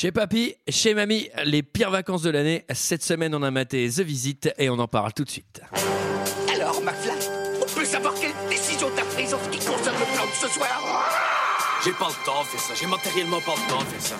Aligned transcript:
Chez 0.00 0.12
papy, 0.12 0.54
chez 0.68 0.94
mamie, 0.94 1.28
les 1.44 1.64
pires 1.64 1.90
vacances 1.90 2.22
de 2.22 2.30
l'année. 2.30 2.64
Cette 2.72 3.02
semaine, 3.02 3.34
on 3.34 3.42
a 3.42 3.50
maté 3.50 3.90
The 3.90 3.98
Visit 4.02 4.48
et 4.56 4.70
on 4.70 4.78
en 4.78 4.86
parle 4.86 5.12
tout 5.12 5.24
de 5.24 5.28
suite. 5.28 5.60
Alors, 6.54 6.80
McFly, 6.82 7.18
on 7.60 7.66
peut 7.66 7.84
savoir 7.84 8.14
quelle 8.14 8.30
décision 8.48 8.88
t'as 8.94 9.02
prise 9.02 9.34
en 9.34 9.40
ce 9.42 9.48
qui 9.48 9.58
concerne 9.58 9.96
le 9.98 10.14
plan 10.14 10.24
de 10.24 10.30
ce 10.40 10.46
soir? 10.54 11.04
J'ai 11.84 11.90
pas 11.90 12.06
le 12.10 12.24
temps 12.24 12.42
de 12.42 12.46
faire 12.46 12.60
ça, 12.60 12.74
j'ai 12.80 12.86
matériellement 12.86 13.40
pas 13.40 13.54
le 13.56 13.68
temps 13.68 13.80
de 13.80 13.86
faire 13.86 14.00
ça. 14.00 14.16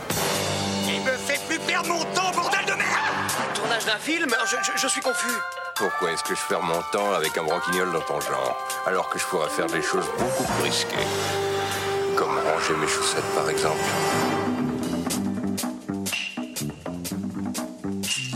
Il 0.88 1.00
me 1.00 1.16
fait 1.16 1.38
plus 1.46 1.60
perdre 1.60 1.90
mon 1.90 2.02
temps, 2.12 2.32
bordel 2.34 2.64
de 2.66 2.72
merde? 2.72 3.54
Tournage 3.54 3.84
d'un 3.84 3.98
film? 3.98 4.34
Je, 4.50 4.56
je- 4.72 4.82
je 4.82 4.88
suis 4.88 5.00
confus. 5.00 5.30
Pourquoi 5.76 6.10
est-ce 6.10 6.24
que 6.24 6.34
je 6.34 6.40
perds 6.48 6.64
mon 6.64 6.82
temps 6.90 7.12
avec 7.12 7.38
un 7.38 7.44
branquignol 7.44 7.92
dans 7.92 8.00
ton 8.00 8.20
genre, 8.20 8.66
alors 8.84 9.08
que 9.10 9.20
je 9.20 9.24
pourrais 9.26 9.48
faire 9.48 9.68
des 9.68 9.82
choses 9.82 10.06
beaucoup 10.18 10.42
plus 10.42 10.62
risquées? 10.64 11.06
Comme 12.16 12.36
ranger 12.36 12.74
mes 12.80 12.88
chaussettes, 12.88 13.32
par 13.36 13.48
exemple. 13.48 13.78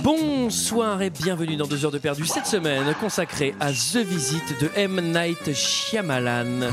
Bonsoir 0.02 1.00
et 1.02 1.10
bienvenue 1.10 1.54
dans 1.56 1.66
2 1.66 1.84
heures 1.84 1.90
de 1.92 1.98
perdu 1.98 2.26
cette 2.26 2.46
semaine 2.46 2.92
consacrée 2.98 3.54
à 3.60 3.70
The 3.70 3.98
Visit 3.98 4.60
de 4.60 4.68
M. 4.74 5.00
Night 5.12 5.54
Shyamalan. 5.54 6.70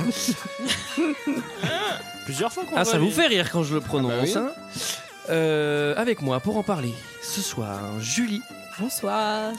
Plusieurs 2.25 2.51
fois 2.51 2.63
qu'on 2.65 2.75
Ah, 2.75 2.83
va 2.83 2.85
ça 2.85 2.97
vous 2.97 3.11
fait 3.11 3.27
rire 3.27 3.51
quand 3.51 3.61
je 3.61 3.75
le 3.75 3.81
prononce. 3.81 4.35
Ah 4.35 4.39
bah 4.39 4.53
hein 4.57 5.31
Euh, 5.31 5.93
avec 5.95 6.23
moi 6.23 6.39
pour 6.39 6.57
en 6.57 6.63
parler 6.63 6.91
ce 7.21 7.41
soir, 7.41 7.79
Julie, 7.99 8.41
Bonsoir. 8.79 9.51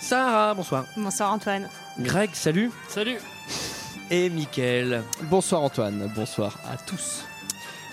Sarah, 0.00 0.54
bonsoir. 0.54 0.86
Bonsoir 0.96 1.32
Antoine. 1.32 1.68
Greg, 1.98 2.30
salut. 2.32 2.70
Salut. 2.88 3.18
Et 4.10 4.30
Mickaël. 4.30 5.02
Bonsoir 5.24 5.62
Antoine, 5.62 6.10
bonsoir 6.14 6.56
à 6.72 6.76
tous. 6.78 7.24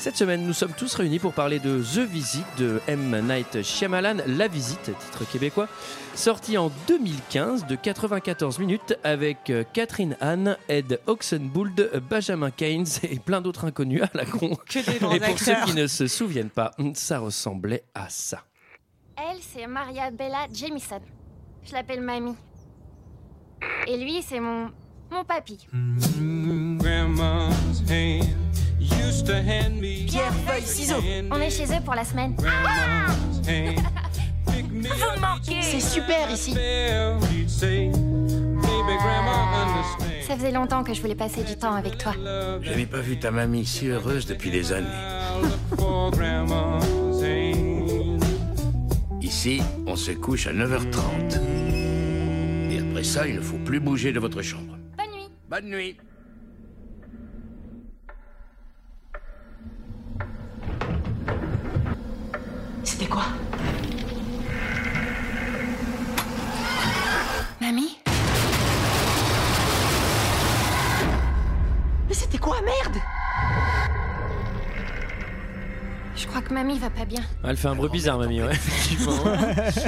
Cette 0.06 0.18
semaine, 0.18 0.46
nous 0.46 0.54
sommes 0.54 0.74
tous 0.74 0.94
réunis 0.94 1.18
pour 1.18 1.34
parler 1.34 1.58
de 1.58 1.82
The 1.82 2.08
Visit 2.08 2.46
de 2.60 2.80
M. 2.88 3.28
Night 3.28 3.64
Shyamalan, 3.64 4.18
La 4.28 4.48
Visite, 4.48 4.92
titre 5.00 5.28
québécois, 5.28 5.68
sorti 6.14 6.60
en 6.60 6.70
2015 6.88 7.66
de 7.66 7.76
94 7.76 8.60
minutes 8.60 9.00
avec 9.04 9.50
euh, 9.50 9.64
Catherine 9.74 10.16
Hahn, 10.22 10.58
Ed 10.70 11.00
Oxenbould, 11.08 12.04
Benjamin 12.08 12.52
Keynes 12.52 12.86
et 13.02 13.18
plein 13.18 13.42
d'autres 13.42 13.66
inconnus 13.66 14.04
à 14.04 14.12
la 14.14 14.26
con. 14.26 14.56
Que 14.70 14.86
des 14.92 15.00
grands 15.00 15.12
Et 15.12 15.20
pour 15.20 15.40
ceux 15.40 15.56
qui 15.66 15.74
ne 15.74 15.88
se 15.88 16.06
souviennent 16.06 16.52
pas, 16.52 16.70
ça 16.94 17.18
ressemblait 17.18 17.84
à 17.96 18.08
ça. 18.08 18.44
Elle, 19.18 19.40
c'est 19.42 19.66
Maria 19.66 20.12
Bella 20.12 20.46
Jamison. 20.54 21.02
Je 21.64 21.74
l'appelle 21.74 22.02
Mamie. 22.02 22.36
Et 23.88 23.98
lui, 23.98 24.22
c'est 24.22 24.40
mon. 24.40 24.70
mon 25.10 25.24
papy. 25.26 25.58
Pierre, 30.08 30.34
feuille, 30.48 30.62
ciseaux. 30.62 31.04
On 31.32 31.40
est 31.40 31.50
chez 31.50 31.66
eux 31.66 31.82
pour 31.84 31.96
la 31.96 32.04
semaine. 32.04 32.36
Vous 32.38 32.44
me 34.74 35.20
manquez. 35.20 35.62
C'est 35.62 35.80
super 35.80 36.30
ici. 36.32 36.56
Ça 40.22 40.36
faisait 40.36 40.52
longtemps 40.52 40.84
que 40.84 40.94
je 40.94 41.02
voulais 41.02 41.16
passer 41.16 41.44
du 41.44 41.56
temps 41.56 41.74
avec 41.74 41.98
toi. 41.98 42.14
J'avais 42.62 42.86
pas 42.86 43.00
vu 43.00 43.18
ta 43.18 43.32
mamie 43.32 43.66
si 43.66 43.88
heureuse 43.88 44.26
depuis 44.26 44.52
des 44.52 44.72
années. 44.74 44.88
Ici, 49.22 49.62
on 49.88 49.96
se 49.96 50.12
couche 50.12 50.48
à 50.48 50.54
9h30. 50.54 51.40
Et 52.72 52.80
après 52.80 53.04
ça, 53.04 53.28
il 53.28 53.36
ne 53.36 53.42
faut 53.42 53.58
plus 53.58 53.80
bouger 53.80 54.12
de 54.12 54.20
votre 54.20 54.42
chambre. 54.42 54.78
Bonne 54.98 55.12
nuit. 55.12 55.30
Bonne 55.50 55.70
nuit. 55.70 55.98
C'était 62.86 63.06
quoi 63.08 63.24
Mamie 67.62 67.98
Mais 72.08 72.14
c'était 72.14 72.38
quoi, 72.38 72.58
merde 72.62 73.02
Je 76.16 76.28
crois 76.28 76.42
que 76.42 76.54
Mamie 76.54 76.78
va 76.80 76.90
pas 76.90 77.06
bien. 77.06 77.22
Elle 77.44 77.58
fait 77.58 77.68
un 77.68 77.76
bruit 77.76 77.90
bizarre, 77.90 78.18
mamie, 78.20 78.42
ouais. 78.42 78.52
effectivement. 78.54 79.18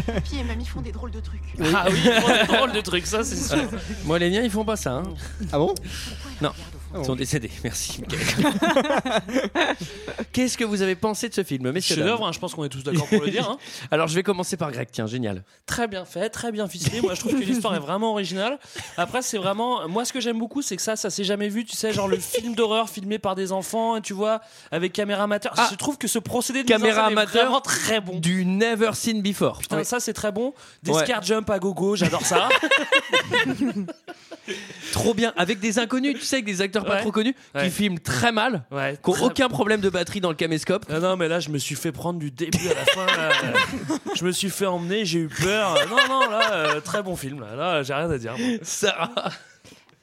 Papy 0.07 0.39
et 0.39 0.44
mamie 0.44 0.66
font 0.66 0.81
des 0.81 0.91
drôles 0.91 1.11
de 1.11 1.19
trucs. 1.19 1.41
Ah 1.73 1.85
oui, 1.89 2.01
drôle- 2.03 2.47
drôle 2.57 2.71
de 2.73 2.81
truc, 2.81 3.05
ça 3.05 3.23
c'est 3.23 3.35
sûr. 3.38 3.63
Moi, 4.05 4.19
les 4.19 4.29
miens, 4.29 4.41
ils 4.44 4.51
font 4.51 4.66
pas 4.66 4.75
ça. 4.75 4.91
hein. 4.95 5.03
Ah 5.53 5.57
bon 5.59 5.73
Non, 6.41 6.51
ils 6.97 7.05
sont 7.05 7.15
décédés. 7.15 7.51
Merci. 7.63 8.01
Qu'est-ce 10.33 10.57
que 10.57 10.63
vous 10.63 10.81
avez 10.81 10.95
pensé 10.95 11.29
de 11.29 11.33
ce 11.33 11.43
film, 11.43 11.71
messieurs 11.71 11.95
dames 11.95 12.05
Chef-d'œuvre, 12.05 12.27
hein, 12.27 12.31
je 12.31 12.39
pense 12.39 12.53
qu'on 12.53 12.63
est 12.63 12.69
tous 12.69 12.83
d'accord 12.83 13.07
pour 13.07 13.21
le 13.21 13.29
dire. 13.31 13.49
hein. 13.49 13.57
Alors, 13.91 14.07
je 14.07 14.15
vais 14.15 14.23
commencer 14.23 14.57
par 14.57 14.71
Greg. 14.71 14.87
Tiens, 14.91 15.07
génial. 15.07 15.43
Très 15.65 15.87
bien 15.87 16.05
fait, 16.05 16.29
très 16.29 16.51
bien 16.51 16.67
ficelé. 16.67 17.01
Moi, 17.01 17.13
je 17.15 17.19
trouve 17.21 17.33
que 17.33 17.43
l'histoire 17.43 17.75
est 17.75 17.79
vraiment 17.79 18.11
originale. 18.11 18.59
Après, 18.97 19.21
c'est 19.21 19.37
vraiment. 19.37 19.87
Moi, 19.87 20.05
ce 20.05 20.13
que 20.13 20.19
j'aime 20.21 20.39
beaucoup, 20.39 20.61
c'est 20.61 20.75
que 20.75 20.81
ça, 20.81 20.95
ça 20.95 21.09
s'est 21.09 21.23
jamais 21.23 21.49
vu. 21.49 21.65
Tu 21.65 21.75
sais, 21.75 21.91
genre 21.93 22.07
le 22.07 22.17
film 22.17 22.55
d'horreur 22.55 22.89
filmé 22.89 23.19
par 23.19 23.35
des 23.35 23.51
enfants, 23.51 23.99
tu 24.01 24.13
vois, 24.13 24.41
avec 24.71 24.93
caméra 24.93 25.23
amateur. 25.23 25.53
Ah. 25.57 25.67
je 25.71 25.75
trouve 25.75 25.97
que 25.97 26.07
ce 26.07 26.19
procédé 26.19 26.63
de 26.63 26.67
Caméra 26.67 26.89
mise 26.89 26.97
en 26.97 27.01
scène 27.01 27.09
est 27.09 27.21
amateur. 27.21 27.43
vraiment 27.45 27.61
très 27.61 28.01
bon. 28.01 28.19
Du 28.19 28.45
Never 28.45 28.91
Seen 28.93 29.21
Before. 29.21 29.59
Putain, 29.59 29.83
ça 29.83 29.99
c'est 29.99 30.13
très 30.13 30.31
bon. 30.31 30.53
Des 30.83 30.91
Ouais. 30.91 31.03
scare 31.03 31.23
jump 31.23 31.49
à 31.49 31.59
gogo, 31.59 31.95
j'adore 31.95 32.25
ça. 32.25 32.49
Trop 34.93 35.13
bien. 35.13 35.33
Avec 35.35 35.59
des 35.59 35.77
inconnus, 35.79 36.15
tu 36.17 36.25
sais, 36.25 36.37
avec 36.37 36.45
des 36.45 36.61
acteurs 36.61 36.76
pas 36.85 36.95
Ouais. 36.95 37.01
trop 37.01 37.11
connus, 37.11 37.35
Ouais. 37.55 37.63
qui 37.65 37.69
filment 37.71 37.99
très 37.99 38.31
mal, 38.31 38.65
Ouais. 38.71 38.97
qui 39.03 39.09
n'ont 39.09 39.15
très- 39.15 39.25
aucun 39.25 39.49
problème 39.49 39.81
de 39.81 39.89
batterie 39.89 40.21
dans 40.21 40.29
le 40.29 40.35
caméscope. 40.35 40.85
Ah 40.89 40.99
non, 40.99 41.15
mais 41.17 41.27
là, 41.27 41.39
je 41.39 41.49
me 41.49 41.57
suis 41.57 41.75
fait 41.75 41.91
prendre 41.91 42.19
du 42.19 42.31
début 42.31 42.67
à 42.69 42.73
la 42.73 42.85
fin. 42.85 43.05
là. 43.05 43.29
je 44.15 44.25
me 44.25 44.31
suis 44.31 44.49
fait 44.49 44.65
emmener, 44.65 45.05
j'ai 45.05 45.19
eu 45.19 45.27
peur. 45.29 45.75
Non, 45.89 45.97
non, 46.07 46.29
là, 46.29 46.51
euh, 46.53 46.79
très 46.81 47.01
bon 47.03 47.15
film. 47.15 47.41
Là, 47.41 47.55
Là, 47.55 47.83
j'ai 47.83 47.93
rien 47.93 48.09
à 48.09 48.17
dire. 48.17 48.35
moi. 48.38 48.57
Sarah. 48.63 49.31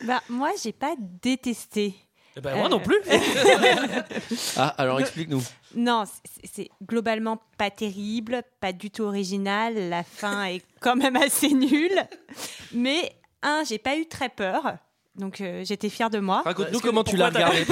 Bah 0.05 0.21
moi 0.29 0.51
j'ai 0.63 0.73
pas 0.73 0.95
détesté. 1.23 1.95
Eh 2.37 2.41
ben, 2.41 2.57
moi 2.57 2.67
Euh. 2.67 2.69
non 2.69 2.81
plus. 2.81 2.99
Ah, 4.57 4.75
alors 4.79 5.01
explique-nous. 5.01 5.43
Non, 5.75 6.05
c'est- 6.05 6.51
c'est 6.53 6.69
globalement 6.83 7.41
pas 7.59 7.71
terrible, 7.71 8.43
pas 8.61 8.73
du 8.73 8.91
tout 8.91 9.03
original. 9.05 9.75
La 9.89 10.03
fin 10.03 10.45
est 10.47 10.63
quand 10.81 10.97
même 10.97 11.17
assez 11.17 11.49
nulle. 11.49 11.99
Mais 12.73 13.13
un, 13.43 13.63
j'ai 13.69 13.79
pas 13.79 13.97
eu 13.97 14.07
très 14.07 14.29
peur. 14.29 14.77
Donc 15.17 15.41
euh, 15.41 15.63
j'étais 15.65 15.89
fière 15.89 16.11
de 16.11 16.19
moi. 16.19 16.43
Raconte-nous 16.45 16.81
comment 16.81 17.05
tu 17.05 17.17
l'as 17.17 17.29
regardé. 17.29 17.65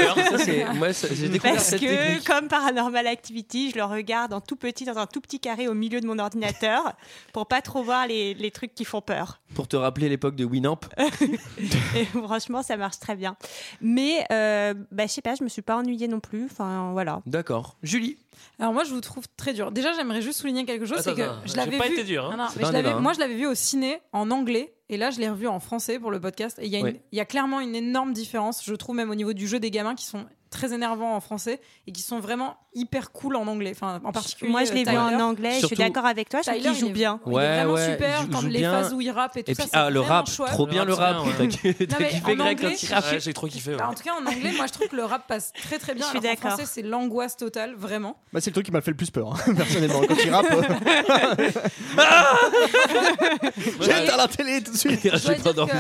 Moi, 0.75 0.89
j'ai 1.13 1.29
découvert 1.29 1.55
Parce 1.55 1.65
cette 1.67 1.81
que, 1.81 1.87
technique. 1.87 2.25
comme 2.27 2.47
Paranormal 2.49 3.07
Activity, 3.09 3.71
je 3.73 3.77
le 3.77 3.85
regarde 3.85 4.33
en 4.33 4.41
tout 4.41 4.55
petit, 4.57 4.85
dans 4.85 4.97
un 4.97 5.07
tout 5.07 5.21
petit 5.21 5.41
carré 5.41 5.67
au 5.67 5.75
milieu 5.75 6.01
de 6.01 6.07
mon 6.07 6.19
ordinateur, 6.21 6.93
pour 7.33 7.47
pas 7.47 7.61
trop 7.61 7.83
voir 7.83 8.07
les, 8.07 8.35
les 8.35 8.51
trucs 8.53 8.75
qui 8.75 8.85
font 8.85 9.01
peur. 9.01 9.41
Pour 9.55 9.67
te 9.67 9.75
rappeler 9.77 10.09
l'époque 10.09 10.37
de 10.37 10.45
Winamp. 10.45 10.79
Et 11.97 12.05
franchement, 12.05 12.63
ça 12.63 12.77
marche 12.77 12.99
très 12.99 13.17
bien. 13.17 13.37
Mais, 13.81 14.25
euh, 14.31 14.75
bah, 14.91 15.07
je 15.07 15.13
sais 15.13 15.23
pas, 15.23 15.35
je 15.35 15.43
me 15.45 15.49
suis 15.49 15.63
pas 15.63 15.77
ennuyée 15.77 16.09
non 16.09 16.21
plus. 16.21 16.45
Enfin, 16.45 16.91
voilà. 16.93 17.23
D'accord. 17.27 17.77
Julie. 17.83 18.19
Alors 18.59 18.73
moi 18.73 18.83
je 18.85 18.91
vous 18.93 19.01
trouve 19.01 19.25
très 19.37 19.53
dur. 19.53 19.71
Déjà 19.73 19.93
j'aimerais 19.93 20.23
juste 20.23 20.41
souligner 20.41 20.65
quelque 20.65 20.87
chose, 20.87 21.01
c'est 21.01 21.15
que 21.15 21.29
je 21.45 21.55
l'avais 21.55 21.77
pas 21.79 21.87
vu. 21.87 21.93
été 21.95 22.05
dur, 22.05 22.25
hein. 22.27 22.31
Non, 22.37 22.45
non, 22.45 22.49
C'est 22.51 22.57
mais 22.57 22.63
pas 22.63 22.67
je 22.67 22.71
un 22.71 22.73
l'avais- 22.73 22.89
débat, 22.89 22.99
hein. 22.99 23.01
Moi 23.03 23.13
je 23.13 23.21
l'avais 23.21 23.35
vu 23.35 23.47
au 23.47 23.55
ciné 23.55 24.01
en 24.13 24.31
anglais 24.31 24.73
et 24.93 24.97
là 24.99 25.11
je 25.11 25.19
l'ai 25.19 25.29
revu 25.29 25.49
en 25.49 25.59
français 25.59 25.99
pour 25.99 26.11
le 26.11 26.21
podcast. 26.21 26.59
Et 26.61 26.67
il 26.67 26.73
y, 26.73 26.77
a 26.77 26.79
une- 26.81 26.85
Ouais. 26.85 27.01
il 27.13 27.17
y 27.19 27.21
a 27.21 27.25
clairement 27.25 27.61
une 27.61 27.75
énorme 27.75 28.13
différence, 28.13 28.63
je 28.65 28.75
trouve 28.75 28.95
même 28.97 29.11
au 29.11 29.15
niveau 29.15 29.33
du 29.33 29.49
jeu 29.49 29.59
des 29.59 29.71
gamins 29.71 29.95
qui 29.95 30.05
sont 30.05 30.27
très 30.53 30.73
énervants 30.73 31.17
en 31.17 31.21
français 31.21 31.61
et 31.89 31.93
qui 31.93 32.03
sont 32.03 32.21
vraiment 32.21 32.57
hyper 32.75 33.11
cool 33.11 33.35
en 33.37 33.47
anglais. 33.49 33.73
Enfin 33.75 34.01
en 34.05 34.13
particulier. 34.13 34.51
Moi, 34.51 34.65
je 34.65 34.73
l'ai 34.73 34.87
euh, 34.87 34.91
vu 34.91 34.97
en 34.97 35.19
anglais. 35.21 35.59
Je 35.61 35.67
suis 35.67 35.77
d'accord 35.77 36.07
avec 36.07 36.29
toi. 36.29 36.41
Je 36.45 36.51
trouve 36.51 36.63
qu'il 36.63 36.75
joue 36.75 36.91
bien. 36.91 37.21
il 37.27 37.33
est 37.33 37.35
Ouais, 37.35 37.55
vraiment 37.57 37.73
ouais, 37.75 37.91
super 37.91 38.27
quand 38.31 38.43
les 38.43 38.59
bien. 38.61 38.71
phases 38.73 38.93
où 38.95 39.01
il 39.01 39.11
rappe 39.11 39.37
et 39.37 39.43
tout 39.43 39.51
Et 39.51 39.55
ça. 39.55 39.63
puis, 39.65 39.71
c'est 39.73 39.79
ah, 39.79 39.91
le 39.91 39.99
vraiment 40.01 40.15
rap, 40.17 40.31
chouette. 40.31 40.51
trop 40.51 40.67
bien 40.67 40.85
Le 40.85 40.95
rap, 40.95 41.17
T'as 41.37 41.47
kiffé 41.47 41.77
en 41.85 41.97
Greg, 42.37 42.37
quand 42.37 42.47
anglais, 42.67 42.77
il 42.81 42.95
rappe 42.95 43.11
Ouais, 43.13 43.21
j'ai 43.21 43.33
trop 43.33 43.47
kiffé. 43.49 43.73
ouais. 43.73 43.77
Bah, 43.79 43.89
en 43.89 43.95
tout 43.95 44.03
cas, 44.05 44.13
en 44.15 44.25
anglais, 44.27 44.53
moi 44.57 44.67
je 44.67 44.73
trouve 44.73 44.89
que 44.89 44.97
le 44.97 45.05
rap 45.05 45.27
passe 45.27 45.53
très 45.53 45.79
très 45.79 45.95
bien. 45.95 46.05
Je 46.07 46.11
suis 46.11 46.21
d'accord. 46.21 46.53
français, 46.53 46.67
c'est 46.67 46.83
l'angoisse 46.83 47.37
totale, 47.37 47.75
vraiment. 47.75 48.17
Bah, 48.33 48.41
c'est 48.41 48.51
le 48.51 48.55
truc 48.55 48.67
qui 48.67 48.73
m'a 48.73 48.81
fait 48.81 48.91
le 48.93 48.97
plus 48.97 49.11
peur, 49.11 49.35
hein, 49.35 49.53
personnellement. 49.57 50.01
Quand 50.07 50.15
il 50.23 50.31
rappe, 50.31 50.47
j'ai 53.81 54.05
éteint 54.05 54.17
la 54.17 54.29
télé 54.29 54.63
tout 54.63 54.73
de 54.73 54.77
suite. 54.77 55.01
J'ai 55.03 55.35
pas 55.37 55.53
dormi. 55.53 55.73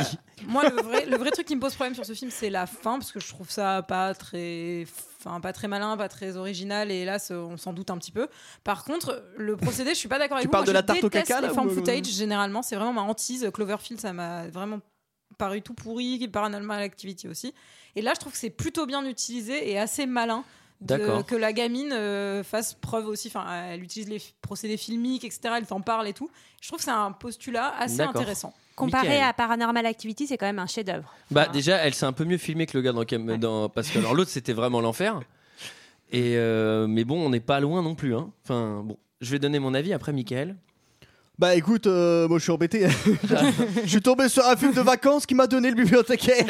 Moi, 0.46 0.68
le 0.68 0.82
vrai, 0.82 1.06
le 1.06 1.16
vrai 1.16 1.30
truc 1.30 1.46
qui 1.46 1.56
me 1.56 1.60
pose 1.60 1.74
problème 1.74 1.94
sur 1.94 2.04
ce 2.06 2.12
film, 2.14 2.30
c'est 2.30 2.50
la 2.50 2.66
fin, 2.66 2.98
parce 2.98 3.12
que 3.12 3.20
je 3.20 3.28
trouve 3.28 3.50
ça 3.50 3.82
pas 3.82 4.14
très, 4.14 4.86
enfin, 5.24 5.40
pas 5.40 5.52
très 5.52 5.68
malin, 5.68 5.96
pas 5.96 6.08
très 6.08 6.36
original, 6.36 6.90
et 6.90 7.04
là, 7.04 7.18
ce- 7.18 7.34
on 7.34 7.56
s'en 7.56 7.72
doute 7.72 7.90
un 7.90 7.98
petit 7.98 8.12
peu. 8.12 8.28
Par 8.64 8.84
contre, 8.84 9.24
le 9.36 9.56
procédé, 9.56 9.90
je 9.90 9.96
suis 9.98 10.08
pas 10.08 10.18
d'accord 10.18 10.36
avec 10.36 10.44
Tu 10.44 10.48
vous. 10.48 10.52
parles 10.52 10.64
Moi, 10.64 10.68
de 10.68 10.72
la 10.72 10.82
tarte 10.82 11.04
au 11.04 11.08
caca, 11.10 11.40
les 11.40 11.48
ou- 11.48 11.70
footage, 11.70 12.06
généralement, 12.06 12.62
c'est 12.62 12.76
vraiment 12.76 12.92
ma 12.92 13.02
hantise. 13.02 13.50
Cloverfield, 13.52 14.00
ça 14.00 14.12
m'a 14.12 14.48
vraiment 14.48 14.80
paru 15.38 15.62
tout 15.62 15.74
pourri, 15.74 16.28
Paranormal 16.28 16.82
Activity 16.82 17.28
aussi. 17.28 17.54
Et 17.96 18.02
là, 18.02 18.12
je 18.14 18.20
trouve 18.20 18.32
que 18.32 18.38
c'est 18.38 18.50
plutôt 18.50 18.86
bien 18.86 19.04
utilisé 19.04 19.70
et 19.70 19.78
assez 19.78 20.06
malin. 20.06 20.44
de- 20.80 21.22
que 21.22 21.36
la 21.36 21.52
gamine 21.52 21.92
euh, 21.92 22.42
fasse 22.42 22.74
preuve 22.74 23.06
aussi, 23.06 23.28
enfin, 23.28 23.46
elle 23.70 23.84
utilise 23.84 24.08
les 24.08 24.20
procédés 24.40 24.76
filmiques, 24.76 25.22
etc. 25.22 25.54
Elle 25.58 25.66
t'en 25.66 25.80
parle 25.80 26.08
et 26.08 26.12
tout. 26.12 26.28
Je 26.60 26.66
trouve 26.66 26.78
que 26.80 26.84
c'est 26.84 26.90
un 26.90 27.12
postulat 27.12 27.72
assez 27.78 27.98
intéressant. 28.18 28.52
Comparé 28.86 29.08
Michael. 29.08 29.24
à 29.28 29.32
Paranormal 29.32 29.86
Activity, 29.86 30.26
c'est 30.26 30.36
quand 30.36 30.46
même 30.46 30.58
un 30.58 30.66
chef-d'œuvre. 30.66 31.12
Bah 31.30 31.42
Enfin, 31.42 31.52
déjà, 31.52 31.76
elle 31.78 31.94
s'est 31.94 32.06
un 32.06 32.12
peu 32.12 32.24
mieux 32.24 32.38
filmée 32.38 32.66
que 32.66 32.76
le 32.76 32.82
gars 32.82 32.92
dans, 32.92 33.04
Cam- 33.04 33.36
dans- 33.38 33.68
parce 33.68 33.90
que 33.90 33.98
alors 33.98 34.14
l'autre 34.14 34.30
c'était 34.30 34.52
vraiment 34.52 34.80
l'enfer. 34.80 35.20
Et 36.10 36.36
euh, 36.36 36.86
mais 36.86 37.04
bon, 37.04 37.24
on 37.24 37.30
n'est 37.30 37.40
pas 37.40 37.58
loin 37.60 37.82
non 37.82 37.94
plus. 37.94 38.14
Hein. 38.14 38.30
Enfin 38.44 38.82
bon, 38.84 38.98
je 39.20 39.30
vais 39.30 39.38
donner 39.38 39.58
mon 39.58 39.72
avis 39.74 39.92
après, 39.92 40.12
Michael. 40.12 40.56
Bah 41.42 41.56
écoute, 41.56 41.88
euh, 41.88 42.28
moi 42.28 42.38
je 42.38 42.44
suis 42.44 42.52
embêté. 42.52 42.86
je 43.84 43.88
suis 43.88 44.00
tombé 44.00 44.28
sur 44.28 44.46
un 44.46 44.54
film 44.56 44.72
de 44.72 44.80
vacances 44.80 45.26
qui 45.26 45.34
m'a 45.34 45.48
donné 45.48 45.70
le 45.70 45.74
bibliothécaire. 45.74 46.44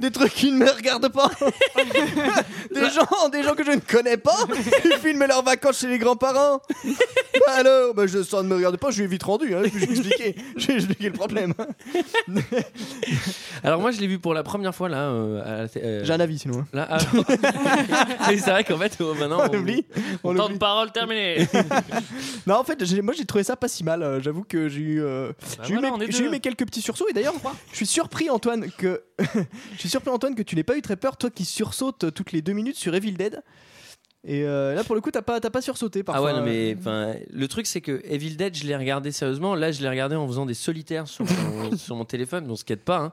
des 0.00 0.10
trucs 0.10 0.34
qui 0.34 0.50
ne 0.50 0.56
me 0.56 0.68
regardent 0.68 1.12
pas. 1.12 1.30
des 2.74 2.90
gens, 2.90 3.28
des 3.30 3.44
gens 3.44 3.54
que 3.54 3.64
je 3.64 3.70
ne 3.70 3.78
connais 3.78 4.16
pas. 4.16 4.34
Ils 4.84 4.94
filment 4.94 5.26
leurs 5.28 5.44
vacances 5.44 5.78
chez 5.78 5.86
les 5.86 5.98
grands-parents. 5.98 6.60
Bah 6.84 7.52
alors, 7.54 7.94
bah 7.94 8.08
je, 8.08 8.20
ça 8.24 8.42
ne 8.42 8.48
me 8.48 8.56
regarde 8.56 8.78
pas, 8.78 8.90
je 8.90 8.98
lui 8.98 9.04
ai 9.04 9.06
vite 9.06 9.22
rendu. 9.22 9.54
Hein, 9.54 9.62
je 9.64 9.78
vais 9.78 9.84
expliquer, 9.92 10.34
je 10.56 10.66
vais 10.66 10.74
expliquer 10.74 11.06
le 11.06 11.12
problème. 11.12 11.54
Alors 13.62 13.80
moi, 13.80 13.92
je 13.92 14.00
l'ai 14.00 14.08
vu 14.08 14.18
pour 14.18 14.34
la 14.34 14.42
première 14.42 14.74
fois 14.74 14.88
là. 14.88 15.02
euh, 15.10 15.68
euh, 15.76 16.00
J'ai 16.02 16.12
un 16.12 16.18
avis 16.18 16.40
sinon. 16.40 16.58
hein. 16.58 16.66
Là, 16.72 16.88
ah, 16.90 16.98
Mais 18.28 18.38
c'est 18.38 18.50
vrai 18.50 18.64
qu'en 18.64 18.78
fait, 18.78 18.98
maintenant, 18.98 19.38
On 19.52 19.56
oublie. 19.56 19.84
On 20.24 20.34
Temps 20.34 20.46
oublie. 20.46 20.54
de 20.54 20.58
parole 20.58 20.90
terminé. 20.90 21.46
Non, 22.44 22.56
en 22.56 22.64
fait, 22.64 22.82
moi 23.02 23.14
j'ai 23.16 23.24
trouvé 23.24 23.44
ça 23.44 23.54
pas 23.54 23.68
si 23.68 23.84
mal. 23.84 24.20
J'avoue 24.32 24.44
que 24.44 24.66
j'ai 24.70 24.80
eu, 24.80 25.02
euh, 25.02 25.30
Bah 25.58 25.64
j'ai 25.64 25.70
eu, 25.74 25.76
voilà, 25.76 25.92
on 25.92 25.98
mes- 25.98 26.06
est 26.06 26.10
j'ai 26.10 26.20
eu 26.20 26.22
deux. 26.24 26.30
mes 26.30 26.40
quelques 26.40 26.64
petits 26.64 26.80
sursauts. 26.80 27.06
Et 27.10 27.12
d'ailleurs, 27.12 27.34
je 27.70 27.76
suis 27.76 27.86
surpris, 27.86 28.30
Antoine, 28.30 28.70
que 28.78 29.02
je 29.74 29.78
suis 29.78 29.90
surpris, 29.90 30.10
Antoine, 30.10 30.34
que 30.34 30.42
tu 30.42 30.56
n'aies 30.56 30.62
pas 30.62 30.78
eu 30.78 30.80
très 30.80 30.96
peur, 30.96 31.18
toi 31.18 31.28
qui 31.28 31.44
sursautes 31.44 32.14
toutes 32.14 32.32
les 32.32 32.40
deux 32.40 32.54
minutes 32.54 32.76
sur 32.76 32.94
Evil 32.94 33.12
Dead. 33.12 33.42
Et 34.24 34.44
euh, 34.44 34.74
là, 34.74 34.84
pour 34.84 34.94
le 34.94 35.00
coup, 35.00 35.10
t'as 35.10 35.20
pas, 35.22 35.40
t'as 35.40 35.50
pas 35.50 35.60
sursauté 35.60 36.00
Ah 36.00 36.04
parfois. 36.04 36.26
ouais, 36.26 36.32
non, 36.32 36.44
mais 36.44 36.76
enfin, 36.78 37.14
le 37.32 37.48
truc 37.48 37.66
c'est 37.66 37.80
que 37.80 38.00
Evil 38.04 38.36
Dead, 38.36 38.54
je 38.56 38.64
l'ai 38.68 38.76
regardé 38.76 39.10
sérieusement. 39.10 39.56
Là, 39.56 39.72
je 39.72 39.82
l'ai 39.82 39.88
regardé 39.88 40.14
en 40.14 40.28
faisant 40.28 40.46
des 40.46 40.54
solitaires 40.54 41.08
sur 41.08 41.24
mon, 41.24 41.76
sur 41.76 41.96
mon 41.96 42.04
téléphone. 42.04 42.46
On 42.48 42.54
se 42.54 42.64
quête 42.64 42.84
pas. 42.84 42.98
Hein. 42.98 43.12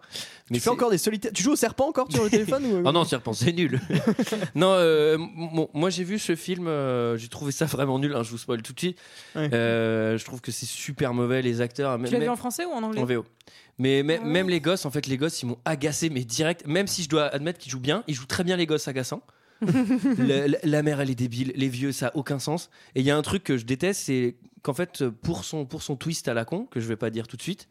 Mais 0.51 0.57
tu 0.57 0.59
fais 0.59 0.63
c'est- 0.65 0.69
encore 0.69 0.91
des 0.91 1.00
solitaires? 1.00 1.31
Tu 1.33 1.41
joues 1.41 1.53
au 1.53 1.56
serpent 1.56 1.88
encore 1.88 2.11
sur 2.11 2.23
le 2.23 2.29
téléphone 2.29 2.63
ou... 2.65 2.83
Oh 2.85 2.91
non, 2.91 3.06
serpent, 3.06 3.33
c'est 3.33 3.51
nul. 3.53 3.79
non, 4.56 4.73
euh, 4.73 5.15
m- 5.15 5.65
moi 5.73 5.89
j'ai 5.89 6.03
vu 6.03 6.19
ce 6.19 6.35
film, 6.35 6.67
euh, 6.67 7.17
j'ai 7.17 7.27
trouvé 7.27 7.51
ça 7.51 7.65
vraiment 7.65 7.97
nul. 7.97 8.13
hein, 8.15 8.21
je 8.21 8.29
vous 8.29 8.38
spoil 8.38 8.61
tout 8.61 8.73
de 8.73 8.79
suite. 8.79 9.00
Ouais. 9.35 9.50
Euh, 9.51 10.15
je 10.15 10.25
trouve 10.25 10.41
que 10.41 10.51
c'est 10.51 10.67
super 10.67 11.15
mauvais 11.15 11.41
les 11.41 11.59
acteurs. 11.61 11.97
Tu 12.06 12.13
l'as 12.13 12.19
vu 12.19 12.29
en 12.29 12.35
français 12.35 12.65
ou 12.65 12.69
en 12.71 12.83
anglais? 12.83 13.01
En 13.01 13.06
VO. 13.06 13.25
Mais 13.79 14.03
Ah. 14.07 14.23
même 14.25 14.47
les 14.50 14.61
gosses, 14.61 14.85
en 14.85 14.91
fait, 14.91 15.07
les 15.07 15.17
gosses, 15.17 15.41
ils 15.41 15.47
m'ont 15.47 15.57
agacé, 15.65 16.11
mais 16.11 16.23
direct. 16.23 16.67
Même 16.67 16.85
si 16.85 17.01
je 17.01 17.09
dois 17.09 17.23
admettre 17.33 17.57
qu'ils 17.57 17.71
jouent 17.71 17.79
bien, 17.79 18.03
ils 18.07 18.13
jouent 18.13 18.27
très 18.27 18.44
bien 18.44 18.57
les 18.57 18.67
gosses 18.67 18.88
agaçants. 18.88 19.23
La 20.63 20.83
mère, 20.83 21.01
elle 21.01 21.09
est 21.09 21.15
débile. 21.15 21.51
Les 21.56 21.69
vieux, 21.69 21.91
ça 21.91 22.07
a 22.07 22.15
aucun 22.15 22.39
sens. 22.39 22.69
Et 22.95 23.01
il 23.01 23.06
y 23.06 23.11
a 23.11 23.17
un 23.17 23.21
truc 23.21 23.44
que 23.44 23.57
je 23.57 23.65
déteste, 23.65 24.01
c'est 24.01 24.35
qu'en 24.61 24.73
fait, 24.73 25.07
pour 25.07 25.44
son, 25.44 25.65
pour 25.65 25.81
son 25.81 25.95
twist 25.95 26.27
à 26.27 26.33
la 26.33 26.45
con, 26.45 26.65
que 26.65 26.79
je 26.79 26.88
vais 26.88 26.95
pas 26.95 27.09
dire 27.09 27.27
tout 27.27 27.38
de 27.38 27.41
suite, 27.41 27.67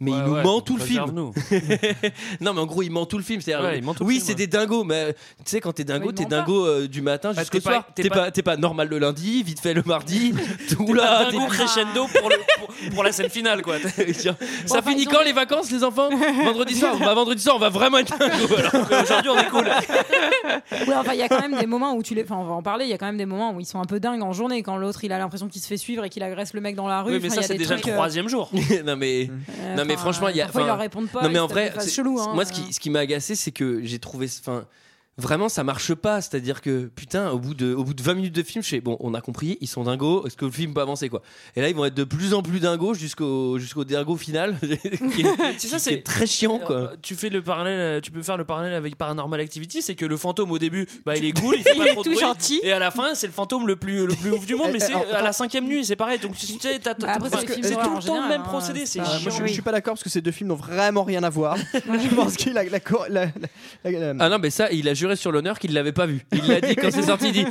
mais 0.00 0.12
Ouais, 0.12 0.16
il 0.18 0.24
nous 0.24 0.34
ouais, 0.34 0.42
ment 0.44 0.60
tout 0.60 0.76
le 0.76 0.82
film. 0.84 1.04
non, 2.40 2.52
mais 2.54 2.60
en 2.60 2.66
gros, 2.66 2.82
il 2.82 2.90
ment 2.90 3.04
tout 3.06 3.16
le 3.18 3.24
film. 3.24 3.40
C'est-à-dire, 3.40 3.64
Ouais, 3.68 3.78
il 3.78 3.84
oui, 4.04 4.14
film, 4.14 4.24
c'est 4.24 4.28
ouais. 4.32 4.34
des 4.36 4.46
dingos, 4.46 4.84
mais 4.84 5.12
tu 5.12 5.18
sais, 5.46 5.60
quand 5.60 5.72
t'es 5.72 5.84
dingo, 5.84 6.06
Ouais, 6.06 6.12
il 6.12 6.14
t'es 6.14 6.24
dingo 6.24 6.66
euh, 6.66 6.86
du 6.88 7.02
matin 7.02 7.32
Ah, 7.36 7.40
jusqu'au 7.40 7.60
soir. 7.60 7.84
t'es 7.94 8.02
T'es 8.04 8.08
pas- 8.08 8.16
pas, 8.16 8.30
t'es 8.30 8.42
pas 8.42 8.56
normal 8.56 8.88
le 8.88 8.98
lundi, 8.98 9.42
vite 9.42 9.60
fait 9.60 9.74
le 9.74 9.82
mardi. 9.84 10.34
tout 10.68 10.84
T'es 10.86 10.92
là, 10.92 11.18
pas 11.18 11.24
t'es- 11.26 11.32
dingo 11.36 11.46
crescendo 11.48 12.06
pour, 12.06 12.28
le- 12.30 12.36
pour- 12.58 12.90
pour 12.94 13.02
la 13.04 13.12
scène 13.12 13.28
finale, 13.30 13.62
quoi. 13.62 13.76
ça 14.66 14.82
finit 14.82 15.06
quand 15.06 15.22
les 15.24 15.32
vacances, 15.32 15.70
les 15.70 15.82
enfants? 15.84 16.10
Vendredi 16.44 16.74
soir. 16.74 16.96
Bah, 16.98 17.14
vendredi 17.14 17.42
soir, 17.42 17.56
on 17.56 17.60
va 17.60 17.68
vraiment 17.68 17.98
être 17.98 18.16
dingo. 18.18 18.54
Alors 18.56 18.88
qu'aujourd'hui, 18.88 19.30
on 19.30 19.38
est 19.38 19.48
cool. 19.48 19.64
Ouais, 20.88 20.94
enfin, 20.96 21.12
il 21.14 21.18
y 21.18 21.22
a 21.22 21.28
quand 21.28 21.40
même 21.40 21.58
des 21.58 21.66
moments 21.66 21.94
où 21.94 22.02
tu 22.02 22.14
les. 22.14 22.22
Enfin, 22.22 22.36
on 22.36 22.44
va 22.44 22.52
en 22.54 22.62
parler. 22.62 22.84
Il 22.84 22.90
y 22.90 22.94
a 22.94 22.98
quand 22.98 23.06
même 23.06 23.16
des 23.16 23.26
moments 23.26 23.52
où 23.52 23.60
ils 23.60 23.66
sont 23.66 23.80
un 23.80 23.84
peu 23.84 24.00
dingues 24.00 24.22
en 24.22 24.32
journée 24.32 24.62
quand 24.62 24.76
l'autre 24.76 25.04
il 25.04 25.12
a 25.12 25.18
l'impression 25.18 25.48
qu'il 25.48 25.60
se 25.60 25.66
fait 25.66 25.76
suivre 25.76 26.04
et 26.04 26.08
qu'il 26.08 26.22
agresse 26.22 26.54
le 26.54 26.60
mec 26.60 26.74
dans 26.76 26.88
la 26.88 27.02
rue. 27.02 27.14
Oui, 27.14 27.20
mais 27.22 27.30
ça, 27.30 27.40
il 27.40 27.44
c'est 27.44 27.54
déjà 27.56 27.74
le 27.76 27.80
euh, 27.80 27.92
troisième 27.94 28.28
jour. 28.28 28.50
non 28.84 28.96
mais, 28.96 29.28
euh, 29.60 29.74
mais 29.88 29.96
franchement, 29.96 30.28
il 30.28 30.36
y 30.36 30.40
a. 30.40 30.44
Parfois, 30.44 30.62
ils 30.62 30.66
leur 30.66 30.78
répondent 30.78 31.08
pas. 31.08 31.22
non 31.22 31.30
mais 31.30 31.38
en 31.38 31.46
vrai, 31.46 31.72
c'est- 31.80 31.90
cheloues, 31.90 32.20
hein. 32.20 32.32
moi, 32.34 32.44
ce 32.44 32.52
qui, 32.52 32.72
ce 32.72 32.78
qui 32.80 32.90
m'a 32.90 33.00
agacé, 33.00 33.34
c'est 33.34 33.50
que 33.50 33.80
j'ai 33.84 33.98
trouvé, 33.98 34.28
enfin, 34.40 34.64
vraiment, 35.18 35.48
ça 35.48 35.64
marche 35.64 35.94
pas. 35.94 36.20
C'est-à-dire 36.20 36.60
que 36.62 36.90
putain, 36.94 37.30
au 37.30 37.38
bout 37.38 37.54
de, 37.54 37.74
au 37.74 37.84
bout 37.84 37.94
de 37.94 38.02
20 38.02 38.14
minutes 38.14 38.34
de 38.34 38.42
film, 38.42 38.62
je 38.62 38.68
fais 38.68 38.80
bon, 38.80 38.96
on 39.00 39.14
a 39.14 39.20
compris, 39.20 39.58
ils 39.60 39.66
sont 39.68 39.84
dingos. 39.84 40.26
Est-ce 40.26 40.36
que 40.36 40.44
le 40.44 40.50
film 40.50 40.72
peut 40.74 40.80
avancer 40.80 41.08
quoi 41.08 41.22
Et 41.56 41.60
là, 41.60 41.68
ils 41.68 41.74
vont 41.74 41.84
être 41.84 41.94
de 41.94 42.04
plus 42.04 42.34
en 42.34 42.42
plus 42.42 42.60
dingos 42.60 42.94
jusqu'au, 42.94 43.58
jusqu'au 43.58 43.84
dingo 43.84 44.16
final. 44.16 44.56
qui 44.60 45.22
est- 45.22 45.58
C'est 45.58 45.68
ça, 45.68 45.78
c'est 45.78 45.94
est 45.94 46.02
très 46.06 46.26
chiant 46.26 46.58
quoi. 46.58 46.76
Euh, 46.76 46.88
tu 47.02 47.14
fais 47.14 47.28
le 47.28 47.42
parallèle, 47.42 47.78
euh, 47.80 48.00
tu 48.00 48.10
peux 48.10 48.22
faire 48.22 48.36
le 48.36 48.44
parallèle 48.44 48.74
avec 48.74 48.96
Paranormal 48.96 49.40
Activity, 49.40 49.82
c'est 49.82 49.94
que 49.94 50.06
le 50.06 50.16
fantôme 50.16 50.50
au 50.52 50.58
début, 50.58 50.86
bah 51.04 51.16
il 51.16 51.24
est 51.24 51.38
cool, 51.38 51.56
il 51.58 51.62
fait 51.62 51.72
Il 51.74 51.78
pas 51.78 51.86
est 51.88 51.92
trop 51.92 52.02
de 52.02 52.08
tout 52.08 52.14
bruit, 52.14 52.24
gentil. 52.24 52.60
et 52.62 52.72
à 52.72 52.78
la 52.78 52.90
fin 52.90 53.14
c'est 53.14 53.26
le 53.26 53.32
fantôme 53.32 53.66
le 53.66 53.76
plus 53.76 54.06
le 54.06 54.14
plus 54.14 54.30
ouf 54.32 54.46
du 54.46 54.54
monde, 54.54 54.68
mais 54.72 54.78
c'est 54.80 54.92
à 54.94 55.22
la 55.22 55.32
cinquième 55.32 55.66
nuit, 55.66 55.84
c'est 55.84 55.96
pareil. 55.96 56.18
Donc 56.18 56.36
tu 56.36 56.46
sais, 56.46 56.52
Bah, 56.52 57.16
c'est 57.40 57.62
c'est 57.62 57.74
tout 57.74 57.80
le 57.96 58.02
temps 58.06 58.22
le 58.22 58.28
même 58.28 58.40
hein, 58.40 58.44
procédé, 58.44 58.80
c'est 58.86 58.98
c'est 58.98 58.98
pas- 59.00 59.04
Ah, 59.08 59.18
moi, 59.20 59.30
je, 59.30 59.30
chiant. 59.36 59.46
je 59.46 59.52
suis 59.52 59.62
pas 59.62 59.72
d'accord 59.72 59.94
parce 59.94 60.02
que 60.04 60.10
ces 60.10 60.20
deux 60.20 60.30
films 60.30 60.48
n'ont 60.50 60.54
vraiment 60.54 61.02
rien 61.04 61.22
à 61.22 61.30
voir. 61.30 61.56
je 61.74 62.14
pense 62.14 62.36
qu'il 62.36 62.56
a 62.56 62.62
la- 62.64 63.28
Ah 64.20 64.28
non, 64.28 64.38
mais 64.38 64.50
ça, 64.50 64.70
il 64.72 64.88
a 64.88 64.94
juré 64.94 65.07
sur 65.16 65.32
l'honneur 65.32 65.58
qu'il 65.58 65.72
l'avait 65.72 65.92
pas 65.92 66.06
vu. 66.06 66.24
Il 66.32 66.46
l'a 66.46 66.60
dit 66.60 66.76
quand 66.76 66.90
c'est 66.90 67.02
sorti. 67.02 67.28
Il 67.28 67.32
dit 67.32 67.46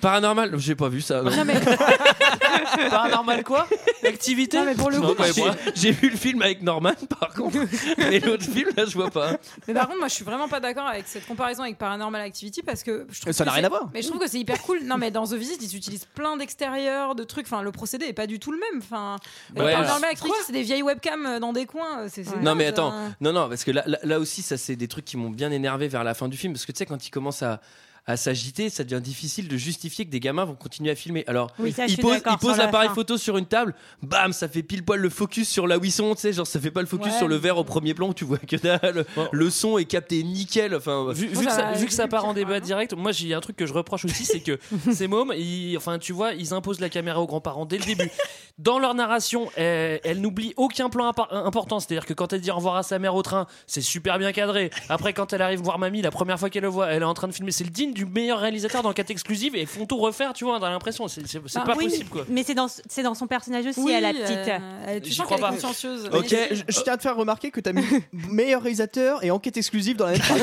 Paranormal, 0.00 0.58
j'ai 0.58 0.74
pas 0.74 0.88
vu 0.88 1.00
ça. 1.00 1.22
non. 1.22 1.30
Non, 1.30 1.44
mais, 1.44 1.54
Paranormal 2.90 3.42
quoi? 3.44 3.66
Activité 4.06 4.58
non, 4.58 4.64
mais 4.64 4.74
pour 4.74 4.90
le 4.90 4.98
Non, 4.98 5.08
coup, 5.08 5.14
pas- 5.14 5.32
J'ai- 5.32 5.42
J'ai 5.74 5.90
vu 5.92 6.10
le 6.10 6.16
film 6.16 6.42
avec 6.42 6.62
Norman, 6.62 6.92
par 7.20 7.32
contre. 7.34 7.58
Mais 7.98 8.20
l'autre 8.20 8.44
film, 8.44 8.70
là, 8.76 8.84
je 8.84 8.94
vois 8.94 9.10
pas. 9.10 9.36
mais 9.68 9.74
par 9.74 9.86
contre, 9.86 9.98
moi, 9.98 10.08
je 10.08 10.14
suis 10.14 10.24
vraiment 10.24 10.48
pas 10.48 10.60
d'accord 10.60 10.86
avec 10.86 11.04
cette 11.06 11.26
comparaison 11.26 11.62
avec 11.62 11.78
Paranormal 11.78 12.20
Activity 12.22 12.62
parce 12.62 12.82
que 12.82 13.06
je 13.10 13.20
trouve 13.20 13.32
Ça 13.32 13.44
que 13.44 13.48
n'a 13.48 13.54
rien 13.54 13.62
c'est- 13.62 13.66
à 13.66 13.70
voir. 13.70 13.90
Mais 13.94 14.02
je 14.02 14.08
trouve 14.08 14.20
que 14.20 14.28
c'est 14.28 14.38
hyper 14.38 14.60
cool. 14.62 14.80
Non, 14.84 14.98
mais 14.98 15.10
dans 15.10 15.26
The 15.26 15.34
Visit, 15.34 15.58
ils 15.62 15.76
utilisent 15.76 16.06
plein 16.14 16.36
d'extérieurs, 16.36 17.14
de 17.14 17.24
trucs. 17.24 17.46
Enfin, 17.46 17.62
le 17.62 17.72
procédé 17.72 18.06
est 18.06 18.12
pas 18.12 18.26
du 18.26 18.38
tout 18.38 18.52
le 18.52 18.58
même. 18.58 18.80
Enfin, 18.82 19.16
Ouais, 19.56 19.72
Paranormal 19.72 19.86
alors- 19.86 20.10
Activity, 20.10 20.36
c'est 20.46 20.52
des 20.52 20.62
vieilles 20.62 20.82
webcams 20.82 21.26
euh, 21.26 21.38
dans 21.40 21.52
des 21.52 21.66
coins. 21.66 22.08
C'est, 22.08 22.24
c'est 22.24 22.36
Non, 22.40 22.54
mais 22.54 22.64
naze, 22.64 22.72
attends. 22.74 22.92
Non, 23.20 23.32
non, 23.32 23.48
parce 23.48 23.64
que 23.64 23.70
là, 23.70 23.82
là, 23.86 23.98
là 24.02 24.18
aussi, 24.18 24.42
ça, 24.42 24.56
c'est 24.56 24.76
des 24.76 24.88
trucs 24.88 25.04
qui 25.04 25.16
m'ont 25.16 25.30
bien 25.30 25.50
énervé 25.50 25.88
vers 25.88 26.04
la 26.04 26.14
fin 26.14 26.28
du 26.28 26.36
film. 26.36 26.52
Parce 26.52 26.66
que 26.66 26.72
tu 26.72 26.78
sais, 26.78 26.86
quand 26.86 26.98
il 27.06 27.10
commence 27.10 27.42
à 27.42 27.60
à 28.06 28.16
s'agiter, 28.16 28.68
ça 28.68 28.82
devient 28.84 29.00
difficile 29.00 29.46
de 29.48 29.56
justifier 29.56 30.04
que 30.04 30.10
des 30.10 30.18
gamins 30.20 30.44
vont 30.44 30.54
continuer 30.56 30.90
à 30.90 30.94
filmer. 30.96 31.22
Alors, 31.28 31.50
Oui, 31.58 31.70
ça, 31.72 31.86
je 31.86 31.90
il 31.92 31.94
suis 31.94 32.02
pose, 32.02 32.14
d'accord 32.14 32.32
il 32.34 32.38
pose 32.38 32.50
sur 32.54 32.58
la 32.58 32.64
l'appareil 32.66 32.90
photo 32.94 33.16
sur 33.16 33.36
une 33.38 33.46
table, 33.46 33.74
bam, 34.02 34.32
ça 34.32 34.48
fait 34.48 34.62
pile 34.62 34.84
poil 34.84 34.98
le 35.00 35.08
focus 35.08 35.48
sur 35.48 35.66
la 35.68 35.78
Wisson, 35.78 36.14
tu 36.14 36.22
sais, 36.22 36.32
genre 36.32 36.46
ça 36.46 36.58
fait 36.60 36.70
pas 36.72 36.80
le 36.80 36.86
focus 36.88 37.12
Ouais. 37.12 37.18
sur 37.18 37.28
le 37.28 37.36
verre 37.36 37.58
au 37.58 37.64
premier 37.64 37.94
plan 37.94 38.08
où 38.08 38.14
tu 38.14 38.24
vois 38.24 38.38
que 38.38 38.56
dalle. 38.56 39.04
Bon. 39.14 39.28
Le 39.30 39.50
son 39.50 39.78
est 39.78 39.84
capté 39.84 40.22
nickel. 40.22 40.74
Enfin, 40.74 41.12
Vu, 41.12 41.28
que 41.28 41.36
ça 41.44 41.72
vu 41.72 41.86
que 41.86 42.06
part 42.08 42.24
en 42.24 42.32
débat 42.34 42.56
hein. 42.56 42.60
direct, 42.60 42.92
moi 42.94 43.12
j'ai 43.12 43.32
un 43.34 43.40
truc 43.40 43.56
que 43.56 43.66
je 43.66 43.72
reproche 43.72 44.04
aussi, 44.04 44.24
c'est 44.24 44.40
que 44.40 44.58
ces 44.92 45.06
mômes, 45.06 45.32
ils, 45.36 45.76
enfin 45.76 45.98
tu 45.98 46.12
vois, 46.12 46.32
ils 46.32 46.52
imposent 46.54 46.80
la 46.80 46.88
caméra 46.88 47.20
aux 47.20 47.26
grands-parents 47.26 47.66
dès 47.66 47.78
le 47.78 47.84
début. 47.84 48.10
Dans 48.58 48.78
leur 48.78 48.94
narration, 48.94 49.48
elles, 49.56 50.00
elles 50.04 50.20
n'oublient 50.20 50.54
aucun 50.56 50.90
plan 50.90 51.12
important. 51.30 51.80
C'est-à-dire 51.80 52.04
que 52.06 52.12
quand 52.14 52.32
elle 52.32 52.40
dit 52.40 52.50
au 52.50 52.56
revoir 52.56 52.76
à 52.76 52.82
sa 52.82 52.98
mère 52.98 53.14
au 53.14 53.22
train, 53.22 53.46
c'est 53.66 53.80
super 53.80 54.18
bien 54.18 54.32
cadré. 54.32 54.70
Après, 54.88 55.12
quand 55.12 55.32
elle 55.32 55.42
arrive 55.42 55.60
voir 55.60 55.78
mamie, 55.78 56.02
la 56.02 56.10
première 56.10 56.38
fois 56.38 56.50
qu'elle 56.50 56.62
le 56.64 56.68
voit, 56.68 56.88
elle 56.88 57.02
est 57.02 57.06
en 57.06 57.14
train 57.14 57.28
de 57.28 57.32
filmer. 57.32 57.50
C'est 57.50 57.64
le 57.64 57.70
digne 57.70 57.91
du 57.92 58.04
meilleur 58.06 58.38
réalisateur 58.40 58.82
dans 58.82 58.88
le 58.88 58.94
4 58.94 59.10
exclusive 59.10 59.54
et 59.56 59.66
font 59.66 59.86
tout 59.86 59.98
refaire, 59.98 60.32
tu 60.32 60.44
vois, 60.44 60.58
on 60.58 60.62
a 60.62 60.70
l'impression. 60.70 61.08
C'est 61.08 61.26
c'est- 61.26 61.40
c'est 61.46 61.58
Bah, 61.60 61.64
pas 61.66 61.74
oui. 61.76 61.84
possible 61.84 62.08
quoi. 62.10 62.24
Mais 62.28 62.42
c'est 62.42 62.54
dans, 62.54 62.66
c'est 62.68 63.02
dans 63.02 63.14
son 63.14 63.26
personnage 63.26 63.66
aussi, 63.66 63.80
Oui, 63.80 63.94
à 63.94 64.00
la 64.00 64.08
euh, 64.08 64.12
petite. 64.12 64.52
elle- 64.86 65.00
tu 65.02 65.10
J'y 65.10 65.16
sens 65.16 65.26
crois 65.26 65.36
qu'elle 65.38 65.46
est 65.46 65.50
consciencieuse. 65.50 66.10
Ok, 66.12 66.34
je, 66.50 66.62
je 66.68 66.80
tiens 66.82 66.92
à 66.94 66.96
te 66.96 67.02
faire 67.02 67.16
remarquer 67.16 67.50
que 67.50 67.60
t'as 67.60 67.72
mis 67.72 67.82
meilleur 68.12 68.62
réalisateur 68.62 69.22
et 69.24 69.30
enquête 69.30 69.56
exclusive 69.56 69.96
dans 69.96 70.06
la 70.06 70.12
même 70.12 70.20
phrase. 70.20 70.40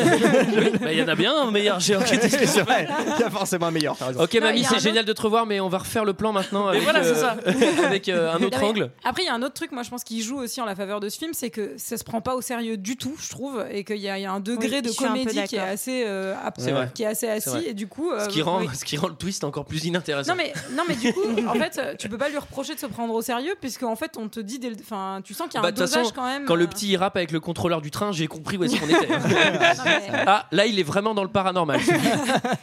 Bah, 0.82 0.92
Il 0.94 1.00
y 1.00 1.04
en 1.04 1.08
a 1.08 1.16
bien 1.16 1.34
un 1.36 1.52
meilleur 1.52 1.80
j'ai 1.80 1.96
enquête 1.96 2.24
exclusive. 2.24 2.66
il 2.68 3.20
y 3.20 3.24
a 3.24 3.30
forcément 3.30 3.68
un 3.68 3.72
meilleur. 3.72 3.96
t'as. 3.98 4.12
Ok, 4.12 4.34
Non, 4.36 4.42
mamie, 4.42 4.64
c'est 4.64 4.80
génial 4.80 5.06
de 5.06 5.14
te 5.14 5.22
revoir, 5.22 5.46
mais 5.46 5.60
on 5.60 5.70
va 5.70 5.80
refaire 5.80 6.06
le 6.06 6.14
plan 6.14 6.32
maintenant 6.32 6.68
avec, 6.68 6.84
voilà, 6.84 7.04
c'est 7.04 7.12
euh, 7.12 7.16
ça. 7.16 7.38
avec 7.86 8.10
euh, 8.10 8.34
un 8.34 8.42
autre 8.42 8.64
angle. 8.64 8.92
Après, 9.04 9.24
il 9.24 9.26
y 9.26 9.30
a 9.30 9.34
un 9.34 9.42
autre 9.42 9.54
truc, 9.54 9.72
moi 9.72 9.84
je 9.84 9.90
pense, 9.90 10.04
qui 10.04 10.22
joue 10.22 10.38
aussi 10.40 10.62
en 10.62 10.66
la 10.66 10.76
faveur 10.76 11.00
de 11.00 11.10
ce 11.10 11.18
film, 11.18 11.32
c'est 11.34 11.50
que 11.50 11.74
ça 11.78 11.98
se 11.98 12.04
prend 12.04 12.22
pas 12.22 12.36
au 12.36 12.42
sérieux 12.42 12.78
du 12.78 12.96
tout, 12.98 13.16
je 13.22 13.30
trouve, 13.30 13.66
et 13.72 13.84
qu'il 13.84 13.98
y, 13.98 14.10
a 14.10 14.18
il 14.18 14.22
y 14.22 14.26
a 14.26 14.32
un 14.32 14.40
degré 14.40 14.78
Oui, 14.78 14.82
de 14.82 14.92
comédie 14.92 15.44
qui 15.44 15.56
est 15.56 15.60
assez, 15.60 16.04
euh, 16.06 16.34
ap- 16.44 16.56
C'est 16.60 16.72
vrai. 16.72 16.90
qui 16.94 17.04
est 17.04 17.08
assez 17.08 17.28
assis, 17.48 17.50
vrai. 17.50 17.66
et 17.70 17.74
du 17.74 17.88
coup. 17.88 18.12
euh, 18.12 18.24
Ce 18.26 18.30
qui, 18.30 18.42
rend, 18.42 18.60
oui. 18.62 18.70
ce 18.74 18.86
qui 18.86 18.96
rend 18.98 19.08
le 19.10 19.16
twist 19.16 19.44
encore 19.44 19.66
plus 19.66 19.84
inintéressant. 19.86 20.32
Non 20.32 20.38
mais, 20.38 20.54
non 20.76 20.84
mais 20.88 20.96
du 20.96 21.12
coup, 21.14 21.22
en 21.48 21.54
fait, 21.56 21.98
tu 21.98 22.08
peux 22.10 22.18
pas 22.18 22.30
lui 22.30 22.38
reprocher 22.38 22.76
de 22.76 22.80
se 22.80 22.86
prendre 22.86 23.14
au 23.14 23.22
sérieux, 23.22 23.56
puisque 23.60 23.84
en 23.84 23.96
fait, 23.96 24.18
on 24.18 24.30
te 24.30 24.40
dit, 24.40 24.60
dès 24.60 24.70
le- 24.70 24.76
enfin, 24.82 25.22
tu 25.24 25.34
sens 25.34 25.48
qu'il 25.48 25.56
y 25.56 25.58
a 25.58 25.62
Bah, 25.62 25.70
un 25.70 25.72
dosage 25.72 26.04
façon, 26.04 26.14
quand 26.16 26.26
même. 26.26 26.46
Quand 26.46 26.56
le 26.56 26.66
euh, 26.66 26.68
petit 26.68 26.90
il 26.90 26.98
rappe 26.98 27.16
avec 27.18 27.32
le 27.32 27.40
contrôleur 27.40 27.82
du 27.82 27.92
train, 27.92 28.12
j'ai 28.12 28.28
compris 28.28 28.58
où 28.58 28.64
est-ce 28.64 28.80
qu'on 28.80 28.88
était. 28.88 29.08
non, 29.08 29.84
mais- 29.86 30.24
ah, 30.28 30.48
là, 30.52 30.66
il 30.66 30.80
est 30.80 30.84
vraiment 30.84 31.14
dans 31.14 31.24
le 31.24 31.30
paranormal. 31.30 31.80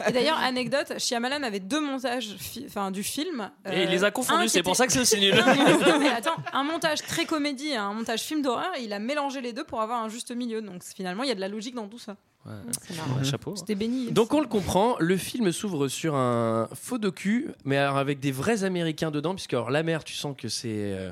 Et 0.09 0.12
d'ailleurs, 0.12 0.38
anecdote, 0.38 0.95
Shyamalan 0.99 1.42
avait 1.42 1.61
deux 1.61 1.80
montages 1.80 2.35
fi- 2.38 2.64
enfin, 2.68 2.90
du 2.90 3.02
film. 3.02 3.50
Et 3.71 3.85
il 3.85 3.90
les 3.90 4.04
a 4.04 4.11
confondus, 4.11 4.49
c'est 4.49 4.62
pour 4.62 4.76
ça 4.76 4.87
que 4.87 4.92
c'est 4.92 5.00
aussi 5.00 5.18
nul. 5.21 5.35
Non, 5.87 5.99
mais- 5.99 6.09
attends, 6.11 6.37
un 6.52 6.64
montage 6.64 7.02
très 7.02 7.25
comédie 7.25 7.68
et 7.68 7.76
un 7.76 7.92
montage 7.92 8.21
film 8.21 8.42
d'horreur, 8.42 8.71
il 8.80 8.92
a 8.92 8.99
mélangé 8.99 9.40
les 9.40 9.52
deux 9.52 9.64
pour 9.64 9.80
avoir 9.80 10.02
un 10.02 10.09
juste 10.09 10.35
milieu. 10.35 10.61
Donc 10.62 10.83
finalement, 10.83 11.23
il 11.23 11.28
y 11.28 11.33
a 11.33 11.35
de 11.35 11.40
la 11.40 11.49
logique 11.49 11.75
dans 11.75 11.88
tout 11.88 11.99
ça. 11.99 12.16
Ouais, 12.47 13.25
chapeau. 13.25 13.55
J'étais 13.57 13.75
béni. 13.75 14.12
Donc 14.12 14.33
on 14.33 14.41
le 14.41 14.47
comprend, 14.47 14.97
le 15.00 15.17
film 15.17 15.50
s'ouvre 15.53 15.88
sur 15.88 16.15
un 16.15 16.69
faux 16.75 16.99
docu, 16.99 17.49
mais 17.65 17.76
alors 17.76 17.97
avec 17.97 18.21
des 18.21 18.31
vrais 18.33 18.62
Américains 18.65 19.11
dedans, 19.11 19.35
puisque 19.35 19.55
alors, 19.55 19.71
la 19.71 19.83
mère, 19.83 20.05
tu 20.05 20.15
sens 20.15 20.35
que 20.38 20.49
c'est... 20.49 20.69
euh, 20.69 21.11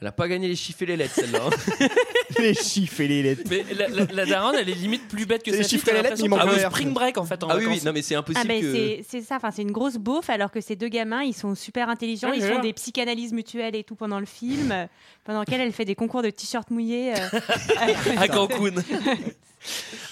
Elle 0.00 0.06
a 0.08 0.12
pas 0.12 0.28
gagné 0.28 0.46
les 0.46 0.54
chiffres 0.56 0.82
et 0.82 0.86
les 0.86 0.96
lettres, 0.96 1.14
celle-là. 1.14 1.40
hein. 1.46 1.86
les 2.38 2.54
chiffres 2.54 3.00
et 3.00 3.08
les 3.08 3.22
lettres. 3.22 3.42
Mais 3.50 3.64
la, 3.74 3.88
la, 3.88 4.04
la 4.04 4.26
daronne, 4.26 4.54
elle 4.56 4.68
est 4.68 4.74
limite 4.74 5.08
plus 5.08 5.26
bête 5.26 5.42
que 5.42 5.50
C'est 5.50 5.56
les 5.56 5.62
sa 5.64 5.68
fille. 5.70 5.78
chiffres 5.78 5.88
et 5.88 5.90
t'as 5.92 5.96
les 5.96 6.02
lettres, 6.10 6.22
l'impression- 6.22 6.26
il 6.46 6.52
manque 6.52 6.62
Ah 6.62 6.68
oui. 6.68 6.74
Spring 6.76 6.92
Break 6.94 7.18
en 7.18 7.24
fait. 7.24 7.42
En 7.42 7.48
ah 7.48 7.54
oui, 7.56 7.60
oui, 7.64 7.66
vacances. 7.70 7.84
non 7.84 7.92
mais 7.92 8.02
c'est 8.02 8.14
Ah 8.14 8.18
impossible 8.18 8.46
ben 8.48 8.60
que... 8.60 8.72
c'est 8.72 9.04
c'est 9.08 9.20
ça, 9.22 9.36
enfin 9.36 9.50
c'est 9.50 9.62
une 9.62 9.72
grosse 9.72 9.96
beauf 9.96 10.28
alors 10.30 10.50
que 10.52 10.60
ces 10.60 10.76
deux 10.76 10.88
gamins 10.88 11.22
ils 11.22 11.32
sont 11.34 11.54
super 11.54 11.88
intelligents, 11.88 12.28
Ouais, 12.30 12.36
ils 12.38 12.42
font 12.44 12.60
des 12.60 12.72
psychanalyses 12.74 13.32
mutuelles 13.32 13.74
et 13.74 13.84
tout 13.84 13.94
pendant 13.96 14.20
le 14.20 14.26
film, 14.26 14.70
euh, 14.70 14.86
pendant 15.24 15.40
lequel 15.40 15.60
elle 15.62 15.72
fait 15.72 15.84
des 15.86 15.94
concours 15.94 16.22
de 16.22 16.30
t-shirts 16.30 16.70
mouillés. 16.70 17.14
euh, 17.14 17.40
À 18.18 18.28
Cancun. 18.28 18.74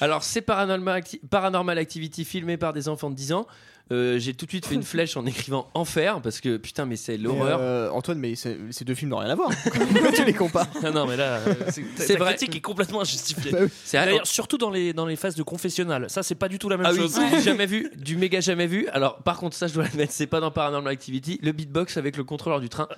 Alors 0.00 0.22
c'est 0.24 0.42
Paranormal, 0.42 1.00
Acti- 1.00 1.20
Paranormal 1.28 1.78
Activity 1.78 2.24
filmé 2.24 2.56
par 2.56 2.72
des 2.72 2.88
enfants 2.88 3.10
de 3.10 3.14
10 3.16 3.32
ans. 3.32 3.46
Euh, 3.92 4.18
j'ai 4.18 4.32
tout 4.32 4.46
de 4.46 4.50
suite 4.50 4.64
fait 4.64 4.74
une 4.76 4.82
flèche 4.82 5.14
en 5.18 5.26
écrivant 5.26 5.68
enfer 5.74 6.22
parce 6.22 6.40
que 6.40 6.56
putain, 6.56 6.86
mais 6.86 6.96
c'est 6.96 7.18
l'horreur. 7.18 7.58
euh, 7.60 7.90
Antoine, 7.90 8.18
mais 8.18 8.34
ces 8.34 8.56
deux 8.86 8.94
films 8.94 9.10
n'ont 9.10 9.18
rien 9.18 9.28
à 9.28 9.34
voir. 9.34 9.50
Pourquoi 9.64 10.10
tu 10.12 10.24
les 10.24 10.32
compares 10.32 10.68
Ah 10.82 10.90
non, 10.90 11.06
mais 11.06 11.18
là, 11.18 11.38
euh, 11.46 11.54
c'est 11.96 12.16
vrai. 12.16 12.34
critique 12.34 12.56
est 12.56 12.60
complètement 12.62 13.02
injustifiée. 13.02 13.52
Bah 13.52 13.58
oui. 13.60 13.68
C'est 13.84 13.98
D'ailleurs, 13.98 14.26
surtout 14.26 14.56
dans 14.56 14.70
les, 14.70 14.94
dans 14.94 15.04
les 15.04 15.16
phases 15.16 15.34
de 15.34 15.42
confessionnal. 15.42 16.08
Ça, 16.08 16.22
c'est 16.22 16.34
pas 16.34 16.48
du 16.48 16.58
tout 16.58 16.70
la 16.70 16.78
même 16.78 16.86
Ah 16.86 16.92
oui, 16.92 16.98
chose. 17.00 17.18
jamais 17.42 17.66
vu, 17.66 17.90
du 17.96 18.16
méga 18.16 18.40
jamais 18.40 18.66
vu. 18.66 18.88
Alors, 18.88 19.18
par 19.18 19.36
contre, 19.38 19.54
ça, 19.54 19.66
je 19.66 19.74
dois 19.74 19.84
l'admettre, 19.84 20.12
c'est 20.14 20.26
pas 20.26 20.40
dans 20.40 20.50
Paranormal 20.50 20.90
Activity. 20.90 21.38
Le 21.42 21.52
beatbox 21.52 21.98
avec 21.98 22.16
le 22.16 22.24
contrôleur 22.24 22.60
du 22.60 22.70
train, 22.70 22.88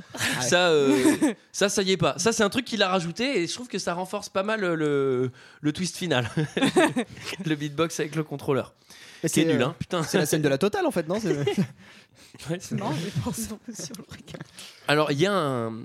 ça, 0.41 0.69
euh, 0.69 0.97
ça, 1.53 1.69
ça 1.69 1.83
y 1.83 1.91
est 1.91 1.97
pas. 1.97 2.17
Ça, 2.19 2.33
c'est 2.33 2.45
un 2.45 2.49
truc 2.49 2.65
qu'il 2.65 2.83
a 2.85 2.89
rajouté 2.89 3.41
et 3.43 3.49
je 3.49 3.53
trouve 3.55 3.67
que 3.67 3.81
ça 3.81 3.93
renforce 3.95 4.29
pas 4.29 4.45
mal 4.45 4.61
le, 4.61 5.33
le 5.61 5.73
twist 5.73 5.97
final. 5.97 6.31
le 7.45 7.55
beatbox 7.57 7.99
avec 7.99 8.15
le 8.15 8.23
contrôleur. 8.23 8.73
Mais 9.27 9.31
C'est 9.31 9.45
nul, 9.45 9.61
euh, 9.61 9.67
hein, 9.67 9.75
putain. 9.79 10.03
C'est 10.05 10.19
la 10.19 10.27
scène 10.27 10.43
de 10.43 10.49
la 10.49 10.57
totale 10.57 10.87
en 10.87 10.93
fait, 10.93 11.09
non 11.09 11.19
C'est- 11.21 11.35
Ouais, 12.51 12.59
c'est 12.61 12.77
Non, 12.77 12.93
j'ai 12.93 13.11
pensé 13.23 13.43
sur 13.43 13.97
le 13.99 14.05
regard. 14.09 14.41
Alors, 14.87 15.11
il 15.11 15.19
y 15.21 15.27
a 15.27 15.33
un. 15.33 15.81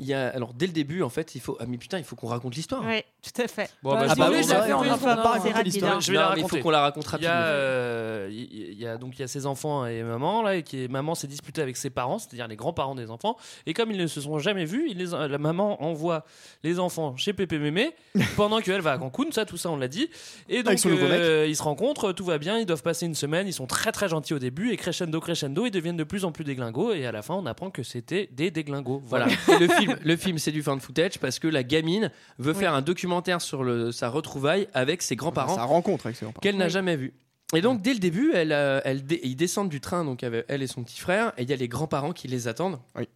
Il 0.00 0.06
y 0.06 0.12
a, 0.14 0.28
alors 0.30 0.54
dès 0.54 0.66
le 0.66 0.72
début 0.72 1.02
en 1.02 1.08
fait 1.08 1.36
il 1.36 1.40
faut 1.40 1.56
ah 1.60 1.66
mais 1.68 1.78
putain 1.78 1.98
il 1.98 2.04
faut 2.04 2.16
qu'on 2.16 2.26
raconte 2.26 2.56
l'histoire 2.56 2.82
Oui, 2.84 3.02
tout 3.22 3.40
à 3.40 3.46
fait. 3.46 3.70
Bon, 3.80 3.92
Bah, 3.92 4.06
bah, 4.08 4.24
raconter. 4.24 4.42
fais 4.42 4.72
en 4.72 4.80
on 4.80 4.82
va 4.96 5.16
pas 5.16 5.22
raconter 5.34 5.62
l'histoire. 5.62 5.96
hein. 5.96 6.00
Je 6.00 6.10
vais 6.10 6.18
la 6.18 6.22
mais 6.22 6.26
il 6.26 6.42
raconter. 6.42 6.56
faut 6.58 6.62
qu'on 6.64 6.70
la 6.70 6.80
raconte 6.80 7.04
Il 7.04 7.08
y 7.08 7.10
rapidement 7.12 7.32
a, 7.32 7.42
euh, 7.44 8.28
il 8.32 8.74
y- 8.80 8.86
a 8.88 8.96
donc 8.98 9.12
il 9.16 9.20
y 9.20 9.22
a 9.22 9.28
ses 9.28 9.46
enfants 9.46 9.86
et 9.86 10.02
maman 10.02 10.42
là 10.42 10.56
et 10.56 10.64
qui 10.64 10.82
est- 10.82 10.88
maman 10.88 11.14
s'est 11.14 11.28
disputée 11.28 11.62
avec 11.62 11.76
ses 11.76 11.90
parents 11.90 12.18
c'est-à-dire 12.18 12.48
les 12.48 12.56
grands-parents 12.56 12.96
des 12.96 13.08
enfants 13.10 13.36
et 13.66 13.72
comme 13.72 13.92
ils 13.92 13.96
ne 13.98 14.08
se 14.08 14.20
sont 14.20 14.38
jamais 14.40 14.64
vus 14.64 14.92
les, 14.94 15.06
la 15.06 15.38
maman 15.38 15.80
envoie 15.80 16.24
les 16.64 16.80
enfants 16.80 17.16
chez 17.16 17.32
Pépé 17.32 17.58
Mémé 17.60 17.94
pendant 18.36 18.60
qu'elle 18.60 18.80
va 18.80 18.92
à 18.94 18.98
Cancun 18.98 19.30
ça 19.30 19.44
tout 19.44 19.56
ça 19.56 19.70
on 19.70 19.76
l'a 19.76 19.86
dit 19.88 20.10
et 20.48 20.64
donc 20.64 20.84
euh, 20.86 21.46
ils 21.48 21.54
se 21.54 21.62
rencontrent 21.62 22.10
tout 22.12 22.24
va 22.24 22.38
bien 22.38 22.58
ils 22.58 22.66
doivent 22.66 22.82
passer 22.82 23.06
une 23.06 23.14
semaine 23.14 23.46
ils 23.46 23.52
sont 23.52 23.66
très 23.68 23.92
très 23.92 24.08
gentils 24.08 24.34
au 24.34 24.40
début 24.40 24.72
et 24.72 24.76
crescendo 24.76 25.20
crescendo 25.20 25.66
ils 25.66 25.70
deviennent 25.70 25.96
de 25.96 26.02
plus 26.04 26.24
en 26.24 26.32
plus 26.32 26.42
déglingos 26.42 26.94
et 26.94 27.06
à 27.06 27.12
la 27.12 27.22
fin 27.22 27.34
on 27.34 27.46
apprend 27.46 27.70
que 27.70 27.84
c'était 27.84 28.28
des 28.32 28.50
déglingos 28.50 29.00
voilà 29.04 29.26
Voilà. 29.26 29.60
Et 29.62 29.66
le 29.66 29.72
film, 29.72 29.83
le 30.02 30.16
film 30.16 30.38
c'est 30.38 30.52
du 30.52 30.62
fan 30.62 30.80
footage 30.80 31.18
parce 31.18 31.38
que 31.38 31.48
la 31.48 31.62
gamine 31.62 32.10
veut 32.38 32.54
faire 32.54 32.74
un 32.74 32.82
documentaire 32.82 33.40
sur 33.40 33.62
le, 33.64 33.92
sa 33.92 34.08
retrouvaille 34.08 34.68
avec 34.74 35.02
ses 35.02 35.16
grands-parents 35.16 35.54
Sa 35.56 35.64
rencontre 35.64 36.06
avec 36.06 36.16
ses 36.16 36.24
grands-parents. 36.24 36.40
qu'elle 36.42 36.56
n'a 36.56 36.68
jamais 36.68 36.96
vu. 36.96 37.12
Et 37.54 37.60
donc 37.60 37.82
dès 37.82 37.92
le 37.92 38.00
début, 38.00 38.32
elle, 38.34 38.52
euh, 38.52 38.80
elle 38.84 39.04
dé- 39.04 39.20
ils 39.22 39.36
descendent 39.36 39.68
du 39.68 39.80
train 39.80 40.04
donc 40.04 40.22
avec 40.24 40.44
elle 40.48 40.62
et 40.62 40.66
son 40.66 40.82
petit 40.82 40.98
frère 41.00 41.32
et 41.38 41.42
il 41.42 41.50
y 41.50 41.52
a 41.52 41.56
les 41.56 41.68
grands-parents 41.68 42.12
qui 42.12 42.26
les 42.28 42.48
attendent. 42.48 42.78
Oui. 42.96 43.08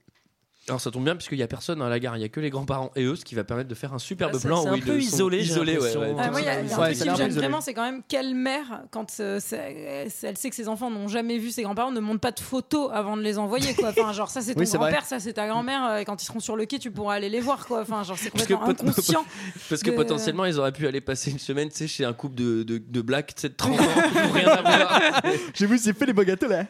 Alors 0.69 0.81
ça 0.81 0.91
tombe 0.91 1.05
bien 1.05 1.17
puisqu'il 1.17 1.39
y 1.39 1.43
a 1.43 1.47
personne 1.49 1.79
dans 1.79 1.89
la 1.89 1.99
gare, 1.99 2.17
il 2.17 2.21
y 2.21 2.25
a 2.25 2.29
que 2.29 2.41
les 2.41 2.51
grands-parents 2.51 2.91
et 2.97 3.05
eux, 3.05 3.17
ce 3.17 3.25
qui 3.25 3.35
va 3.35 3.45
permettre 3.45 3.69
de 3.69 3.75
faire 3.75 3.95
un 3.95 3.99
superbe 3.99 4.33
Ah, 4.35 4.39
plan 4.47 4.63
c'est 4.63 4.69
un 4.69 4.79
peu 4.79 4.99
isolé, 5.01 5.41
j'ai 5.43 5.53
isolés, 5.53 5.79
ouais, 5.79 5.93
l'impression. 5.95 6.01
ouais, 6.01 6.15
Ah, 6.19 6.31
moi, 6.31 6.41
il 6.41 6.45
y 6.45 6.49
a, 6.49 6.61
il 6.61 6.69
y 6.69 6.73
a 6.73 6.77
un 6.77 6.79
Ouais, 6.79 6.85
truc 6.87 6.97
ça 6.97 7.05
qui 7.05 7.11
me 7.11 7.17
gêne 7.17 7.29
isolé. 7.31 7.47
vraiment, 7.47 7.61
c'est 7.61 7.75
quand 7.75 7.83
même 7.85 8.03
quelle 8.09 8.35
mère, 8.35 8.83
quand 8.91 9.07
euh, 9.21 9.39
c'est- 9.41 10.11
elle 10.23 10.37
sait 10.37 10.51
que 10.51 10.57
ses 10.57 10.69
enfants 10.69 10.91
n'ont 10.91 11.09
jamais 11.09 11.39
vu 11.39 11.51
ses 11.51 11.63
grands-parents, 11.63 11.91
ne 11.93 12.01
montre 12.01 12.21
pas 12.21 12.33
de 12.33 12.41
photos 12.41 12.91
avant 12.93 13.17
de 13.17 13.23
les 13.23 13.39
envoyer. 13.39 13.75
Quoi. 13.75 13.91
Enfin, 13.91 14.13
genre, 14.13 14.29
ça, 14.31 14.41
c'est 14.43 14.55
ton 14.55 14.61
Oui, 14.61 14.67
grand-père, 14.71 15.05
ça, 15.05 15.19
c'est 15.21 15.33
ta 15.33 15.47
grand-mère. 15.49 15.85
euh, 15.87 15.97
et 15.99 16.05
quand 16.05 16.23
ils 16.23 16.27
seront 16.27 16.41
sur 16.41 16.57
le 16.57 16.67
quai, 16.67 16.79
tu 16.79 16.91
pourras 16.91 17.15
aller 17.15 17.29
les 17.31 17.41
voir. 17.41 17.67
Quoi. 17.67 17.81
Enfin, 17.81 18.03
genre, 18.03 18.17
c'est 18.19 18.31
Parce 18.31 18.45
que 18.47 18.55
complètement 18.55 18.75
pot- 18.85 18.91
inconscient. 18.99 19.25
Parce 19.69 19.83
que 19.83 19.91
de- 19.91 19.97
potentiellement 19.97 20.45
ils 20.45 20.59
auraient 20.59 20.73
pu 20.73 20.87
aller 20.87 21.01
passer 21.01 21.31
une 21.31 21.39
semaine 21.39 21.69
tu 21.71 21.77
sais, 21.77 21.89
chez 21.89 22.05
un 22.05 22.13
couple 22.13 22.35
de, 22.37 22.63
de, 22.63 22.79
de 22.79 23.01
blacks 23.01 23.35
tu 23.35 23.43
sais, 23.43 23.49
de 23.49 23.55
30 23.55 23.81
ans 23.81 23.85
pour 24.23 24.35
rien 24.35 24.49
avoir. 24.49 25.01
J'ai 25.55 25.67
vu, 25.67 25.79
c'est 25.79 25.97
fait 25.97 26.07
les 26.07 26.13
beaux 26.13 26.25
gâteaux 26.25 26.49
là. 26.49 26.65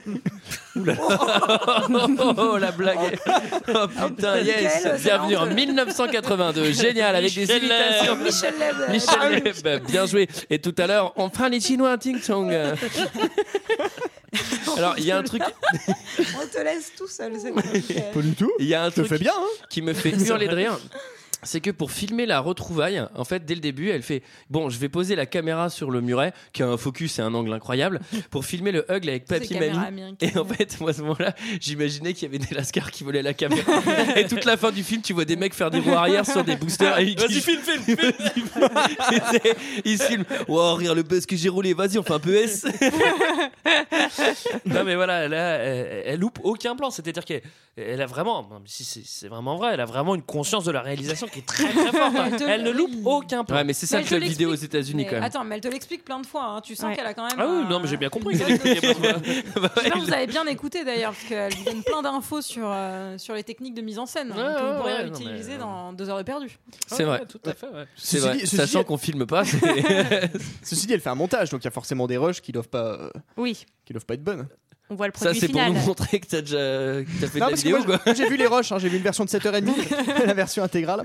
oh 0.76 2.56
la 2.58 2.70
blague 2.72 3.18
Oh 3.74 3.86
putain 3.88 4.38
yes 4.40 4.86
Bienvenue 5.02 5.36
en 5.36 5.46
1982 5.46 6.72
Génial 6.72 7.16
avec 7.16 7.34
des 7.34 7.40
Michel 7.42 7.58
imitations 7.64 8.14
Leb. 8.16 8.24
Michel 8.24 8.54
Leb. 8.58 8.90
Michel 8.90 9.44
Leb, 9.44 9.84
bien 9.86 10.06
joué. 10.06 10.28
Et 10.50 10.58
tout 10.58 10.74
à 10.78 10.86
l'heure, 10.86 11.12
on 11.16 11.28
fera 11.30 11.48
les 11.48 11.60
Chinois 11.60 11.92
à 11.92 11.98
Ting 11.98 12.20
Chong. 12.22 12.52
Alors, 14.76 14.94
il 14.98 15.04
y 15.04 15.10
a 15.10 15.16
un 15.18 15.22
truc, 15.22 15.42
On 15.42 16.46
te 16.46 16.62
laisse 16.62 16.92
tout 16.96 17.08
seul. 17.08 17.32
c'est. 17.40 17.52
Pas 18.12 18.20
du 18.20 18.34
tout. 18.34 18.52
il 18.58 18.66
y 18.66 18.74
a 18.74 18.84
un 18.84 18.90
truc 18.90 19.06
fais 19.06 19.18
bien, 19.18 19.32
hein 19.34 19.46
qui 19.70 19.80
me 19.82 19.94
fait 19.94 20.10
hurler 20.10 20.48
de 20.48 20.54
rire. 20.54 20.78
C'est 21.42 21.60
que 21.60 21.70
pour 21.70 21.92
filmer 21.92 22.26
la 22.26 22.40
retrouvaille, 22.40 23.02
en 23.14 23.24
fait, 23.24 23.44
dès 23.44 23.54
le 23.54 23.60
début, 23.60 23.90
elle 23.90 24.02
fait 24.02 24.22
Bon, 24.50 24.68
je 24.70 24.78
vais 24.78 24.88
poser 24.88 25.14
la 25.14 25.26
caméra 25.26 25.70
sur 25.70 25.90
le 25.90 26.00
muret, 26.00 26.32
qui 26.52 26.62
a 26.62 26.68
un 26.68 26.76
focus 26.76 27.18
et 27.18 27.22
un 27.22 27.32
angle 27.34 27.52
incroyable, 27.52 28.00
pour 28.30 28.44
filmer 28.44 28.72
le 28.72 28.84
huggle 28.90 29.10
avec 29.10 29.26
papy 29.26 29.54
mamie. 29.54 30.16
Et 30.20 30.36
en 30.36 30.44
fait, 30.44 30.80
moi 30.80 30.90
à 30.90 30.92
ce 30.92 31.02
moment-là, 31.02 31.34
j'imaginais 31.60 32.12
qu'il 32.12 32.24
y 32.24 32.34
avait 32.34 32.44
des 32.44 32.54
lascars 32.54 32.90
qui 32.90 33.04
volaient 33.04 33.22
la 33.22 33.34
caméra. 33.34 33.82
et 34.16 34.26
toute 34.26 34.44
la 34.44 34.56
fin 34.56 34.72
du 34.72 34.82
film, 34.82 35.02
tu 35.02 35.12
vois 35.12 35.24
des 35.24 35.36
mecs 35.36 35.54
faire 35.54 35.70
des 35.70 35.78
roues 35.78 35.92
arrière 35.92 36.26
sur 36.26 36.42
des 36.42 36.56
boosters. 36.56 36.98
Et 36.98 37.14
vas-y 37.14 37.40
filme 37.40 37.62
filme 37.62 37.96
filme 38.34 38.48
ils 39.84 39.98
se 39.98 40.04
filment. 40.04 40.24
Wow, 40.48 40.74
regarde 40.74 40.96
le 40.96 41.02
buzz 41.02 41.24
que 41.26 41.36
j'ai 41.36 41.48
roulé. 41.48 41.72
Vas-y, 41.72 41.98
on 41.98 42.02
fait 42.02 42.14
un 42.14 42.18
peu 42.18 42.34
S. 42.34 42.66
non 44.66 44.84
mais 44.84 44.94
voilà 44.96 45.28
là 45.28 45.56
elle, 45.58 46.02
elle 46.06 46.20
loupe 46.20 46.38
aucun 46.42 46.74
plan 46.76 46.90
c'est-à-dire 46.90 47.24
qu'elle 47.24 47.42
elle 47.76 48.00
a 48.00 48.06
vraiment 48.06 48.48
si 48.66 48.84
c'est 48.84 49.02
c'est 49.04 49.28
vraiment 49.28 49.56
vrai 49.56 49.74
elle 49.74 49.80
a 49.80 49.84
vraiment 49.84 50.14
une 50.14 50.22
conscience 50.22 50.64
de 50.64 50.70
la 50.70 50.80
réalisation 50.80 51.27
qui 51.32 51.38
est 51.40 51.46
très 51.46 51.64
très 51.72 51.92
forte 51.92 52.14
hein. 52.16 52.30
Elle 52.48 52.62
ne 52.62 52.70
loupe 52.70 52.90
aucun 53.04 53.44
plan 53.44 53.56
Ouais, 53.56 53.64
mais 53.64 53.72
c'est 53.72 53.86
ça 53.86 53.96
Mais 53.98 54.02
le 54.02 54.08
club 54.08 54.22
vidéo 54.22 54.48
aux 54.48 54.52
l'explique. 54.52 54.74
États-Unis 54.74 55.04
quand 55.06 55.12
même. 55.12 55.22
Attends, 55.22 55.44
mais 55.44 55.54
elle 55.56 55.60
te 55.60 55.68
l'explique 55.68 56.04
plein 56.04 56.20
de 56.20 56.26
fois. 56.26 56.44
hein. 56.44 56.60
Tu 56.60 56.74
sens 56.74 56.86
Ouais. 56.90 56.96
qu'elle 56.96 57.06
a 57.06 57.14
quand 57.14 57.22
même. 57.26 57.36
ah 57.38 57.46
oui 57.48 57.64
non 57.68 57.80
mais 57.80 57.88
j'ai 57.88 57.96
bien 57.96 58.08
compris 58.08 58.38
qu'elle 58.38 58.58
pas, 58.58 59.98
vous 59.98 60.12
avez 60.12 60.26
bien 60.26 60.46
écouté 60.46 60.84
d'ailleurs, 60.84 61.12
parce 61.12 61.24
qu'elle 61.24 61.52
vous 61.54 61.64
donne 61.64 61.82
plein 61.82 62.02
d'infos 62.02 62.40
sur, 62.42 62.64
euh, 62.70 63.18
sur 63.18 63.34
les 63.34 63.44
techniques 63.44 63.74
de 63.74 63.82
mise 63.82 63.98
en 63.98 64.06
scène 64.06 64.32
hein, 64.32 64.36
Ouais, 64.36 64.54
que 64.54 64.60
vous 64.60 64.66
ouais, 64.72 64.76
pourrez 64.78 64.92
ouais, 64.94 65.04
non, 65.10 65.14
utiliser 65.18 65.52
mais- 65.52 65.58
dans 65.58 65.92
deux 65.92 66.08
heures 66.08 66.18
de 66.18 66.22
perdu. 66.22 66.58
C'est 66.86 67.04
vrai. 67.04 67.22
tout 67.26 67.40
à 67.44 67.52
fait 67.54 67.66
ouais. 67.66 67.84
C'est 67.96 68.16
Ceci 68.18 68.26
vrai. 68.26 68.34
dit- 68.36 68.40
ceci 68.40 68.56
Sachant 68.56 68.78
dit- 68.80 68.84
qu'on 68.86 68.96
filme 68.98 69.26
pas, 69.26 69.44
c'est- 69.44 70.30
Ceci 70.62 70.86
dit, 70.86 70.92
elle 70.94 71.00
fait 71.00 71.10
un 71.10 71.14
montage, 71.14 71.50
donc 71.50 71.62
il 71.62 71.64
y 71.64 71.68
a 71.68 71.72
forcément 71.72 72.06
des 72.06 72.16
rushs 72.16 72.40
qui 72.40 72.52
doivent 72.52 72.68
pas, 72.68 72.92
euh, 72.94 73.10
Oui, 73.36 73.64
qui 73.84 73.92
doivent 73.92 74.06
pas 74.06 74.14
être 74.14 74.24
bonnes. 74.24 74.46
On 74.90 74.94
voit 74.94 75.06
le 75.06 75.12
ça 75.14 75.26
produit 75.26 75.40
c'est 75.40 75.48
pour 75.48 75.62
nous 75.62 75.72
montrer 75.74 76.20
que 76.20 76.26
t'as 76.26 76.40
déjà 76.40 76.56
que 76.56 77.20
t'as 77.20 77.26
fait 77.26 77.38
Non, 77.38 77.46
de 77.46 77.50
la 77.50 77.56
vidéo 77.56 77.78
j'ai 78.14 78.28
vu 78.28 78.36
les 78.36 78.46
rushs, 78.46 78.72
hein, 78.72 78.78
j'ai 78.78 78.88
vu 78.88 78.96
une 78.96 79.02
version 79.02 79.24
de 79.24 79.30
7h30, 79.30 80.24
la 80.26 80.34
version 80.34 80.62
intégrale. 80.62 81.04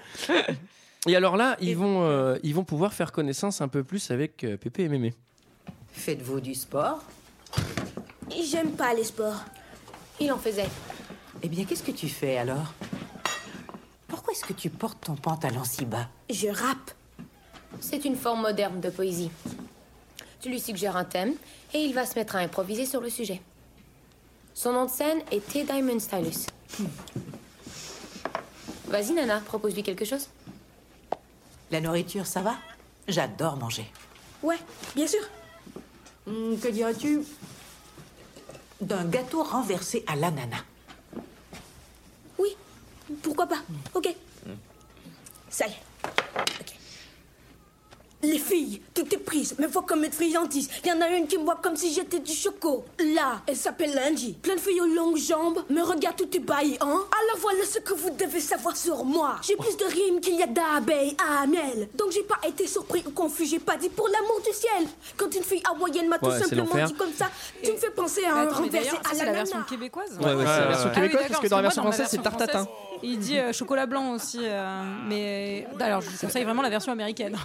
Et 1.07 1.15
alors 1.15 1.35
là, 1.35 1.57
ils 1.59 1.75
vont 1.75 2.03
euh, 2.03 2.37
ils 2.43 2.55
vont 2.55 2.63
pouvoir 2.63 2.93
faire 2.93 3.11
connaissance 3.11 3.61
un 3.61 3.67
peu 3.67 3.83
plus 3.83 4.11
avec 4.11 4.43
euh, 4.43 4.57
Pépé 4.57 4.83
et 4.83 4.89
Mémé. 4.89 5.13
Faites-vous 5.91 6.39
du 6.39 6.55
sport? 6.55 7.03
J'aime 8.43 8.71
pas 8.71 8.93
les 8.93 9.03
sports. 9.03 9.43
Il 10.19 10.31
en 10.31 10.37
faisait. 10.37 10.69
Eh 11.41 11.49
bien, 11.49 11.65
qu'est-ce 11.65 11.83
que 11.83 11.91
tu 11.91 12.07
fais 12.07 12.37
alors? 12.37 12.73
Pourquoi 14.07 14.33
est-ce 14.33 14.45
que 14.45 14.53
tu 14.53 14.69
portes 14.69 15.03
ton 15.05 15.15
pantalon 15.15 15.63
si 15.63 15.85
bas? 15.85 16.07
Je 16.29 16.47
rappe. 16.47 16.91
C'est 17.81 18.05
une 18.05 18.15
forme 18.15 18.41
moderne 18.41 18.79
de 18.79 18.89
poésie. 18.89 19.29
Tu 20.39 20.49
lui 20.49 20.59
suggères 20.59 20.95
un 20.95 21.03
thème 21.03 21.33
et 21.73 21.79
il 21.79 21.93
va 21.93 22.05
se 22.05 22.15
mettre 22.15 22.35
à 22.35 22.39
improviser 22.39 22.85
sur 22.85 23.01
le 23.01 23.09
sujet. 23.09 23.41
Son 24.53 24.71
nom 24.73 24.85
de 24.85 24.91
scène 24.91 25.21
est 25.31 25.45
T. 25.45 25.63
Diamond 25.63 25.99
Stylus. 25.99 26.47
Vas-y, 28.87 29.13
Nana, 29.13 29.39
propose-lui 29.39 29.83
quelque 29.83 30.05
chose. 30.05 30.27
La 31.71 31.81
nourriture, 31.81 32.27
ça 32.27 32.41
va? 32.41 32.55
J'adore 33.07 33.57
manger. 33.57 33.85
Ouais, 34.43 34.59
bien 34.95 35.07
sûr. 35.07 35.21
Hmm, 36.27 36.55
que 36.57 36.67
dirais-tu? 36.67 37.21
D'un 38.81 39.05
gâteau 39.05 39.43
renversé 39.43 40.03
à 40.07 40.15
l'ananas 40.15 40.63
Oui, 42.37 42.55
pourquoi 43.21 43.47
pas. 43.47 43.61
Ok. 43.93 44.13
Ça 45.49 45.67
y 45.67 45.71
est. 45.71 45.92
Les 48.23 48.39
filles, 48.39 48.81
tout 48.93 49.05
est 49.13 49.17
prise, 49.17 49.53
me 49.59 49.67
voient 49.67 49.83
comme 49.85 50.03
une 50.05 50.11
friandise. 50.11 50.69
Y 50.85 50.91
en 50.93 51.01
a 51.01 51.09
une 51.09 51.27
qui 51.27 51.37
me 51.37 51.43
voit 51.43 51.59
comme 51.61 51.75
si 51.75 51.93
j'étais 51.93 52.19
du 52.19 52.31
choco. 52.31 52.85
Là, 52.99 53.41
elle 53.45 53.57
s'appelle 53.57 53.93
Lundi. 53.93 54.37
Plein 54.41 54.55
de 54.55 54.61
filles 54.61 54.79
aux 54.79 54.85
longues 54.85 55.17
jambes, 55.17 55.59
me 55.69 55.81
regardent 55.81 56.15
tout 56.15 56.29
ébahies, 56.37 56.77
hein. 56.79 56.85
Alors 57.21 57.37
voilà 57.41 57.65
ce 57.65 57.79
que 57.79 57.93
vous 57.93 58.11
devez 58.11 58.39
savoir 58.39 58.77
sur 58.77 59.03
moi. 59.03 59.35
J'ai 59.41 59.57
plus 59.57 59.75
de 59.75 59.83
rimes 59.83 60.21
qu'il 60.21 60.35
y 60.35 60.43
a 60.43 60.47
d'abeilles 60.47 61.17
à 61.19 61.45
miel. 61.45 61.89
Donc 61.95 62.11
j'ai 62.11 62.23
pas 62.23 62.39
été 62.47 62.65
surpris 62.65 63.03
ou 63.05 63.11
confus, 63.11 63.45
j'ai 63.45 63.59
pas 63.59 63.75
dit 63.75 63.89
pour 63.89 64.07
l'amour 64.07 64.39
du 64.45 64.53
ciel. 64.53 64.87
Quand 65.17 65.33
une 65.35 65.43
fille 65.43 65.61
hawaïenne 65.69 66.07
m'a 66.07 66.17
tout 66.17 66.27
Ouais, 66.27 66.39
simplement 66.39 66.85
dit 66.85 66.93
comme 66.93 67.13
ça, 67.13 67.29
tu 67.61 67.73
me 67.73 67.77
fais 67.77 67.91
penser 67.91 68.23
à 68.23 68.33
un 68.35 68.41
Attends, 68.47 68.61
mais 68.61 68.67
renversé 68.67 68.89
à 68.89 69.01
c'est 69.13 69.17
la, 69.19 69.25
la 69.25 69.31
version 69.33 69.61
québécoise 69.63 70.17
Ouais, 70.19 70.33
ouais, 70.33 70.45
c'est 70.45 70.59
la 70.61 70.67
version 70.67 70.89
Ah 70.89 70.95
oui, 70.95 71.01
québécoise, 71.07 71.27
parce 71.27 71.41
que 71.41 71.47
dans 71.49 71.57
la 71.57 71.61
version 71.63 71.81
française, 71.83 72.07
c'est 72.09 72.21
tartatin. 72.21 72.67
Il 73.03 73.19
dit 73.19 73.37
euh, 73.37 73.51
chocolat 73.53 73.85
blanc 73.85 74.11
aussi, 74.13 74.39
euh, 74.41 74.81
mais 75.07 75.67
alors 75.79 76.01
je 76.01 76.09
vous 76.09 76.17
conseille 76.17 76.43
vraiment 76.43 76.61
la 76.61 76.69
version 76.69 76.91
américaine. 76.91 77.35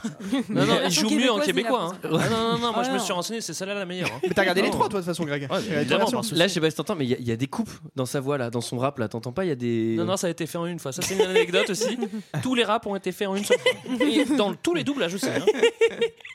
non 0.49 0.65
non 0.67 0.79
il 0.85 0.91
joue 0.93 1.11
mieux 1.11 1.31
en 1.33 1.41
québécois 1.41 1.91
hein. 1.93 1.99
Ah, 2.05 2.09
non 2.09 2.19
non 2.19 2.53
non 2.53 2.59
moi 2.59 2.73
Ah, 2.77 2.83
je 2.85 2.91
me 2.91 2.97
non. 2.99 3.03
suis 3.03 3.12
renseigné 3.12 3.41
c'est 3.41 3.53
celle-là 3.55 3.75
la 3.75 3.85
meilleure 3.85 4.09
hein. 4.12 4.21
Mais 4.23 4.31
t'as 4.35 4.43
regardé 4.43 4.62
les 4.62 4.71
trois, 4.71 4.88
toi, 4.88 5.00
de 5.00 5.05
toute 5.05 5.12
façon, 5.15 5.25
Greg. 5.25 5.49
Ouais, 5.50 5.59
évidemment. 5.81 6.07
Là, 6.33 6.47
je 6.47 6.53
sais 6.53 6.61
pas 6.61 6.71
si 6.71 6.77
t'entends, 6.77 6.95
mais 6.95 7.05
il 7.05 7.11
y, 7.11 7.15
a- 7.15 7.19
il 7.19 7.27
y 7.29 7.33
a 7.33 7.37
des 7.37 7.47
coupes 7.49 7.71
dans 7.97 8.07
sa 8.07 8.21
voix 8.21 8.38
là, 8.38 8.50
dans 8.50 8.61
son 8.61 8.79
rap 8.79 8.99
là. 8.99 9.09
T'entends 9.09 9.33
pas 9.33 9.45
Il 9.45 9.49
y 9.49 9.53
a 9.53 9.57
des. 9.57 9.97
Non, 9.97 10.05
non, 10.05 10.17
ça 10.17 10.29
a 10.29 10.31
été 10.31 10.47
fait 10.47 10.59
en 10.59 10.67
une 10.67 10.79
fois. 10.79 10.93
Ça, 10.93 11.03
c'est 11.03 11.15
une 11.15 11.23
anecdote 11.23 11.71
aussi. 11.71 11.99
Tous 12.43 12.55
les 12.55 12.65
raps 12.65 12.87
ont 12.87 12.95
été 12.97 13.11
faits 13.12 13.27
en 13.29 13.35
une 13.35 13.45
seule 13.45 13.59
fois. 13.59 14.07
Et 14.07 14.25
dans 14.37 14.55
tous 14.55 14.75
les 14.75 14.85
doublages 14.85 15.15
aussi. 15.15 15.27
hein. 15.29 15.45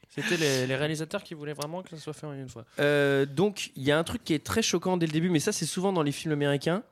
C'était 0.10 0.38
les, 0.38 0.68
les 0.68 0.76
réalisateurs 0.76 1.24
qui 1.24 1.34
voulaient 1.34 1.54
vraiment 1.54 1.82
que 1.82 1.90
ça 1.90 1.98
soit 1.98 2.14
fait 2.14 2.28
en 2.28 2.34
une 2.34 2.48
fois. 2.50 2.66
Euh, 2.80 3.26
donc, 3.26 3.72
il 3.76 3.84
y 3.84 3.92
a 3.92 3.98
un 3.98 4.04
truc 4.04 4.24
qui 4.24 4.34
est 4.34 4.44
très 4.44 4.62
choquant 4.62 4.96
dès 4.98 5.08
le 5.08 5.12
début, 5.12 5.30
mais 5.30 5.40
ça, 5.40 5.52
c'est 5.52 5.66
souvent 5.66 5.92
dans 5.92 6.04
les 6.04 6.12
films 6.12 6.34
américains. 6.34 6.84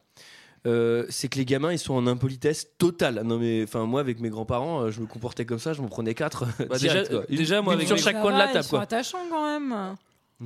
Euh, 0.67 1.05
c'est 1.09 1.27
que 1.27 1.39
les 1.39 1.45
gamins 1.45 1.71
ils 1.71 1.79
sont 1.79 1.95
en 1.95 2.05
impolitesse 2.05 2.67
totale. 2.77 3.21
Non 3.25 3.39
mais 3.39 3.63
enfin 3.63 3.85
moi 3.85 3.99
avec 3.99 4.19
mes 4.19 4.29
grands-parents 4.29 4.81
euh, 4.83 4.91
je 4.91 5.01
me 5.01 5.07
comportais 5.07 5.43
comme 5.45 5.57
ça, 5.57 5.73
je 5.73 5.81
m'en 5.81 5.87
prenais 5.87 6.13
quatre. 6.13 6.45
Bah, 6.69 6.77
direct, 6.77 7.09
déjà- 7.09 7.23
déjà, 7.29 7.61
moi, 7.63 7.73
avec 7.73 7.87
sur 7.87 7.95
mes- 7.95 8.01
chaque 8.01 8.21
coin 8.21 8.31
de 8.33 8.37
la 8.37 8.47
table 8.47 8.59
Ils 8.59 8.63
sont 8.67 8.77
attachants 8.77 9.25
quand 9.29 9.45
même. 9.59 9.95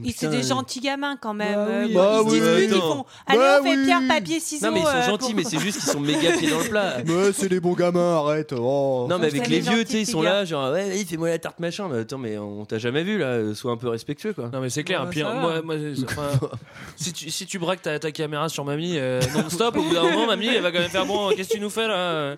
Ils 0.03 0.13
c'est 0.13 0.27
des 0.29 0.43
gentils 0.43 0.79
gamins 0.81 1.15
quand 1.21 1.33
même. 1.33 1.55
Bah 1.55 1.67
oui. 1.85 1.93
Bah 1.93 2.19
ils 2.23 2.29
se 2.29 2.33
oui, 2.33 2.39
disputent, 2.39 2.75
ils 2.75 2.81
font. 2.81 3.05
Allez, 3.27 3.37
Bah 3.39 3.57
on 3.59 3.63
fait 3.63 3.69
oui. 3.77 3.85
pierre, 3.85 4.01
papier, 4.07 4.39
ciseaux. 4.39 4.65
Non, 4.67 4.73
mais 4.73 4.79
ils 4.79 4.83
sont 4.83 4.89
euh, 4.89 5.05
gentils, 5.05 5.25
pour- 5.27 5.35
mais 5.35 5.43
c'est 5.43 5.59
juste 5.59 5.79
qu'ils 5.79 5.89
sont 5.91 5.99
méga 5.99 6.31
pieds 6.37 6.49
dans 6.49 6.59
le 6.59 6.69
plat. 6.69 6.97
Mais 7.05 7.31
c'est 7.33 7.49
des 7.49 7.59
bons 7.59 7.73
gamins, 7.73 8.17
arrête. 8.17 8.53
Oh. 8.57 9.07
Non, 9.09 9.17
mais 9.19 9.27
avec 9.27 9.47
les 9.47 9.61
les 9.61 9.61
vieux, 9.61 9.85
tu 9.85 9.91
sais, 9.93 10.01
ils 10.01 10.05
sont 10.07 10.21
là, 10.21 10.43
genre, 10.45 10.71
ouais, 10.73 10.89
vas-y, 10.89 11.05
fais-moi 11.05 11.29
la 11.29 11.39
tarte 11.39 11.59
machin. 11.59 11.87
Mais 11.91 11.99
attends, 11.99 12.17
mais 12.17 12.37
on 12.37 12.65
t'a 12.65 12.77
jamais 12.77 13.03
vu 13.03 13.17
là, 13.17 13.53
sois 13.53 13.71
un 13.71 13.77
peu 13.77 13.87
respectueux 13.89 14.33
quoi. 14.33 14.49
Non 14.51 14.59
mais 14.59 14.69
c'est 14.69 14.83
clair. 14.83 15.03
Ouais, 15.03 15.09
Puis, 15.09 15.23
moi, 15.23 15.61
moi, 15.63 15.75
enfin, 16.03 16.29
si 16.95 17.13
tu 17.13 17.29
si 17.29 17.45
tu 17.45 17.57
braques 17.59 17.81
ta, 17.81 17.97
ta 17.99 18.11
caméra 18.11 18.49
sur 18.49 18.65
mamie 18.65 18.97
euh, 18.97 19.21
non-stop, 19.35 19.77
au 19.77 19.81
bout 19.83 19.93
d'un 19.93 20.03
moment, 20.03 20.27
mamie, 20.27 20.47
elle 20.47 20.61
va 20.61 20.71
quand 20.71 20.79
même 20.79 20.89
faire 20.89 21.05
bon. 21.05 21.29
Qu'est-ce 21.35 21.49
que 21.49 21.53
tu 21.55 21.59
nous 21.59 21.69
fais 21.69 21.87
là? 21.87 22.35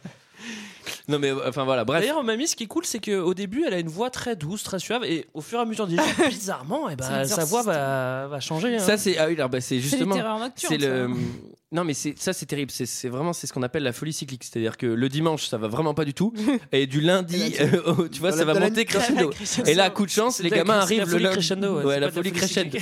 Non, 1.09 1.19
mais 1.19 1.31
enfin 1.31 1.63
voilà, 1.63 1.85
bref. 1.85 2.01
D'ailleurs, 2.01 2.23
mamie, 2.23 2.47
ce 2.47 2.55
qui 2.55 2.65
est 2.65 2.67
cool, 2.67 2.83
c'est 2.85 2.99
qu'au 2.99 3.33
début, 3.33 3.63
elle 3.65 3.73
a 3.73 3.79
une 3.79 3.87
voix 3.87 4.09
très 4.09 4.35
douce, 4.35 4.63
très 4.63 4.79
suave, 4.79 5.05
et 5.05 5.25
au 5.33 5.39
fur 5.41 5.57
et 5.59 5.61
à 5.61 5.65
mesure 5.65 5.87
des 5.87 5.95
jours, 5.95 6.05
bizarrement, 6.29 6.89
eh 6.89 6.95
ben, 6.97 7.05
C'est 7.05 7.13
un 7.13 7.23
sa 7.25 7.45
voix 7.45 7.61
va, 7.63 8.27
va 8.27 8.39
changer. 8.41 8.75
hein. 8.75 8.79
Ça, 8.79 8.97
c'est. 8.97 9.17
Ah 9.17 9.27
oui, 9.27 9.35
bah, 9.35 9.61
c'est 9.61 9.79
justement. 9.79 10.15
C'est 10.55 10.77
le. 10.77 11.09
Non 11.69 11.83
mais 11.83 11.93
c'est 11.93 12.17
ça 12.17 12.31
c'est 12.31 12.45
terrible, 12.45 12.71
c'est 12.71 12.85
c'est 12.85 13.09
vraiment 13.09 13.33
c'est 13.33 13.45
ce 13.45 13.51
qu'on 13.51 13.61
appelle 13.61 13.83
la 13.83 13.91
folie 13.91 14.13
cyclique, 14.13 14.45
c'est-à-dire 14.45 14.77
que 14.77 14.85
le 14.85 15.09
dimanche 15.09 15.47
ça 15.47 15.57
va 15.57 15.67
vraiment 15.67 15.93
pas 15.93 16.05
du 16.05 16.13
tout 16.13 16.31
et 16.71 16.87
du 16.87 17.01
lundi 17.01 17.55
euh, 17.59 17.81
au- 17.91 18.07
tu 18.07 18.21
vois 18.21 18.31
ça 18.31 18.45
va 18.45 18.57
monter 18.57 18.85
crescendo. 18.85 19.31
Et 19.65 19.73
là 19.73 19.89
coup 19.89 20.05
de 20.05 20.09
chance 20.09 20.39
les 20.39 20.49
gamins 20.49 20.79
arrivent 20.79 21.01
le 21.01 21.05
folie 21.07 21.23
lundi. 21.25 21.35
crescendo, 21.35 21.81
ouais, 21.81 21.99
la 21.99 22.09
folie 22.09 22.31
crescendo. 22.31 22.77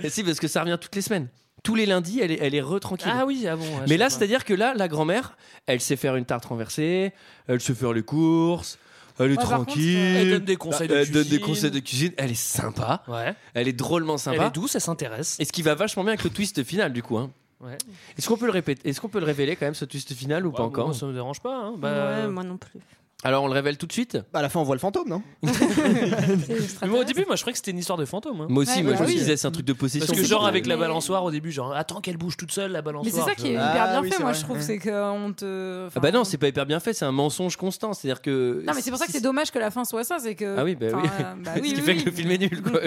Et 0.00 0.10
si 0.10 0.22
parce 0.22 0.38
que 0.38 0.46
ça 0.46 0.60
revient 0.60 0.78
toutes 0.80 0.94
les 0.94 1.02
semaines. 1.02 1.26
Tous 1.62 1.74
les 1.76 1.86
lundis 1.86 2.20
elle 2.20 2.32
est 2.32 2.38
elle 2.40 2.54
est 2.54 2.60
re 2.60 2.80
tranquille. 2.80 3.12
Ah 3.14 3.24
oui, 3.24 3.46
ah 3.48 3.54
bon. 3.56 3.62
ouais, 3.62 3.84
mais 3.88 3.96
là 3.96 4.06
pas. 4.06 4.10
c'est-à-dire 4.10 4.44
que 4.44 4.52
là 4.54 4.74
la 4.74 4.88
grand-mère, 4.88 5.36
elle 5.66 5.80
sait 5.80 5.96
faire 5.96 6.16
une 6.16 6.24
tarte 6.24 6.44
renversée, 6.46 7.12
elle 7.46 7.60
sait 7.60 7.74
faire 7.74 7.92
les 7.92 8.02
courses, 8.02 8.78
elle 9.20 9.30
est 9.32 9.34
par 9.36 9.44
contre, 9.44 9.66
tranquille. 9.66 9.96
elle 9.96 10.30
donne 10.30 10.44
des 10.44 10.56
conseils 10.56 10.88
de 10.88 10.94
elle 10.94 11.10
donne 11.10 11.22
des 11.22 11.28
cuisine. 11.28 11.46
conseils 11.46 11.70
de 11.70 11.78
cuisine, 11.78 12.12
elle 12.16 12.32
est 12.32 12.34
sympa, 12.34 13.04
Ouais. 13.06 13.34
elle 13.54 13.68
est 13.68 13.72
drôlement 13.72 14.14
Elle 14.14 14.18
sympa. 14.18 14.46
est 14.46 14.50
douce, 14.54 14.74
elle 14.74 14.80
s'intéresse. 14.80 15.36
Et 15.38 15.44
ce 15.44 15.52
qui 15.52 15.62
va 15.62 15.74
vachement 15.76 16.02
bien 16.02 16.12
avec 16.14 16.24
le 16.24 16.30
twist 16.30 16.64
final 16.64 16.92
du 16.92 17.02
coup. 17.02 17.16
Hein. 17.18 17.30
Ouais. 17.60 17.78
Est-ce 18.18 18.28
qu'on 18.28 18.36
peut 18.36 18.46
le 18.46 18.50
répéter 18.50 18.88
Est-ce 18.88 19.00
qu'on 19.00 19.08
peut 19.08 19.20
le 19.20 19.24
révéler 19.26 19.54
quand 19.54 19.66
même 19.66 19.74
ce 19.74 19.84
twist 19.84 20.12
final 20.14 20.44
ou 20.46 20.50
pas 20.50 20.62
Ouais, 20.62 20.66
encore 20.68 20.86
Moi, 20.88 20.96
ça 20.96 21.06
me 21.06 21.12
dérange 21.12 21.38
pas. 21.38 21.54
hein. 21.56 21.74
Bah, 21.78 22.22
Ouais, 22.22 22.26
moi 22.28 22.42
non 22.42 22.56
plus. 22.56 22.80
Alors 23.24 23.44
on 23.44 23.46
le 23.46 23.52
révèle 23.52 23.78
tout 23.78 23.86
de 23.86 23.92
suite 23.92 24.18
Bah, 24.32 24.40
à 24.40 24.42
la 24.42 24.48
fin, 24.48 24.58
on 24.58 24.64
voit 24.64 24.74
le 24.74 24.80
fantôme, 24.80 25.08
non 25.08 25.22
mais 25.42 26.88
moi, 26.88 27.00
au 27.00 27.04
début, 27.04 27.24
moi, 27.26 27.36
je 27.36 27.42
croyais 27.42 27.52
que 27.52 27.58
c'était 27.58 27.70
une 27.70 27.78
histoire 27.78 27.96
de 27.98 28.04
fantôme. 28.04 28.40
hein. 28.40 28.46
Moi 28.48 28.62
aussi, 28.62 28.78
Ouais, 28.78 28.82
moi 28.82 28.92
bah 28.92 28.98
je 28.98 29.02
me 29.04 29.08
oui. 29.08 29.14
disais 29.14 29.36
c'est 29.36 29.46
un 29.46 29.52
truc 29.52 29.64
de 29.64 29.72
possession. 29.72 30.06
Parce 30.06 30.18
que 30.20 30.26
genre 30.26 30.46
avec 30.46 30.66
la 30.66 30.74
Mais- 30.74 30.80
balançoire 30.80 31.22
au 31.22 31.30
début, 31.30 31.52
genre 31.52 31.72
attends 31.74 32.00
qu'elle 32.00 32.16
bouge 32.16 32.36
toute 32.36 32.50
seule 32.50 32.72
la 32.72 32.80
Mais 32.80 32.86
balançoire. 32.86 33.14
c'est 33.24 33.30
ça 33.30 33.34
qui 33.36 33.48
est 33.48 33.52
hyper 33.52 33.62
Ah 33.80 33.88
bien 33.92 34.00
oui, 34.02 34.08
fait, 34.08 34.16
c'est 34.16 34.22
moi 34.22 34.32
vrai. 34.32 34.40
je 34.40 34.44
trouve, 34.44 34.60
c'est 34.60 34.78
qu'on 34.78 35.32
te. 35.36 35.88
Ah 35.94 36.00
bah 36.00 36.10
non, 36.10 36.24
c'est 36.24 36.38
pas 36.38 36.48
hyper 36.48 36.66
bien 36.66 36.80
fait, 36.80 36.92
c'est 36.94 37.04
un 37.04 37.12
mensonge 37.12 37.56
constant, 37.56 37.92
c'est-à-dire 37.92 38.22
que. 38.22 38.62
Non, 38.66 38.72
mais 38.74 38.80
c'est 38.82 38.90
pour 38.90 38.98
ça 38.98 39.06
que 39.06 39.12
c'est 39.12 39.20
dommage 39.20 39.50
que 39.52 39.58
la 39.60 39.70
fin 39.70 39.84
soit 39.84 40.02
ça, 40.04 40.18
c'est 40.18 40.34
que. 40.34 40.56
Ah 40.58 40.64
oui, 40.64 40.74
bah 40.74 40.86
oui. 40.92 41.02
enfin, 41.04 41.22
euh, 41.24 41.34
bah 41.44 41.50
oui, 41.62 41.68
Ce 41.70 41.74
qui 41.74 41.80
oui, 41.80 41.86
fait 41.86 41.92
oui. 41.92 42.00
que 42.04 42.10
le 42.10 42.16
film 42.16 42.30
est 42.32 42.38
nul 42.38 42.62
quoi. 42.62 42.80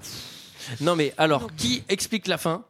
non 0.80 0.96
mais 0.96 1.14
alors 1.16 1.48
qui 1.56 1.82
explique 1.88 2.26
la 2.26 2.38
fin? 2.38 2.64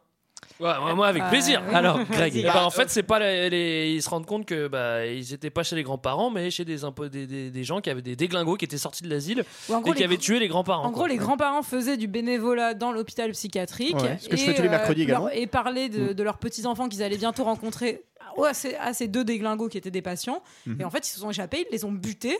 Ouais, 0.59 0.73
moi, 0.79 0.95
moi, 0.95 1.07
avec 1.07 1.21
Euh, 1.23 1.29
plaisir. 1.29 1.61
Alors 1.73 2.03
Greg. 2.05 2.35
Et 2.35 2.43
bah, 2.43 2.65
en 2.65 2.69
fait, 2.71 2.89
c'est 2.89 3.03
pas 3.03 3.19
les, 3.19 3.49
les- 3.49 3.91
ils 3.93 4.01
se 4.01 4.09
rendent 4.09 4.25
compte 4.25 4.45
que 4.45 4.67
bah 4.67 5.05
ils 5.05 5.33
étaient 5.33 5.49
pas 5.51 5.61
chez 5.63 5.75
les 5.75 5.83
grands-parents, 5.83 6.29
mais 6.31 6.49
chez 6.49 6.65
des, 6.65 6.83
impo- 6.83 7.09
des, 7.09 7.27
des, 7.27 7.51
des 7.51 7.63
gens 7.63 7.79
qui 7.79 7.89
avaient 7.91 8.01
des 8.01 8.15
déglingos 8.15 8.57
qui 8.57 8.65
étaient 8.65 8.77
sortis 8.77 9.03
de 9.03 9.09
l'asile 9.09 9.43
Ou 9.69 9.73
en 9.75 9.81
et 9.83 9.91
qui 9.91 9.99
les- 9.99 10.03
avaient 10.05 10.17
tué 10.17 10.39
les 10.39 10.47
grands-parents. 10.47 10.83
En 10.85 10.91
quoi. 10.91 11.03
gros, 11.03 11.07
les 11.07 11.17
grands-parents 11.17 11.61
faisaient 11.63 11.97
du 11.97 12.07
bénévolat 12.07 12.73
dans 12.73 12.91
l'hôpital 12.91 13.31
psychiatrique. 13.31 13.95
Ouais, 13.95 14.17
ce 14.19 14.29
que 14.29 14.35
je 14.37 14.41
et, 14.43 14.45
fais 14.47 14.53
tous 14.55 14.61
les 14.63 14.69
mercredis 14.69 15.05
leur- 15.05 15.27
également. 15.27 15.41
Et 15.41 15.45
parlaient 15.47 15.89
de, 15.89 16.09
Mm. 16.11 16.13
de 16.13 16.23
leurs 16.23 16.37
petits-enfants 16.39 16.89
qu'ils 16.89 17.03
allaient 17.03 17.17
bientôt 17.17 17.43
rencontrer 17.43 18.03
à 18.43 18.53
ces, 18.53 18.75
à 18.75 18.93
ces 18.93 19.07
deux 19.07 19.23
déglingos 19.23 19.67
qui 19.69 19.77
étaient 19.77 19.91
des 19.91 20.01
patients. 20.01 20.41
Mhm. 20.65 20.81
Et 20.81 20.83
en 20.85 20.89
fait, 20.91 21.07
ils 21.07 21.11
se 21.11 21.19
sont 21.19 21.29
échappés, 21.31 21.65
ils 21.69 21.73
les 21.73 21.85
ont 21.85 21.91
butés 21.91 22.37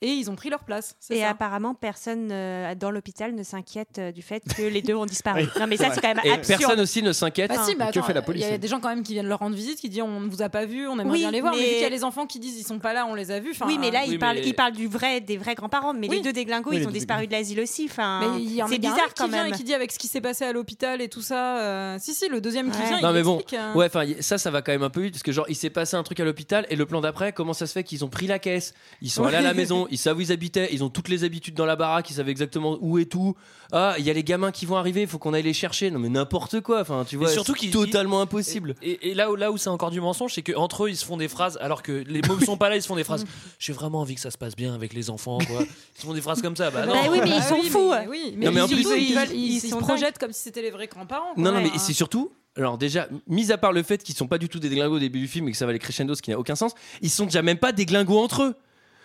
et 0.00 0.08
ils 0.08 0.30
ont 0.30 0.36
pris 0.36 0.48
leur 0.50 0.64
place. 0.64 0.96
Et 1.10 1.20
ça. 1.20 1.30
apparemment, 1.30 1.74
personne 1.74 2.28
euh, 2.30 2.74
dans 2.74 2.90
l'hôpital 2.90 3.34
ne 3.34 3.42
s'inquiète 3.42 3.98
euh, 3.98 4.12
du 4.12 4.22
fait 4.22 4.42
que 4.56 4.62
les 4.62 4.82
deux 4.82 4.94
ont 4.94 5.06
disparu. 5.06 5.42
Oui. 5.42 5.60
Non, 5.60 5.66
mais 5.66 5.76
ça, 5.76 5.90
c'est 5.92 6.00
quand 6.00 6.14
même 6.14 6.20
Et 6.24 6.30
absurde. 6.30 6.60
personne 6.60 6.80
aussi 6.80 7.02
ne 7.02 7.12
s'inquiète. 7.12 7.50
Bah 7.50 7.62
si, 7.66 7.74
mais 7.76 7.90
que 7.90 8.00
fait 8.02 8.12
la 8.14 8.20
Il 8.20 8.24
police 8.24 8.42
y 8.44 8.52
a 8.52 8.58
des 8.58 8.68
gens 8.68 8.80
quand 8.80 8.88
même 8.88 9.02
qui 9.02 9.12
viennent 9.14 9.26
leur 9.28 9.38
rendre 9.40 9.56
visite, 9.56 9.80
qui 9.80 9.88
disent 9.88 10.02
on 10.02 10.20
ne 10.20 10.28
vous 10.28 10.42
a 10.42 10.48
pas 10.48 10.66
vu, 10.66 10.86
on 10.86 10.98
aimerait 10.98 11.10
Oui, 11.12 11.18
bien 11.20 11.30
les 11.30 11.40
voir. 11.40 11.52
Mais, 11.54 11.60
mais- 11.60 11.66
vu 11.66 11.72
qu'il 11.74 11.82
y 11.82 11.86
a 11.86 11.88
les 11.90 12.04
enfants 12.04 12.26
qui 12.26 12.38
disent 12.38 12.58
ils 12.58 12.64
sont 12.64 12.78
pas 12.78 12.92
là, 12.92 13.06
on 13.06 13.14
les 13.14 13.30
a 13.30 13.40
vus. 13.40 13.50
Enfin, 13.52 13.66
oui, 13.66 13.78
mais 13.80 13.90
là, 13.90 14.02
oui, 14.06 14.12
il, 14.14 14.18
parle, 14.18 14.36
mais- 14.36 14.46
il 14.46 14.54
parle 14.54 14.72
du 14.72 14.86
vrai, 14.86 15.20
des 15.20 15.36
vrais 15.36 15.54
grands-parents. 15.54 15.94
Mais 15.94 16.08
Oui. 16.08 16.16
les 16.16 16.22
deux 16.22 16.32
déglingos, 16.32 16.72
ils 16.72 16.86
ont 16.86 16.90
disparu 16.90 17.26
de 17.26 17.32
l'asile 17.32 17.60
aussi. 17.60 17.86
Enfin, 17.90 18.36
il 18.38 18.62
c'est 18.68 18.74
il 18.76 18.80
bizarre 18.80 19.14
quand 19.16 19.28
même. 19.28 19.48
et 19.48 19.50
qui 19.52 19.64
dit 19.64 19.74
avec 19.74 19.90
ce 19.92 19.98
qui 19.98 20.06
s'est 20.08 20.20
passé 20.20 20.44
à 20.44 20.52
l'hôpital 20.52 21.00
et 21.00 21.08
tout 21.08 21.22
ça. 21.22 21.58
euh, 21.58 21.96
Si, 21.98 22.14
si, 22.14 22.28
le 22.28 22.40
deuxième 22.40 22.70
qui 22.70 22.78
vient, 22.78 23.00
Non 23.00 23.10
il 23.10 23.14
mais 23.14 23.22
bon, 23.22 23.40
euh, 23.52 23.74
ouais, 23.74 23.86
enfin 23.86 24.04
ça, 24.20 24.38
ça 24.38 24.50
va 24.50 24.62
quand 24.62 24.72
même 24.72 24.82
un 24.82 24.90
peu 24.90 25.00
vite 25.00 25.14
parce 25.14 25.22
que 25.22 25.32
genre 25.32 25.46
il 25.48 25.56
s'est 25.56 25.70
passé 25.70 25.96
un 25.96 26.02
truc 26.02 26.20
à 26.20 26.24
l'hôpital 26.24 26.66
et 26.70 26.76
le 26.76 26.86
plan 26.86 27.00
d'après, 27.00 27.32
comment 27.32 27.52
ça 27.52 27.66
se 27.66 27.72
fait 27.72 27.82
qu'ils 27.84 28.04
ont 28.04 28.08
pris 28.08 28.26
la 28.26 28.38
caisse, 28.38 28.74
ils 29.02 29.10
sont 29.10 29.24
allés 29.24 29.36
à 29.38 29.40
la 29.40 29.54
maison, 29.54 29.86
ils 29.90 29.98
savent 29.98 30.16
où 30.18 30.20
ils 30.20 30.32
habitaient, 30.32 30.68
ils 30.72 30.82
ont 30.84 30.88
toutes 30.90 31.08
les 31.08 31.24
habitudes 31.24 31.54
dans 31.54 31.66
la 31.66 31.76
baraque, 31.76 32.10
ils 32.10 32.14
savent 32.14 32.28
exactement 32.28 32.76
où 32.80 32.98
et 32.98 33.06
tout. 33.06 33.34
Ah, 33.72 33.94
il 33.98 34.04
y 34.04 34.10
a 34.10 34.12
les 34.12 34.24
gamins 34.24 34.50
qui 34.50 34.64
vont 34.66 34.76
arriver, 34.76 35.02
il 35.02 35.06
faut 35.08 35.18
qu'on 35.18 35.34
aille 35.34 35.42
les 35.42 35.52
chercher. 35.52 35.90
Non 35.90 35.98
mais 35.98 36.08
n'importe 36.08 36.60
quoi, 36.60 36.80
enfin 36.80 37.04
tu 37.06 37.16
vois, 37.16 37.28
surtout 37.28 37.54
c'est 37.58 37.70
totalement 37.70 38.20
impossible. 38.20 38.74
Et, 38.82 39.10
et 39.10 39.14
là 39.14 39.30
où, 39.30 39.36
là 39.36 39.50
où 39.52 39.56
c'est 39.58 39.68
encore 39.70 39.90
du 39.90 40.00
mensonge, 40.00 40.32
c'est 40.34 40.42
qu'entre 40.42 40.84
eux, 40.84 40.90
ils 40.90 40.96
se 40.96 41.04
font 41.04 41.16
des 41.16 41.28
phrases, 41.28 41.58
alors 41.60 41.82
que 41.82 41.92
les 42.06 42.22
mômes 42.22 42.40
sont 42.44 42.56
pas 42.56 42.68
là, 42.70 42.76
ils 42.76 42.82
se 42.82 42.86
font 42.88 42.96
des 42.96 43.04
phrases. 43.04 43.24
J'ai 43.58 43.72
vraiment 43.72 44.00
envie 44.00 44.14
que 44.14 44.20
ça 44.20 44.30
se 44.30 44.38
passe 44.38 44.56
bien 44.56 44.74
avec 44.74 44.92
les 44.94 45.10
enfants, 45.10 45.38
quoi. 45.46 45.60
Ils 45.62 46.00
se 46.00 46.06
font 46.06 46.14
des 46.14 46.20
phrases 46.20 46.40
comme 46.42 46.56
ça. 46.56 46.70
Bah 46.70 46.86
non. 46.86 46.92
Bah 46.94 47.00
oui, 47.10 47.18
mais 47.22 47.28
ils 47.30 47.34
Ah 47.38 47.42
sont 47.42 47.58
oui, 47.60 47.68
fous. 47.68 47.90
Mais, 47.90 48.06
oui, 48.08 48.34
mais, 48.36 48.46
Non, 48.46 48.52
mais 48.52 48.60
en 48.62 48.66
ils- 48.66 48.74
plus, 48.74 48.86
ils, 48.96 49.10
ils- 49.10 49.14
veulent- 49.14 49.28
ils- 49.32 49.36
ils 49.52 49.54
ils 49.56 49.60
se 49.70 49.74
projettent 49.76 50.18
comme 50.18 50.32
si 50.32 50.42
c'était 50.42 50.62
les 50.62 50.70
vrais 50.70 50.86
grands-parents. 50.86 51.32
Non, 51.36 51.52
non, 51.52 51.60
mais 51.60 51.70
Ouais. 51.70 51.78
c'est 51.78 51.92
surtout. 51.92 52.30
Alors 52.56 52.76
déjà, 52.78 53.06
mis 53.28 53.52
à 53.52 53.58
part 53.58 53.72
le 53.72 53.82
fait 53.84 54.02
qu'ils 54.02 54.16
sont 54.16 54.26
pas 54.26 54.38
du 54.38 54.48
tout 54.48 54.58
des 54.58 54.68
déglingos 54.68 54.96
au 54.96 54.98
début 54.98 55.20
du 55.20 55.28
film 55.28 55.46
et 55.48 55.52
que 55.52 55.56
ça 55.56 55.64
va 55.66 55.72
les 55.72 55.78
crescendo, 55.78 56.14
ce 56.16 56.22
qui 56.22 56.30
n'a 56.30 56.38
aucun 56.38 56.56
sens, 56.56 56.72
ils 57.02 57.10
sont 57.10 57.24
déjà 57.26 57.40
même 57.42 57.58
pas 57.58 57.70
des 57.70 57.86
glingos 57.86 58.18
entre 58.18 58.42
eux. 58.42 58.54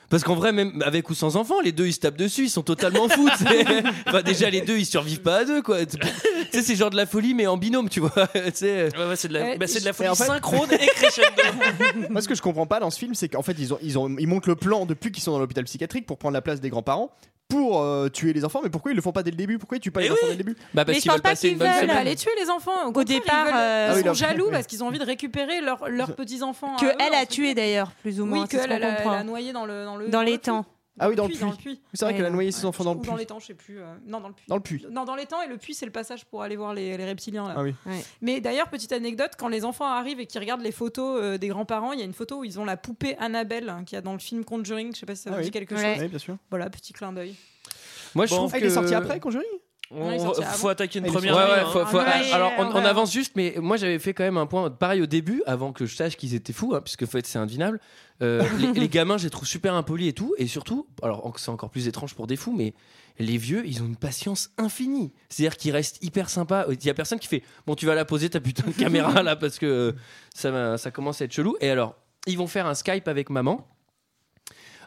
Parce 0.09 0.23
qu'en 0.23 0.35
vrai, 0.35 0.51
même 0.51 0.81
avec 0.85 1.09
ou 1.09 1.13
sans 1.15 1.35
enfants, 1.37 1.59
les 1.61 1.71
deux 1.71 1.87
ils 1.87 1.93
se 1.93 1.99
tapent 1.99 2.17
dessus, 2.17 2.43
ils 2.43 2.49
sont 2.49 2.61
totalement 2.61 3.09
fous. 3.09 3.29
tu 3.37 3.45
sais. 3.45 3.65
enfin, 4.07 4.21
déjà, 4.21 4.49
les 4.49 4.61
deux 4.61 4.77
ils 4.77 4.85
survivent 4.85 5.21
pas 5.21 5.37
à 5.37 5.45
deux, 5.45 5.61
quoi. 5.61 5.85
Tu 5.85 5.97
sais, 6.51 6.61
c'est 6.61 6.75
genre 6.75 6.89
de 6.91 6.95
la 6.97 7.05
folie, 7.05 7.33
mais 7.33 7.47
en 7.47 7.57
binôme, 7.57 7.89
tu 7.89 7.99
vois. 7.99 8.11
Ouais, 8.33 9.07
ouais, 9.07 9.15
c'est 9.15 9.27
de 9.27 9.33
la, 9.33 9.41
Ouais, 9.41 9.57
bah, 9.57 9.65
c'est 9.67 9.79
de 9.79 9.85
la 9.85 9.93
folie 9.93 10.09
en 10.09 10.15
fait- 10.15 10.25
synchrone 10.25 10.69
et 10.71 10.85
crescendo. 10.87 11.27
Moi, 12.09 12.21
ce 12.21 12.27
que 12.27 12.35
je 12.35 12.41
comprends 12.41 12.65
pas 12.67 12.79
dans 12.79 12.89
ce 12.91 12.99
film, 12.99 13.15
c'est 13.15 13.29
qu'en 13.29 13.41
fait, 13.41 13.55
ils, 13.57 13.73
ont, 13.73 13.79
ils, 13.81 13.97
ont, 13.97 14.15
ils 14.19 14.27
montent 14.27 14.47
le 14.47 14.55
plan 14.55 14.85
depuis 14.85 15.11
qu'ils 15.11 15.23
sont 15.23 15.31
dans 15.31 15.39
l'hôpital 15.39 15.63
psychiatrique 15.63 16.05
pour 16.05 16.17
prendre 16.17 16.33
la 16.33 16.41
place 16.41 16.61
des 16.61 16.69
grands-parents 16.69 17.11
pour 17.47 17.81
euh, 17.81 18.09
tuer 18.09 18.33
les 18.33 18.43
enfants. 18.45 18.61
Mais 18.63 18.69
pourquoi 18.69 18.91
ils 18.91 18.95
le 18.95 19.01
font 19.01 19.11
pas 19.11 19.21
dès 19.23 19.31
le 19.31 19.37
début? 19.37 19.57
Pourquoi 19.59 19.77
ils 19.77 19.79
tuent 19.81 19.91
pas 19.91 20.01
les 20.01 20.11
enfants 20.11 20.25
dès 20.25 20.31
le 20.31 20.37
début? 20.37 20.55
Bah, 20.73 20.85
parce 20.85 20.97
qu'ils 20.99 21.11
veulent 21.11 21.21
pas 21.21 21.31
une 21.31 21.35
qu'ils 21.37 21.57
bonne 21.57 21.67
veulent 21.67 21.75
Ils 21.75 21.79
veulent 21.81 21.89
semaine. 21.89 22.07
aller 22.07 22.15
tuer 22.15 22.31
les 22.39 22.49
enfants. 22.49 22.71
Au, 22.93 23.03
départ, 23.03 23.45
ils, 23.47 23.51
veulent- 23.51 23.53
euh, 23.55 23.87
ils 23.87 23.91
Ah 23.91 23.93
oui, 23.95 24.01
sont 24.01 24.07
là- 24.07 24.13
jaloux 24.13 24.45
oui. 24.45 24.51
parce 24.53 24.67
qu'ils 24.67 24.83
ont 24.83 24.87
envie 24.87 24.99
de 24.99 25.05
récupérer 25.05 25.61
leurs 25.61 26.15
petits 26.15 26.41
enfants. 26.43 26.75
Que 26.77 26.87
elle 26.99 27.13
a 27.13 27.25
tué 27.25 27.53
d'ailleurs, 27.53 27.91
plus 28.01 28.19
ou 28.19 28.25
moins. 28.25 28.41
Oui, 28.43 28.47
qu'elle 28.47 28.71
a, 28.71 28.75
elle 28.77 28.95
comprend. 28.97 29.11
a 29.11 29.23
noyé 29.23 29.53
dans 29.53 29.65
le 29.65 29.85
dans 29.85 29.95
le 29.95 30.07
Dans 30.09 30.21
le 30.21 30.25
les 30.25 30.37
temps. 30.39 30.65
Ah 30.99 31.09
oui, 31.09 31.15
dans 31.15 31.25
le 31.27 31.29
puits. 31.55 31.81
C'est 31.93 32.05
vrai 32.05 32.11
Ouais, 32.13 32.17
qu'elle 32.17 32.25
a 32.27 32.29
noyé 32.29 32.51
ses 32.51 32.65
enfants 32.65 32.83
dans 32.83 32.93
le 32.93 32.99
Ou 32.99 33.01
puits. 33.01 33.09
dans 33.11 33.17
les 33.17 33.25
temps, 33.25 33.39
je 33.39 33.47
sais 33.47 33.53
plus. 33.55 33.79
euh, 33.79 33.95
Non, 34.05 34.19
dans 34.21 34.27
le 34.27 34.33
puits. 34.35 34.45
Dans 34.47 34.55
le 34.57 34.61
puits. 34.61 34.85
Non, 34.91 35.05
dans 35.05 35.15
les 35.15 35.25
temps 35.25 35.41
et 35.41 35.47
le 35.47 35.57
puits 35.57 35.73
c'est 35.73 35.85
le 35.87 35.91
passage 35.91 36.25
pour 36.25 36.43
aller 36.43 36.55
voir 36.55 36.73
les, 36.75 36.95
les 36.97 37.05
reptiliens 37.05 37.47
là. 37.47 37.55
Ah 37.57 37.63
oui. 37.63 37.73
Mais 38.21 38.41
d'ailleurs 38.41 38.69
petite 38.69 38.91
anecdote, 38.91 39.31
quand 39.37 39.47
les 39.47 39.65
enfants 39.65 39.85
arrivent 39.87 40.19
et 40.19 40.27
qu'ils 40.27 40.39
regardent 40.39 40.61
les 40.61 40.71
photos 40.71 41.19
euh, 41.21 41.37
des 41.39 41.47
grands-parents, 41.47 41.93
il 41.93 41.99
y 41.99 42.03
a 42.03 42.05
une 42.05 42.13
photo 42.13 42.39
où 42.39 42.43
ils 42.43 42.59
ont 42.59 42.65
la 42.65 42.77
poupée 42.77 43.17
Annabelle 43.17 43.69
hein, 43.69 43.83
qu'il 43.85 43.95
y 43.95 43.97
a 43.97 44.01
dans 44.01 44.13
le 44.13 44.19
film 44.19 44.45
Conjuring. 44.45 44.93
Je 44.93 44.99
sais 44.99 45.05
pas 45.07 45.15
si 45.15 45.23
ça 45.23 45.29
Ah 45.31 45.33
vous 45.33 45.39
oui. 45.39 45.45
dit 45.45 45.51
quelque 45.51 45.73
Ouais. 45.73 45.93
chose. 45.95 46.03
Oui, 46.03 46.07
bien 46.09 46.19
sûr. 46.19 46.37
Voilà, 46.51 46.69
petit 46.69 46.93
clin 46.93 47.11
d'œil. 47.11 47.35
Moi, 48.13 48.25
je 48.27 48.31
Bon. 48.31 48.37
trouve 48.37 48.51
Ah, 48.53 48.59
que. 48.59 48.63
il 48.63 48.67
est 48.67 48.73
sorti 48.73 48.93
après, 48.93 49.19
Conjuring? 49.19 49.47
On- 49.95 50.33
faut 50.43 50.69
attaquer 50.69 50.99
une 50.99 51.05
première. 51.05 51.35
Ouais, 51.35 51.41
ligne, 51.43 51.51
ouais, 51.53 51.59
hein. 51.61 51.69
faut- 51.71 51.85
faut- 51.85 51.97
Ah, 51.99 52.19
ouais, 52.21 52.31
alors 52.31 52.51
on, 52.57 52.63
ouais, 52.63 52.69
on 52.73 52.77
ouais. 52.79 52.85
avance 52.85 53.11
juste, 53.11 53.33
mais 53.35 53.55
moi 53.57 53.77
j'avais 53.77 53.99
fait 53.99 54.13
quand 54.13 54.23
même 54.23 54.37
un 54.37 54.45
point 54.45 54.69
pareil 54.69 55.01
au 55.01 55.05
début, 55.05 55.43
avant 55.45 55.71
que 55.71 55.85
je 55.85 55.95
sache 55.95 56.15
qu'ils 56.17 56.33
étaient 56.35 56.53
fous, 56.53 56.73
hein, 56.75 56.81
puisque 56.81 57.03
être 57.15 57.25
c'est 57.27 57.37
indevinable. 57.39 57.79
Euh, 58.21 58.43
les, 58.59 58.71
les 58.79 58.89
gamins, 58.89 59.17
je 59.17 59.25
les 59.25 59.29
trouve 59.29 59.47
super 59.47 59.73
impolis 59.73 60.07
et 60.07 60.13
tout, 60.13 60.33
et 60.37 60.47
surtout, 60.47 60.87
alors 61.01 61.33
c'est 61.37 61.49
encore 61.49 61.69
plus 61.69 61.87
étrange 61.87 62.13
pour 62.15 62.27
des 62.27 62.35
fous, 62.35 62.53
mais 62.55 62.73
les 63.19 63.37
vieux, 63.37 63.63
ils 63.67 63.81
ont 63.83 63.85
une 63.85 63.95
patience 63.95 64.49
infinie. 64.57 65.13
C'est-à-dire 65.29 65.57
qu'ils 65.57 65.71
restent 65.71 66.03
hyper 66.03 66.29
sympas. 66.29 66.65
Il 66.71 66.83
y 66.83 66.89
a 66.89 66.93
personne 66.95 67.19
qui 67.19 67.27
fait 67.27 67.43
bon, 67.67 67.75
tu 67.75 67.85
vas 67.85 67.93
la 67.95 68.05
poser 68.05 68.29
ta 68.29 68.39
putain 68.39 68.63
de 68.67 68.71
caméra 68.73 69.21
là 69.21 69.35
parce 69.35 69.59
que 69.59 69.65
euh, 69.65 69.91
ça, 70.33 70.77
ça 70.77 70.89
commence 70.91 71.21
à 71.21 71.25
être 71.25 71.31
chelou. 71.33 71.55
Et 71.61 71.69
alors, 71.69 71.95
ils 72.25 72.37
vont 72.37 72.47
faire 72.47 72.65
un 72.65 72.73
Skype 72.73 73.07
avec 73.07 73.29
maman. 73.29 73.67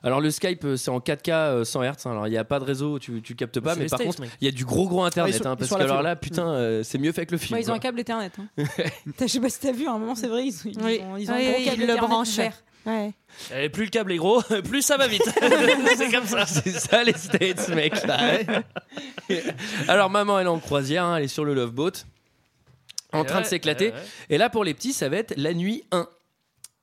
Alors 0.07 0.21
le 0.21 0.31
Skype 0.31 0.64
euh, 0.64 0.77
c'est 0.77 0.90
en 0.90 1.01
4K 1.01 1.31
euh, 1.33 1.64
100 1.64 1.83
Hz, 1.83 1.87
hein. 2.07 2.11
alors 2.12 2.27
il 2.29 2.31
n'y 2.31 2.38
a 2.38 2.45
pas 2.45 2.59
de 2.61 2.64
réseau, 2.64 2.99
tu, 2.99 3.21
tu 3.23 3.35
captes 3.35 3.61
pas, 3.61 3.75
mais 3.75 3.87
par 3.87 3.99
States, 3.99 4.16
contre 4.16 4.29
il 4.40 4.45
y 4.45 4.49
a 4.49 4.53
du 4.53 4.64
gros 4.64 4.88
gros 4.88 5.03
internet, 5.05 5.33
Ouais, 5.35 5.38
ils 5.38 5.42
sont- 5.42 5.49
hein, 5.51 5.57
parce 5.57 5.69
que 5.71 5.75
alors 5.83 6.01
là 6.03 6.14
putain 6.16 6.49
euh, 6.49 6.83
c'est 6.85 6.97
mieux 6.99 7.12
fait 7.12 7.27
que 7.27 7.33
le 7.33 7.38
film. 7.38 7.57
Ouais, 7.59 7.62
ils 7.64 7.71
ont 7.71 7.75
un 7.75 7.79
câble 7.81 7.99
Ethernet. 8.01 8.31
Hein. 8.38 8.47
Je 9.21 9.27
sais 9.27 9.40
pas 9.40 9.49
si 9.51 9.61
t'as 9.61 9.73
vu, 9.73 9.87
à 9.88 9.92
un 9.92 9.99
moment 9.99 10.14
c'est 10.14 10.29
vrai, 10.29 10.47
ils, 10.47 10.55
ils 10.64 10.79
Oui. 10.83 11.01
ont, 11.03 11.16
ils 11.16 11.31
ont 11.31 11.35
Oui, 11.35 11.47
un 11.49 11.53
gros 11.53 11.64
câble 11.64 11.83
ils 11.83 11.87
le 11.88 11.97
branchent. 11.97 12.38
Ouais. 12.87 13.12
Et 13.61 13.69
plus 13.69 13.87
le 13.87 13.90
câble 13.90 14.12
est 14.12 14.16
gros, 14.16 14.40
plus 14.64 14.83
ça 14.83 14.97
va 14.97 15.09
vite. 15.09 15.23
c'est 15.97 16.11
comme 16.12 16.25
ça. 16.27 16.47
C'est 16.47 16.71
ça 16.71 17.03
les 17.03 17.12
States, 17.14 17.69
mec. 17.71 17.95
Alors 19.88 20.11
maman, 20.11 20.38
elle 20.38 20.47
est 20.47 20.51
en 20.51 20.59
croisière, 20.61 21.05
hein, 21.05 21.16
elle 21.16 21.25
est 21.25 21.29
sur 21.29 21.45
le 21.45 21.53
Love 21.55 21.73
Boat, 21.73 21.90
en 23.12 23.25
Et 23.25 23.27
train 23.27 23.40
de 23.40 23.47
s'éclater. 23.47 23.87
ouais, 23.88 23.92
ouais. 23.95 24.01
Et 24.31 24.38
là, 24.38 24.51
pour 24.51 24.62
les 24.64 24.75
petits, 24.75 24.92
ça 24.92 25.09
va 25.09 25.16
être 25.16 25.35
la 25.37 25.53
nuit 25.53 25.85
1. 25.90 26.07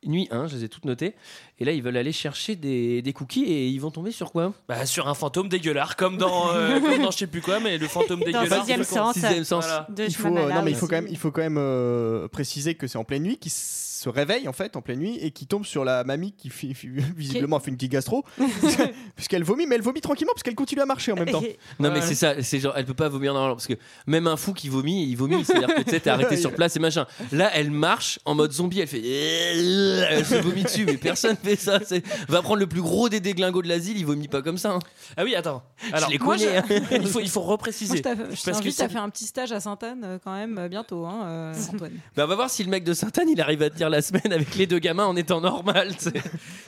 Nuit 0.06 0.28
1, 0.32 0.48
je 0.48 0.56
les 0.58 0.64
ai 0.66 0.70
toutes 0.70 0.86
notées. 0.86 1.14
Et 1.60 1.66
là, 1.66 1.72
ils 1.72 1.82
veulent 1.84 1.98
aller 1.98 2.12
chercher 2.12 2.56
des, 2.56 3.02
des 3.02 3.14
cookies 3.14 3.44
et 3.46 3.68
ils 3.68 3.80
vont 3.80 3.92
tomber 3.92 4.12
sur 4.12 4.32
quoi? 4.32 4.54
Bah, 4.68 4.86
sur 4.86 5.08
un 5.08 5.14
fantôme 5.14 5.50
dégueulasse, 5.50 5.96
comme 5.96 6.18
dans, 6.18 6.52
euh, 6.54 6.80
comme 6.86 7.02
dans 7.02 7.12
je 7.12 7.18
sais 7.20 7.28
plus 7.28 7.42
quoi, 7.42 7.60
mais 7.60 7.78
le 7.78 7.88
fantôme 7.88 8.20
Dans 8.20 8.26
dégueulasse. 8.26 8.60
Sixième 8.60 8.84
faut 8.84 8.96
qu'on- 8.96 9.02
Sens. 9.06 9.14
Sixième 9.14 9.44
sens. 9.44 9.66
Voilà. 9.66 9.88
De 9.90 10.04
Il 10.06 10.16
faut, 10.16 10.28
euh, 10.36 10.52
non, 10.54 10.62
mais 10.64 10.72
il 10.72 10.78
faut 10.78 10.88
quand 10.88 10.96
même, 10.96 11.08
il 11.10 11.18
faut 11.18 11.32
quand 11.32 11.42
même 11.42 11.58
euh, 11.60 12.28
préciser 12.28 12.76
que 12.76 12.88
c'est 12.88 12.98
en 12.98 13.04
pleine 13.04 13.24
nuit, 13.24 13.38
qu'ils 13.38 13.52
s- 13.52 13.93
se 14.04 14.10
réveille 14.10 14.48
en 14.48 14.54
fait 14.54 14.76
en 14.76 14.82
pleine 14.82 15.00
nuit 15.00 15.18
et 15.22 15.32
qui 15.32 15.48
tombe 15.48 15.66
sur 15.66 15.86
la 15.86 16.04
mamie 16.04 16.34
qui 16.34 16.50
fi- 16.50 16.74
fi- 16.74 16.90
visiblement 17.16 17.58
a 17.58 17.60
fait 17.60 17.70
une 17.72 17.78
petite 17.78 17.92
gastro 17.92 18.24
puisqu'elle 19.16 19.44
vomit 19.44 19.66
mais 19.68 19.76
elle 19.76 19.82
vomit 19.82 20.02
tranquillement 20.02 20.34
parce 20.34 20.44
qu'elle 20.44 20.56
continue 20.56 20.82
à 20.82 20.86
marcher 20.86 21.12
en 21.12 21.16
même 21.16 21.30
temps. 21.32 21.44
Non 21.80 21.92
mais 21.92 22.02
c'est 22.02 22.16
ça, 22.16 22.42
c'est 22.42 22.60
genre 22.60 22.74
elle 22.76 22.86
peut 22.86 22.94
pas 22.94 23.10
vomir 23.10 23.34
normalement 23.34 23.56
parce 23.56 23.68
que 23.68 23.74
même 24.08 24.28
un 24.28 24.38
fou 24.38 24.54
qui 24.54 24.70
vomit, 24.70 25.08
il 25.08 25.16
vomit, 25.16 25.44
c'est-à-dire 25.46 25.74
que 25.76 25.82
tu 25.82 25.92
sais 25.92 26.00
t'es 26.00 26.10
arrêté 26.10 26.38
sur 26.44 26.54
place 26.54 26.76
et 26.76 26.80
machin. 26.80 27.06
Là 27.32 27.50
elle 27.54 27.72
marche 27.72 28.20
en 28.26 28.36
mode 28.36 28.52
zombie, 28.52 28.80
elle 28.80 28.88
fait 28.88 29.02
elle 29.04 30.26
se 30.26 30.36
vomit 30.36 30.64
dessus 30.64 30.86
mais 30.86 30.98
personne 30.98 31.36
fait 31.42 31.56
ça. 31.56 31.80
c'est- 31.86 32.04
Va 32.28 32.42
prendre 32.42 32.60
le 32.60 32.68
plus 32.68 32.82
gros 32.82 33.10
des 33.10 33.20
déglingos 33.20 33.62
de 33.62 33.68
l'asile, 33.68 33.98
il 33.98 34.06
vomit 34.06 34.28
pas 34.28 34.42
comme 34.42 34.58
ça. 34.58 34.74
hein. 34.74 34.80
Ah 35.18 35.24
oui, 35.24 35.36
attends. 35.36 35.64
Je 35.88 35.94
Alors, 35.94 36.10
les 36.10 36.18
moi, 36.20 36.36
connais, 36.38 36.58
hein. 36.58 36.64
il, 36.92 37.08
faut, 37.08 37.20
il 37.20 37.30
faut 37.30 37.42
repréciser. 37.42 37.90
Moi, 37.94 37.98
je 37.98 38.02
t'av- 38.04 38.18
je 38.24 38.28
Parce 38.30 38.44
que 38.44 38.52
t'invite 38.52 38.76
c'est- 38.76 38.84
à 38.84 38.90
faire 38.90 39.04
un 39.04 39.10
petit 39.10 39.26
stage 39.26 39.52
à 39.52 39.60
Sainte-Anne 39.60 40.02
euh, 40.04 40.18
quand 40.24 40.34
même 40.34 40.58
euh, 40.58 40.68
bientôt, 40.68 41.06
hein, 41.06 41.22
euh, 41.26 41.54
Antoine. 41.74 41.92
Bah, 42.16 42.24
on 42.26 42.28
va 42.28 42.36
voir 42.36 42.50
si 42.50 42.64
le 42.64 42.70
mec 42.70 42.84
de 42.84 42.94
Sainte-Anne 42.94 43.30
il 43.30 43.40
arrive 43.42 43.62
à 43.64 43.70
tenir 43.70 43.90
la 43.94 44.02
semaine 44.02 44.34
avec 44.34 44.56
les 44.56 44.68
deux 44.68 44.80
gamins 44.80 45.06
en 45.06 45.16
étant 45.16 45.40
normal. 45.40 45.96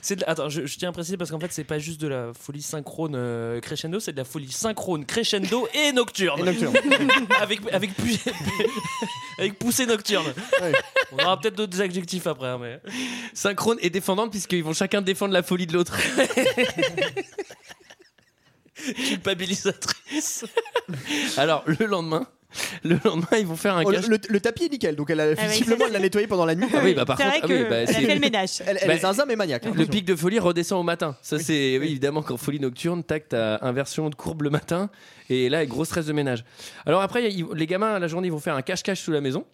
C'est 0.00 0.22
Attends, 0.26 0.48
je, 0.48 0.64
je 0.66 0.78
tiens 0.78 0.88
à 0.88 0.92
préciser 0.92 1.16
parce 1.16 1.30
qu'en 1.30 1.38
fait, 1.40 1.52
c'est 1.52 1.64
pas 1.64 1.78
juste 1.78 2.00
de 2.00 2.08
la 2.08 2.32
folie 2.38 2.62
synchrone 2.62 3.14
euh, 3.14 3.60
crescendo, 3.60 4.00
c'est 4.00 4.12
de 4.12 4.16
la 4.16 4.24
folie 4.24 4.50
synchrone 4.50 5.04
crescendo 5.04 5.68
et 5.74 5.92
nocturne. 5.92 6.40
Et 6.40 6.44
nocturne. 6.44 6.74
avec, 7.40 7.60
avec, 7.72 7.94
pu- 7.94 8.18
avec 9.38 9.58
poussée 9.58 9.86
nocturne. 9.86 10.32
On 11.12 11.18
aura 11.22 11.38
peut-être 11.40 11.56
d'autres 11.56 11.80
adjectifs 11.82 12.26
après. 12.26 12.48
hein, 12.48 12.58
mais... 12.60 12.80
Synchrone 13.34 13.78
et 13.80 13.90
défendante 13.90 14.30
puisqu'ils 14.30 14.64
vont 14.64 14.72
chacun 14.72 15.02
défendre 15.02 15.32
la 15.34 15.42
folie 15.42 15.66
de 15.66 15.72
l'autre. 15.74 15.96
Culpabilisatrice. 19.08 20.44
Alors 21.36 21.62
le 21.66 21.86
lendemain, 21.86 22.26
le 22.84 22.98
lendemain 23.04 23.26
ils 23.38 23.46
vont 23.46 23.56
faire 23.56 23.76
un 23.76 23.82
Oh, 23.84 23.90
le, 23.90 23.96
cache. 23.96 24.06
le- 24.08 24.18
le 24.28 24.40
tapis 24.40 24.64
est 24.64 24.72
nickel 24.72 24.96
donc 24.96 25.10
elle 25.10 25.20
a 25.20 25.28
Ah 25.36 25.46
visiblement 25.46 25.84
elle 25.86 25.92
l'a 25.92 25.98
nettoyé 26.00 26.26
pendant 26.26 26.44
la 26.44 26.54
nuit. 26.54 26.66
Ah 26.74 26.78
oui, 26.82 26.94
bah, 26.94 27.04
par 27.04 27.16
contre, 27.16 27.28
vrai 27.28 27.40
ah 27.42 27.46
oui, 27.48 27.64
bah, 27.68 27.76
elle 27.76 27.88
a 27.90 27.92
fait 27.92 28.14
le 28.14 28.20
ménage. 28.20 28.62
Elle, 28.66 28.78
elle 28.80 28.88
Bah, 28.88 28.94
est 28.94 28.98
zinzin 28.98 29.24
mais 29.26 29.36
maniaque. 29.36 29.66
hein, 29.66 29.72
Le 29.74 29.86
pic 29.86 30.04
de 30.04 30.14
folie 30.16 30.38
redescend 30.38 30.80
au 30.80 30.82
matin. 30.82 31.16
Ça, 31.22 31.38
c'est 31.38 31.78
oui, 31.78 31.86
évidemment 31.86 32.22
qu'en 32.22 32.36
folie 32.36 32.60
nocturne, 32.60 33.02
tac, 33.04 33.28
t'as 33.28 33.58
inversion 33.62 34.08
de 34.10 34.14
courbe 34.14 34.42
le 34.42 34.50
matin. 34.50 34.90
Et 35.28 35.48
là, 35.48 35.64
gros 35.66 35.84
stress 35.84 36.06
de 36.06 36.12
ménage. 36.12 36.44
Alors 36.86 37.02
après, 37.02 37.32
ils- 37.32 37.46
les 37.54 37.66
gamins, 37.66 37.98
la 37.98 38.06
journée, 38.08 38.28
ils 38.28 38.32
vont 38.32 38.38
faire 38.38 38.54
un 38.54 38.62
cache-cache 38.62 39.00
sous 39.00 39.10
la 39.12 39.20
maison. 39.20 39.44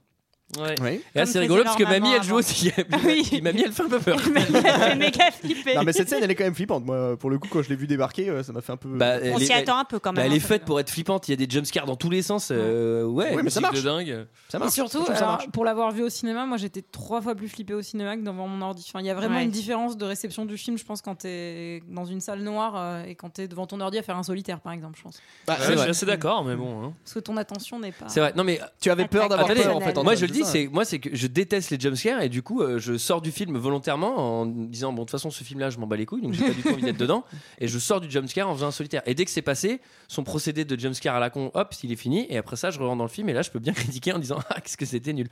Ouais. 0.59 0.75
Oui. 0.83 1.01
Et 1.15 1.19
là, 1.19 1.27
c'est 1.27 1.39
rigolo 1.39 1.65
parce 1.65 1.77
que 1.77 1.85
mamie, 1.85 2.13
elle 2.13 2.23
joue 2.23 2.37
aussi. 2.37 2.71
Oui. 3.05 3.41
Mamie, 3.43 3.63
elle 3.65 3.73
fait 3.73 3.83
un 3.85 3.89
peu 3.89 3.99
peur. 3.99 4.19
Elle 4.37 4.53
fait 4.53 4.95
méga 4.97 5.31
flipper. 5.31 5.75
Non 5.75 5.83
mais 5.83 5.93
cette 5.93 6.09
scène 6.09 6.21
elle 6.23 6.31
est 6.31 6.35
quand 6.35 6.45
même 6.45 6.55
flippante. 6.55 6.85
Moi 6.85 7.17
pour 7.17 7.31
le 7.31 7.39
coup 7.39 7.49
quand 7.51 7.63
je 7.63 7.69
l'ai 7.69 7.77
vu 7.77 7.87
débarquer 7.87 8.29
euh, 8.29 8.43
ça 8.43 8.53
m'a 8.53 8.61
fait 8.61 8.73
un 8.73 8.77
peu. 8.77 8.89
Bah, 8.91 9.17
On 9.33 9.39
s'y 9.39 9.53
attend 9.53 9.79
un 9.79 9.85
peu 9.85 9.99
quand 9.99 10.13
bah, 10.13 10.23
même. 10.23 10.31
elle 10.31 10.37
est 10.37 10.43
hein. 10.45 10.47
faite 10.47 10.65
pour 10.65 10.79
être 10.79 10.91
flippante. 10.91 11.27
Il 11.29 11.31
y 11.33 11.35
a 11.35 11.37
des 11.47 11.53
jumpscares 11.53 11.87
dans 11.87 11.97
tous 11.97 12.11
les 12.11 12.23
sens. 12.23 12.51
euh, 12.53 13.05
ouais, 13.05 13.33
Oui, 13.35 13.43
mais 13.43 13.51
ça 13.51 13.61
marche. 13.61 13.77
de 13.77 13.83
dingue. 13.83 14.27
ça 14.49 14.59
Et 14.59 14.61
marche. 14.61 14.73
surtout, 14.75 15.05
ça 15.07 15.13
alors, 15.15 15.29
marche. 15.33 15.49
pour 15.51 15.65
l'avoir 15.65 15.91
vu 15.93 16.03
au 16.03 16.09
cinéma, 16.09 16.45
moi 16.47 16.57
j'étais 16.59 16.83
trois 16.83 17.21
fois 17.23 17.35
plus 17.35 17.49
flippée 17.49 17.75
au 17.75 17.83
cinéma 17.83 18.17
que 18.17 18.23
devant 18.23 18.47
mon 18.47 18.61
ordi. 18.63 18.85
Enfin, 18.89 19.01
il 19.01 19.07
y 19.07 19.11
a 19.11 19.15
vraiment 19.15 19.37
Ouais. 19.37 19.45
une 19.45 19.51
différence 19.51 19.97
de 19.97 20.05
réception 20.05 20.45
du 20.45 20.57
film, 20.59 20.77
je 20.77 20.85
pense, 20.85 21.01
quand 21.03 21.15
t'es 21.17 21.83
dans 21.89 22.05
une 22.05 22.21
salle 22.21 22.41
noire 22.41 22.75
euh, 22.77 23.05
et 23.05 23.15
quand 23.15 23.31
t'es 23.31 23.49
devant 23.49 23.67
ton 23.67 23.81
ordi 23.81 23.99
à 23.99 24.03
faire 24.03 24.17
un 24.19 24.23
solitaire, 24.23 24.61
par 24.61 24.73
exemple, 24.73 24.97
je 24.99 25.03
pense. 25.03 25.21
Bah, 25.47 25.57
Ouais, 25.61 25.73
je 25.75 25.79
suis 25.79 25.91
assez 25.91 26.07
d'accord, 26.07 26.45
mais 26.45 26.57
bon. 26.57 26.85
hein. 26.85 26.93
Parce 27.05 27.15
que 27.15 27.21
ton 27.21 27.37
attention 27.39 27.79
n'est 27.81 27.93
pas. 27.93 28.09
C'est 28.09 28.21
vrai. 28.21 28.33
Non 28.37 28.45
mais 28.45 28.61
Tu 28.81 28.91
avais 28.91 29.07
peur 29.07 29.29
d'avoir 29.29 29.49
peur 29.49 29.77
en 29.77 29.81
fait. 29.81 29.97
moi 30.03 30.15
je 30.15 30.27
le 30.27 30.33
dis, 30.33 30.42
c'est 30.45 30.67
moi 30.69 30.85
c'est 30.85 30.99
que 30.99 31.15
je 31.15 31.27
déteste 31.27 31.71
les 31.71 31.79
jumpscares 31.79 32.23
et 32.23 32.29
du 32.29 32.43
coup 32.43 32.63
euh, 32.63 32.79
je 32.79 32.97
sors 32.97 33.21
du 33.21 33.31
film 33.33 33.57
volontairement 33.57 34.41
en 34.41 34.47
disant 34.47 34.93
bon 34.93 35.03
de 35.03 35.07
toute 35.07 35.11
façon 35.11 35.31
ce 35.31 35.45
film 35.45 35.61
là 35.61 35.71
je 35.71 35.79
m'en 35.79 35.87
bats 35.87 35.97
les 35.97 36.07
couilles 36.07 36.23
donc 36.23 36.33
j'ai 36.33 36.45
pas 36.45 36.53
du 36.53 36.63
tout 36.63 36.69
envie 36.69 36.83
d'être 36.83 36.97
dedans. 36.99 37.25
Et 37.59 37.69
je 37.69 37.79
sors 37.79 38.01
du 38.01 38.11
jumpscare 38.11 38.49
en 38.49 38.55
faisant 38.55 38.69
un 38.69 38.73
solitaire. 38.73 39.03
Et 39.07 39.15
dès 39.15 39.25
que 39.25 39.31
c'est 39.31 39.43
passé 39.43 39.81
son 40.09 40.25
procédé 40.25 40.65
de 40.65 40.79
jumpscare 40.79 41.17
à 41.17 41.21
la 41.21 41.31
con 41.31 41.51
hop 41.55 41.75
il 41.83 41.93
est 41.93 41.97
fini. 41.97 42.27
Et 42.29 42.37
après 42.37 42.57
ça 42.57 42.71
je 42.71 42.79
rentre 42.79 42.97
dans 42.97 43.05
le 43.05 43.11
film 43.11 43.29
et 43.29 43.33
là 43.33 43.43
je 43.43 43.51
peux 43.51 43.59
bien 43.59 43.73
critiquer 43.75 44.13
en 44.13 44.19
disant 44.19 44.39
ah 44.51 44.61
qu'est-ce 44.61 44.77
que 44.77 44.87
c'était 44.87 45.13
nul. 45.13 45.29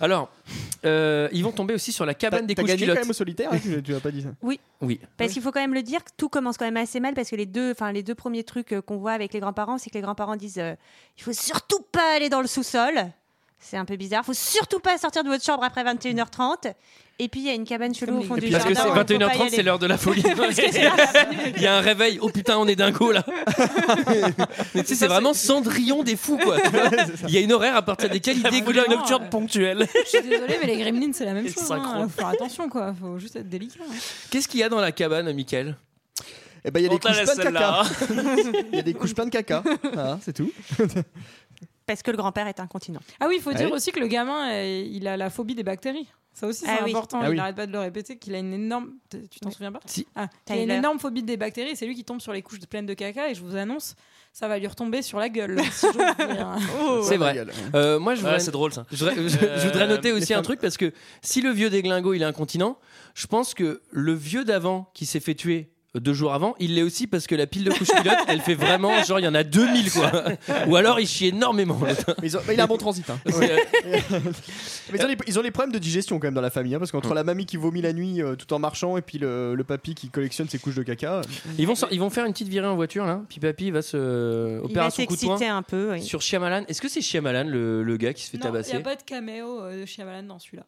Alors 0.00 0.30
euh, 0.84 1.28
ils 1.32 1.44
vont 1.44 1.52
tomber 1.52 1.74
aussi 1.74 1.92
sur 1.92 2.06
la 2.06 2.14
cabane 2.14 2.46
des 2.46 2.54
couches 2.54 2.66
gagné 2.66 2.80
quand 2.80 2.84
culottes. 2.92 2.98
même 3.04 3.10
au 3.10 3.14
solitaire, 3.14 3.52
hein, 3.52 3.58
tu, 3.62 3.82
tu 3.82 3.94
as 3.94 4.00
pas 4.00 4.10
dit 4.10 4.22
ça. 4.22 4.30
oui. 4.42 4.60
Parce 5.16 5.32
qu'il 5.32 5.42
faut 5.42 5.52
quand 5.52 5.60
même 5.60 5.74
le 5.74 5.82
dire, 5.82 6.00
tout 6.16 6.28
commence 6.28 6.56
quand 6.56 6.64
même 6.64 6.76
assez 6.76 7.00
mal 7.00 7.14
parce 7.14 7.30
que 7.30 7.36
les 7.36 7.46
deux, 7.46 7.72
enfin 7.72 7.92
les 7.92 8.02
deux 8.02 8.14
premiers 8.14 8.44
trucs 8.44 8.72
euh, 8.72 8.80
qu'on 8.80 8.96
voit 8.96 9.12
avec 9.12 9.32
les 9.32 9.40
grands-parents, 9.40 9.78
c'est 9.78 9.90
que 9.90 9.94
les 9.94 10.00
grands-parents 10.00 10.36
disent 10.36 10.58
euh, 10.58 10.74
il 11.18 11.22
faut 11.22 11.32
surtout 11.32 11.80
pas 11.92 12.16
aller 12.16 12.28
dans 12.28 12.40
le 12.40 12.46
sous-sol. 12.46 12.94
C'est 13.60 13.76
un 13.76 13.84
peu 13.84 13.96
bizarre. 13.96 14.24
Faut 14.24 14.32
surtout 14.32 14.80
pas 14.80 14.96
sortir 14.98 15.22
de 15.22 15.28
votre 15.28 15.44
chambre 15.44 15.62
après 15.62 15.84
21h30. 15.84 16.72
Et 17.18 17.28
puis 17.28 17.40
il 17.40 17.46
y 17.46 17.50
a 17.50 17.52
une 17.52 17.64
cabane 17.64 17.94
chelou 17.94 18.20
au 18.20 18.22
fond 18.22 18.36
du 18.36 18.48
parce 18.50 18.64
que 18.64 18.72
jardin. 18.74 18.94
pas 19.04 19.12
y 19.12 19.16
21h30 19.18 19.40
aller. 19.42 19.50
c'est 19.50 19.62
l'heure 19.62 19.78
de 19.78 19.86
la 19.86 19.98
folie 19.98 20.22
Parce 20.36 20.56
que 20.56 21.54
il 21.56 21.62
y 21.62 21.66
a 21.66 21.76
un 21.76 21.82
réveil 21.82 22.18
oh 22.22 22.30
putain 22.30 22.56
on 22.56 22.66
est 22.66 22.76
dingo 22.76 23.12
là 23.12 23.26
mais 24.74 24.82
tu 24.82 24.88
sais 24.88 24.94
c'est 24.94 25.06
vraiment 25.06 25.34
Cendrillon 25.34 26.02
des 26.02 26.16
fous 26.16 26.38
quoi 26.42 26.56
il 27.28 27.34
y 27.34 27.36
a 27.36 27.40
une 27.42 27.52
horaire 27.52 27.76
à 27.76 27.82
partir 27.82 28.08
desquelles 28.08 28.38
il 28.38 28.42
dégoule 28.44 28.74
Folie 28.74 28.78
vraiment, 28.86 28.96
nocturne 28.96 29.24
euh, 29.24 29.28
ponctuelle. 29.28 29.86
Je 30.04 30.08
suis 30.08 30.22
désolée, 30.22 30.56
mais 30.62 30.66
les 30.66 30.78
gremlins, 30.78 31.12
c'est 31.12 31.26
la 31.26 31.34
même 31.34 31.46
chose. 31.46 31.70
Hein. 31.70 32.08
Faut 32.08 32.20
faire 32.20 32.28
attention, 32.28 32.70
quoi. 32.70 32.94
Faut 32.98 33.18
juste 33.18 33.36
être 33.36 33.48
délicat. 33.48 33.80
hein. 33.86 33.92
qu'est-ce 34.30 34.48
qu'il 34.48 34.60
y 34.60 34.62
a 34.62 34.70
dans 34.70 34.80
la 34.80 34.92
cabane 34.92 35.30
Michael? 35.34 35.76
Eh 36.64 36.70
ben 36.70 36.80
il 36.80 36.82
y 36.84 36.86
a 36.86 36.90
des 36.90 36.98
couches 36.98 37.22
plein 37.22 37.34
de 37.34 37.42
caca. 37.42 37.82
celle-là. 37.98 38.64
Il 38.72 38.76
y 38.76 38.78
a 38.78 38.82
des 38.82 38.94
couches 38.94 39.14
plein 39.14 39.24
de 39.24 39.30
caca. 39.30 39.62
Voilà, 39.82 40.18
c'est 40.22 40.32
tout. 40.34 40.50
Parce 41.90 42.02
que 42.02 42.10
le 42.12 42.16
grand-père 42.16 42.46
est 42.46 42.60
incontinent. 42.60 43.00
Ah 43.18 43.26
oui, 43.28 43.34
il 43.38 43.42
faut 43.42 43.50
Ah 43.50 43.54
dire 43.54 43.66
oui. 43.66 43.72
aussi 43.72 43.90
que 43.90 43.98
le 43.98 44.06
gamin, 44.06 44.48
euh, 44.52 44.84
il 44.88 45.08
a 45.08 45.16
la 45.16 45.28
phobie 45.28 45.54
des 45.56 45.64
bactéries. 45.64 46.06
Ça 46.32 46.46
aussi, 46.46 46.60
c'est 46.64 46.70
Ah 46.70 46.82
oui. 46.84 46.90
important. 46.90 47.18
Ah 47.20 47.24
il 47.26 47.30
oui. 47.30 47.36
n'arrête 47.36 47.56
pas 47.56 47.66
de 47.66 47.72
le 47.72 47.80
répéter 47.80 48.16
qu'il 48.16 48.32
a 48.36 48.38
une 48.38 48.52
énorme. 48.54 48.92
Tu 49.10 49.40
t'en 49.40 49.48
Oui. 49.48 49.52
souviens 49.52 49.72
pas 49.72 49.80
Si. 49.86 50.06
Ah, 50.14 50.28
il 50.48 50.52
a 50.52 50.62
une 50.62 50.70
énorme 50.70 51.00
phobie 51.00 51.24
des 51.24 51.36
bactéries. 51.36 51.74
C'est 51.74 51.86
lui 51.86 51.96
qui 51.96 52.04
tombe 52.04 52.20
sur 52.20 52.32
les 52.32 52.42
couches 52.42 52.60
pleines 52.60 52.86
de 52.86 52.94
caca. 52.94 53.28
Et 53.28 53.34
je 53.34 53.42
vous 53.42 53.56
annonce, 53.56 53.96
ça 54.32 54.46
va 54.46 54.56
lui 54.58 54.68
retomber 54.68 55.02
sur 55.02 55.18
la 55.18 55.28
gueule. 55.28 55.60
si 55.72 55.90
dire. 55.90 56.14
c'est 57.02 57.16
vrai. 57.16 57.44
Euh, 57.74 57.98
moi 57.98 58.14
je 58.14 58.20
voudrais 58.20 58.38
c'est 58.38 58.52
drôle 58.52 58.72
ça. 58.72 58.86
Je 58.92 59.04
voudrais, 59.04 59.16
je- 59.28 59.60
je 59.60 59.66
voudrais 59.66 59.88
noter 59.88 60.12
aussi 60.12 60.32
un 60.32 60.42
truc 60.42 60.60
parce 60.60 60.76
que 60.76 60.92
si 61.20 61.40
le 61.42 61.50
vieux 61.50 61.68
déglingo 61.70 62.14
il 62.14 62.22
est 62.22 62.26
incontinent, 62.26 62.78
je 63.14 63.26
pense 63.26 63.52
que 63.52 63.82
le 63.90 64.14
vieux 64.14 64.44
d'avant 64.44 64.88
qui 64.94 65.06
s'est 65.06 65.18
fait 65.20 65.34
tuer 65.34 65.70
euh, 65.72 65.79
deux 65.98 66.14
jours 66.14 66.32
avant, 66.32 66.54
il 66.60 66.76
l'est 66.76 66.82
aussi 66.82 67.06
parce 67.08 67.26
que 67.26 67.34
la 67.34 67.46
pile 67.48 67.64
de 67.64 67.70
couches 67.70 67.88
pilotes, 67.88 68.18
elle 68.28 68.40
fait 68.40 68.54
vraiment 68.54 69.02
genre 69.02 69.18
il 69.18 69.24
y 69.24 69.28
en 69.28 69.34
a 69.34 69.42
2000 69.42 69.90
quoi. 69.90 70.12
Ou 70.68 70.76
alors 70.76 71.00
il 71.00 71.06
chie 71.08 71.26
énormément. 71.28 71.78
Mais 71.82 72.28
ils 72.28 72.36
ont- 72.36 72.40
mais 72.46 72.54
il 72.54 72.60
a 72.60 72.64
un 72.64 72.66
bon 72.68 72.76
transit. 72.76 73.08
hein. 73.10 73.18
Mais 74.92 74.98
ils, 74.98 75.04
ont 75.04 75.08
les, 75.08 75.16
ils 75.26 75.38
ont 75.38 75.42
les 75.42 75.50
problèmes 75.50 75.72
de 75.72 75.78
digestion 75.78 76.18
quand 76.18 76.26
même 76.26 76.34
dans 76.34 76.40
la 76.40 76.50
famille, 76.50 76.74
hein, 76.74 76.78
parce 76.78 76.90
qu'entre 76.90 77.14
la 77.14 77.24
mamie 77.24 77.46
qui 77.46 77.56
vomit 77.56 77.82
la 77.82 77.92
nuit 77.92 78.22
euh, 78.22 78.34
tout 78.36 78.52
en 78.52 78.58
marchant 78.58 78.96
et 78.96 79.02
puis 79.02 79.18
le, 79.18 79.54
le 79.54 79.64
papy 79.64 79.94
qui 79.94 80.08
collectionne 80.10 80.48
ses 80.48 80.58
couches 80.58 80.74
de 80.74 80.82
caca. 80.82 81.20
Ils 81.58 81.66
vont, 81.66 81.74
sor- 81.74 81.88
ils 81.92 82.00
vont 82.00 82.10
faire 82.10 82.24
une 82.24 82.32
petite 82.32 82.48
virée 82.48 82.66
en 82.66 82.76
voiture 82.76 83.04
là. 83.06 83.22
Puis 83.28 83.40
papy 83.40 83.70
va 83.70 83.82
se 83.82 83.96
Il 83.96 84.58
va 84.58 84.64
opération 84.64 85.06
coup 85.06 85.14
de 85.16 85.20
poing 85.20 85.28
s'exciter 85.36 85.50
un 85.50 85.62
peu. 85.62 85.92
oui. 85.92 86.02
sur 86.02 86.22
Shyamalan. 86.22 86.64
Est-ce 86.68 86.80
que 86.80 86.88
c'est 86.88 87.00
Shyamalan 87.02 87.44
le, 87.48 87.82
le 87.82 87.96
gars 87.96 88.12
qui 88.12 88.24
se 88.24 88.30
fait 88.30 88.38
Non, 88.38 88.44
il 88.44 88.46
n'y 88.48 88.52
tabasser 88.52 88.76
a 88.76 88.80
pas 88.80 88.96
de 88.96 89.02
caméo 89.02 89.60
euh, 89.62 89.80
de 89.82 89.86
Shyamalan 89.86 90.22
dans 90.24 90.38
celui-là. 90.38 90.64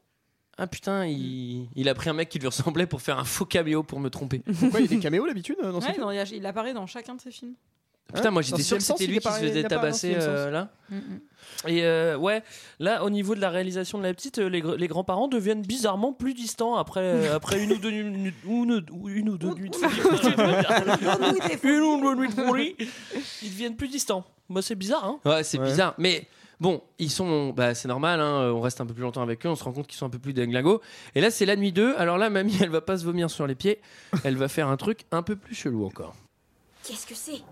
Ah 0.58 0.66
putain, 0.66 1.06
il, 1.06 1.66
il 1.74 1.88
a 1.88 1.94
pris 1.94 2.10
un 2.10 2.12
mec 2.12 2.28
qui 2.28 2.38
lui 2.38 2.46
ressemblait 2.46 2.86
pour 2.86 3.00
faire 3.00 3.18
un 3.18 3.24
faux 3.24 3.46
caméo 3.46 3.82
pour 3.82 4.00
me 4.00 4.10
tromper. 4.10 4.40
Pourquoi 4.60 4.80
il 4.80 4.88
des 4.88 4.98
caméos 4.98 5.26
d'habitude 5.26 5.56
euh, 5.62 5.72
dans 5.72 5.80
ce 5.80 5.86
Ouais, 5.86 5.92
film 5.94 6.04
non, 6.04 6.10
il, 6.12 6.18
a- 6.18 6.24
il 6.24 6.44
apparaît 6.46 6.74
dans 6.74 6.86
chacun 6.86 7.14
de 7.14 7.20
ses 7.20 7.30
films. 7.30 7.54
Putain, 8.12 8.30
moi 8.30 8.42
Dans 8.42 8.48
j'étais 8.48 8.62
sûr 8.62 8.76
que 8.76 8.82
c'était 8.82 9.06
lui 9.06 9.18
qui 9.20 9.28
se 9.28 9.38
faisait 9.38 9.62
tabasser 9.62 10.14
euh, 10.18 10.50
là. 10.50 10.68
Et 11.66 11.82
euh, 11.84 12.18
ouais, 12.18 12.42
là 12.78 13.04
au 13.04 13.08
niveau 13.10 13.34
de 13.34 13.40
la 13.40 13.48
réalisation 13.48 13.96
de 13.96 14.02
la 14.02 14.12
petite, 14.12 14.38
euh, 14.38 14.48
les, 14.50 14.60
gr- 14.60 14.74
les 14.76 14.86
grands-parents 14.88 15.28
deviennent 15.28 15.62
bizarrement 15.62 16.12
plus 16.12 16.34
distants 16.34 16.74
après, 16.76 17.00
euh, 17.00 17.34
après 17.34 17.62
une 17.62 17.72
ou 17.72 17.78
deux 17.78 17.90
nuits, 17.90 18.32
une, 18.44 18.84
ou- 18.90 19.08
une 19.08 19.30
ou 19.30 19.38
deux 19.38 19.54
nuits 19.54 19.70
de 19.70 19.76
folie. 19.76 19.94
une 21.64 21.80
ou 21.80 22.00
deux 22.02 22.14
nuits 22.20 22.28
de 22.28 22.42
folie. 22.42 22.76
Ils 23.42 23.50
deviennent 23.50 23.76
plus 23.76 23.88
distants. 23.88 24.24
Bah, 24.50 24.60
c'est 24.60 24.74
bizarre, 24.74 25.04
hein 25.04 25.18
Ouais, 25.24 25.42
c'est 25.44 25.58
Ouais. 25.58 25.64
bizarre. 25.66 25.94
Mais 25.96 26.26
bon, 26.62 26.80
ils 26.98 27.10
sont. 27.10 27.50
Bah, 27.50 27.74
c'est 27.74 27.88
normal, 27.88 28.20
hein, 28.20 28.50
on 28.54 28.60
reste 28.60 28.80
un 28.80 28.86
peu 28.86 28.94
plus 28.94 29.02
longtemps 29.02 29.20
avec 29.20 29.44
eux, 29.44 29.48
on 29.48 29.56
se 29.56 29.64
rend 29.64 29.72
compte 29.72 29.86
qu'ils 29.86 29.98
sont 29.98 30.06
un 30.06 30.10
peu 30.10 30.18
plus 30.18 30.32
dinglingos. 30.32 30.80
Et 31.14 31.20
là, 31.20 31.30
c'est 31.30 31.44
la 31.44 31.56
nuit 31.56 31.72
2. 31.72 31.96
Alors 31.96 32.16
là, 32.16 32.30
mamie, 32.30 32.56
elle 32.62 32.70
va 32.70 32.80
pas 32.80 32.96
se 32.96 33.04
vomir 33.04 33.28
sur 33.28 33.46
les 33.46 33.54
pieds. 33.54 33.80
Elle 34.24 34.36
va 34.36 34.48
faire 34.48 34.68
un 34.68 34.76
truc 34.78 35.00
un 35.10 35.22
peu 35.22 35.36
plus 35.36 35.54
chelou 35.54 35.84
encore. 35.84 36.14
Qu'est-ce 36.84 37.06
que 37.06 37.14
c'est? 37.14 37.42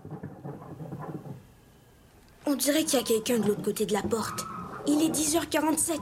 On 2.47 2.55
dirait 2.55 2.83
qu'il 2.83 2.97
y 2.99 3.01
a 3.01 3.05
quelqu'un 3.05 3.37
de 3.39 3.47
l'autre 3.47 3.61
côté 3.61 3.85
de 3.85 3.93
la 3.93 4.01
porte. 4.01 4.45
Il 4.87 5.03
est 5.03 5.13
10h47. 5.13 5.99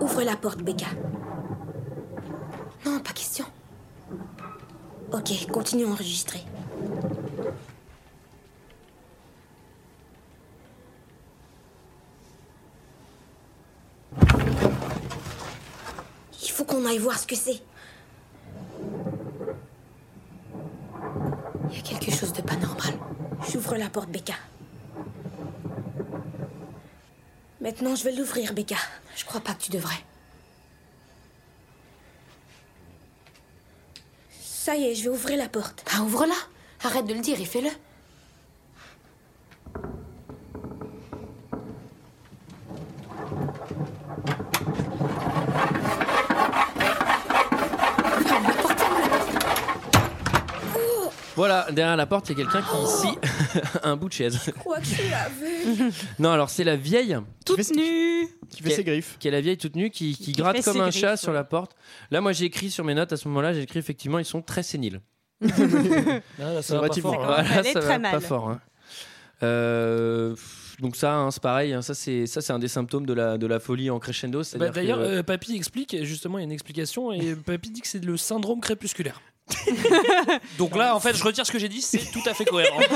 Ouvre 0.00 0.22
la 0.22 0.36
porte, 0.36 0.60
Becca. 0.62 0.86
Non, 2.84 2.98
pas 2.98 3.12
question. 3.12 3.46
Ok, 5.12 5.46
continue 5.50 5.84
à 5.84 5.88
enregistrer. 5.88 6.40
Il 16.42 16.50
faut 16.50 16.64
qu'on 16.64 16.86
aille 16.86 16.98
voir 16.98 17.18
ce 17.18 17.26
que 17.26 17.36
c'est. 17.36 17.62
Il 21.70 21.76
y 21.76 21.78
a 21.78 21.82
quelque 21.82 22.10
chose 22.10 22.32
de 22.32 22.42
pas 22.42 22.56
normal. 22.56 22.94
J'ouvre 23.50 23.76
la 23.76 23.88
porte, 23.88 24.10
Becca. 24.10 24.34
Maintenant, 27.60 27.94
je 27.94 28.04
vais 28.04 28.12
l'ouvrir, 28.12 28.52
Becca. 28.54 28.76
Je 29.16 29.24
crois 29.24 29.40
pas 29.40 29.54
que 29.54 29.62
tu 29.62 29.70
devrais. 29.70 30.04
Ça 34.40 34.76
y 34.76 34.84
est, 34.84 34.94
je 34.94 35.04
vais 35.04 35.08
ouvrir 35.08 35.38
la 35.38 35.48
porte. 35.48 35.84
Bah, 35.86 36.02
ouvre-la. 36.02 36.34
Arrête 36.84 37.06
de 37.06 37.14
le 37.14 37.20
dire 37.20 37.40
et 37.40 37.44
fais-le. 37.44 37.70
Voilà, 51.42 51.66
derrière 51.72 51.96
la 51.96 52.06
porte, 52.06 52.28
il 52.30 52.38
y 52.38 52.40
a 52.40 52.44
quelqu'un 52.44 52.62
qui 52.62 52.86
scie 52.86 53.18
un 53.82 53.96
bout 53.96 54.08
de 54.08 54.12
chaise. 54.12 54.38
Je 54.46 54.52
crois 54.52 54.78
que 54.78 54.86
suis 54.86 55.10
lavé. 55.10 55.90
Non, 56.20 56.30
alors 56.30 56.50
c'est 56.50 56.62
la 56.62 56.76
vieille. 56.76 57.16
Toute 57.44 57.74
nue. 57.74 58.28
Qui 58.48 58.62
fait 58.62 58.70
ses 58.70 58.84
griffes. 58.84 59.16
Qui 59.18 59.26
est 59.26 59.32
la 59.32 59.40
vieille 59.40 59.56
toute 59.56 59.74
nue 59.74 59.90
qui, 59.90 60.14
qui 60.14 60.22
Qui 60.26 60.32
gratte 60.32 60.62
comme 60.62 60.76
un 60.80 60.88
griffes, 60.90 61.00
chat 61.00 61.10
ouais. 61.12 61.16
sur 61.16 61.32
la 61.32 61.42
porte. 61.42 61.74
Là, 62.12 62.20
moi, 62.20 62.30
j'ai 62.30 62.44
écrit 62.44 62.70
sur 62.70 62.84
mes 62.84 62.94
notes 62.94 63.12
à 63.12 63.16
ce 63.16 63.26
moment-là, 63.26 63.54
j'ai 63.54 63.62
écrit 63.62 63.80
effectivement, 63.80 64.20
ils 64.20 64.24
sont 64.24 64.40
très 64.40 64.62
séniles. 64.62 65.00
Ah, 66.40 66.54
là, 66.54 66.62
ça 66.62 66.78
va 66.80 66.88
pas 66.88 66.94
fort, 66.94 67.14
hein. 67.24 67.42
Voilà, 67.44 67.62
ça 67.64 67.80
très 67.80 67.88
va 67.88 67.98
mal. 67.98 68.12
pas 68.12 68.20
fort. 68.20 68.48
hein. 68.50 68.60
Euh, 69.42 70.36
donc 70.80 70.94
ça, 70.94 71.16
hein, 71.16 71.30
c'est 71.32 71.42
pareil. 71.42 71.72
hein, 71.72 71.82
ça, 71.82 71.94
c'est 71.94 72.26
ça, 72.26 72.40
c'est 72.40 72.52
un 72.52 72.58
des 72.60 72.68
symptômes 72.68 73.06
de 73.06 73.12
la 73.12 73.36
de 73.38 73.46
la 73.48 73.58
folie 73.58 73.90
en 73.90 73.98
crescendo. 73.98 74.42
Bah, 74.56 74.68
D'ailleurs, 74.70 74.98
que- 74.98 75.02
euh, 75.04 75.22
Papy 75.24 75.56
explique, 75.56 75.96
justement, 76.04 76.38
il 76.38 76.42
y 76.42 76.44
a 76.44 76.46
une 76.46 76.52
explication, 76.52 77.10
et 77.12 77.34
Papy 77.34 77.70
dit 77.70 77.80
que 77.80 77.88
c'est 77.88 78.04
le 78.04 78.16
syndrome 78.16 78.60
crépusculaire. 78.60 79.20
Donc 80.58 80.76
là, 80.76 80.94
en 80.96 81.00
fait, 81.00 81.14
je 81.16 81.22
retire 81.24 81.46
ce 81.46 81.52
que 81.52 81.58
j'ai 81.58 81.68
dit, 81.68 81.82
c'est 81.82 82.10
tout 82.10 82.22
à 82.26 82.34
fait 82.34 82.44
cohérent. 82.44 82.80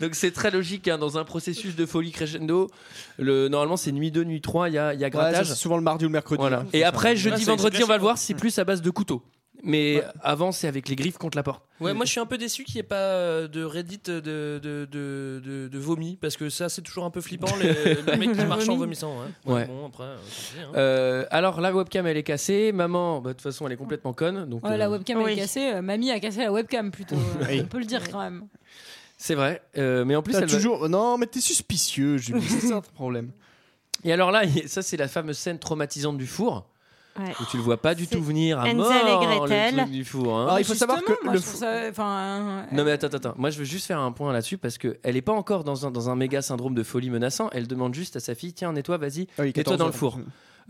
Donc 0.00 0.14
c'est 0.14 0.30
très 0.30 0.50
logique 0.50 0.88
hein, 0.88 0.96
dans 0.96 1.18
un 1.18 1.24
processus 1.24 1.76
de 1.76 1.84
folie 1.84 2.10
crescendo. 2.10 2.70
Le, 3.18 3.48
normalement 3.48 3.76
c'est 3.76 3.92
nuit 3.92 4.10
2, 4.10 4.24
nuit 4.24 4.40
3, 4.40 4.70
il 4.70 4.74
y 4.74 4.78
a, 4.78 4.94
il 4.94 5.00
y 5.00 5.04
a 5.04 5.08
Ouais, 5.08 5.12
ça, 5.12 5.18
grattage. 5.18 5.48
c'est 5.48 5.54
souvent 5.56 5.76
le 5.76 5.82
mardi 5.82 6.06
ou 6.06 6.08
le 6.08 6.12
mercredi. 6.12 6.40
Voilà. 6.40 6.60
hein. 6.60 6.66
Et 6.72 6.84
après 6.84 7.16
jeudi, 7.16 7.44
vendredi, 7.44 7.82
on 7.84 7.86
va 7.86 7.96
le 7.96 8.02
voir, 8.02 8.16
c'est 8.16 8.32
plus 8.34 8.58
à 8.58 8.64
base 8.64 8.80
de 8.80 8.90
couteau. 8.90 9.22
Mais 9.62 10.02
avant 10.22 10.52
c'est 10.52 10.68
avec 10.68 10.88
les 10.88 10.96
griffes 10.96 11.18
contre 11.18 11.36
la 11.36 11.42
porte. 11.42 11.64
Ouais, 11.80 11.92
moi 11.92 12.04
je 12.06 12.10
suis 12.12 12.20
un 12.20 12.26
peu 12.26 12.38
déçu 12.38 12.64
qu'il 12.64 12.76
n'y 12.76 12.80
ait 12.80 12.82
pas 12.84 12.94
euh, 12.96 13.48
de 13.48 13.62
Reddit 13.64 14.00
de, 14.04 14.20
de, 14.20 14.58
de, 14.62 14.86
de, 14.90 15.68
de- 15.68 15.78
vomi, 15.78 16.16
parce 16.20 16.36
que 16.36 16.48
ça 16.48 16.68
c'est 16.68 16.82
toujours 16.82 17.04
un 17.04 17.10
peu 17.10 17.20
flippant, 17.20 17.54
les- 17.56 17.94
le 18.02 18.16
mec 18.16 18.32
qui 18.32 18.44
marche 18.44 18.68
en 18.68 18.76
vomissant. 18.76 19.14
hein. 19.20 19.30
Ouais. 19.44 19.66
Bon, 19.66 19.86
après, 19.86 20.04
euh, 20.04 20.16
hein. 20.62 20.72
Euh, 20.76 21.24
alors 21.30 21.60
la 21.60 21.74
webcam 21.74 22.06
elle 22.06 22.16
est 22.16 22.22
cassée, 22.22 22.72
maman 22.72 23.20
bah, 23.20 23.30
de 23.30 23.34
toute 23.34 23.42
façon 23.42 23.66
elle 23.66 23.72
est 23.72 23.76
complètement 23.76 24.12
conne. 24.12 24.48
Donc, 24.48 24.64
Ouais, 24.64 24.76
la 24.76 24.86
euh, 24.86 24.90
webcam 24.92 25.20
elle 25.20 25.30
est 25.32 25.36
cassée. 25.36 25.72
euh, 25.74 25.82
mamie 25.82 26.10
a 26.10 26.20
cassé 26.20 26.40
la 26.40 26.52
webcam 26.52 26.90
plutôt. 26.90 27.16
euh, 27.16 27.44
Oui. 27.48 27.60
On 27.62 27.66
peut 27.66 27.78
le 27.78 27.84
dire 27.86 28.08
quand 28.10 28.20
même. 28.20 28.46
c'est 29.18 29.34
vrai. 29.34 29.62
Euh, 29.78 30.04
mais 30.04 30.16
en 30.16 30.22
plus 30.22 30.34
elle 30.34 30.46
va- 30.46 30.46
toujours. 30.46 30.88
Non, 30.88 31.18
mais 31.18 31.26
t'es 31.26 31.40
suspicieux, 31.40 32.18
Julie. 32.18 32.42
c'est 32.42 32.68
ça 32.68 32.74
le 32.76 32.80
problème. 32.94 33.30
Et 34.04 34.12
alors 34.12 34.30
là, 34.30 34.42
ça 34.66 34.82
c'est 34.82 34.96
la 34.96 35.08
fameuse 35.08 35.38
scène 35.38 35.58
traumatisante 35.58 36.18
du 36.18 36.26
four. 36.26 36.68
Ouais. 37.18 37.34
Où 37.40 37.44
tu 37.50 37.56
le 37.56 37.62
vois 37.62 37.76
pas 37.76 37.94
du 37.94 38.06
tout 38.06 38.22
venir 38.22 38.58
à 38.60 38.72
mort 38.74 38.92
et 38.92 39.26
Gretel. 39.46 39.74
le 39.76 39.80
truc 39.82 39.92
du 39.92 40.04
four. 40.04 40.36
hein. 40.38 40.44
Alors, 40.46 40.58
il 40.60 40.64
faut 40.64 40.74
savoir 40.74 41.02
que 41.02 41.12
moi, 41.24 41.32
le 41.32 41.40
fou- 41.40 41.56
ça- 41.56 41.88
enfin, 41.90 42.64
Non 42.72 42.84
mais 42.84 42.92
attends, 42.92 43.06
attends, 43.08 43.16
attends. 43.16 43.34
Moi 43.36 43.50
je 43.50 43.58
veux 43.58 43.64
juste 43.64 43.86
faire 43.86 43.98
un 44.00 44.12
point 44.12 44.32
là-dessus 44.32 44.58
parce 44.58 44.78
que 44.78 44.98
elle 45.02 45.16
est 45.16 45.22
pas 45.22 45.32
encore 45.32 45.64
dans 45.64 45.86
un, 45.86 45.90
dans 45.90 46.10
un 46.10 46.16
méga 46.16 46.42
syndrome 46.42 46.74
de 46.74 46.82
folie 46.82 47.10
menaçant. 47.10 47.48
Elle 47.52 47.66
demande 47.66 47.94
juste 47.94 48.16
à 48.16 48.20
sa 48.20 48.34
fille, 48.34 48.52
tiens, 48.52 48.72
nettoie, 48.72 48.96
vas-y, 48.98 49.26
Ah 49.38 49.42
oui, 49.42 49.46
nettoie 49.46 49.62
14 49.64 49.78
dans 49.78 49.86
le 49.86 49.92
four. 49.92 50.18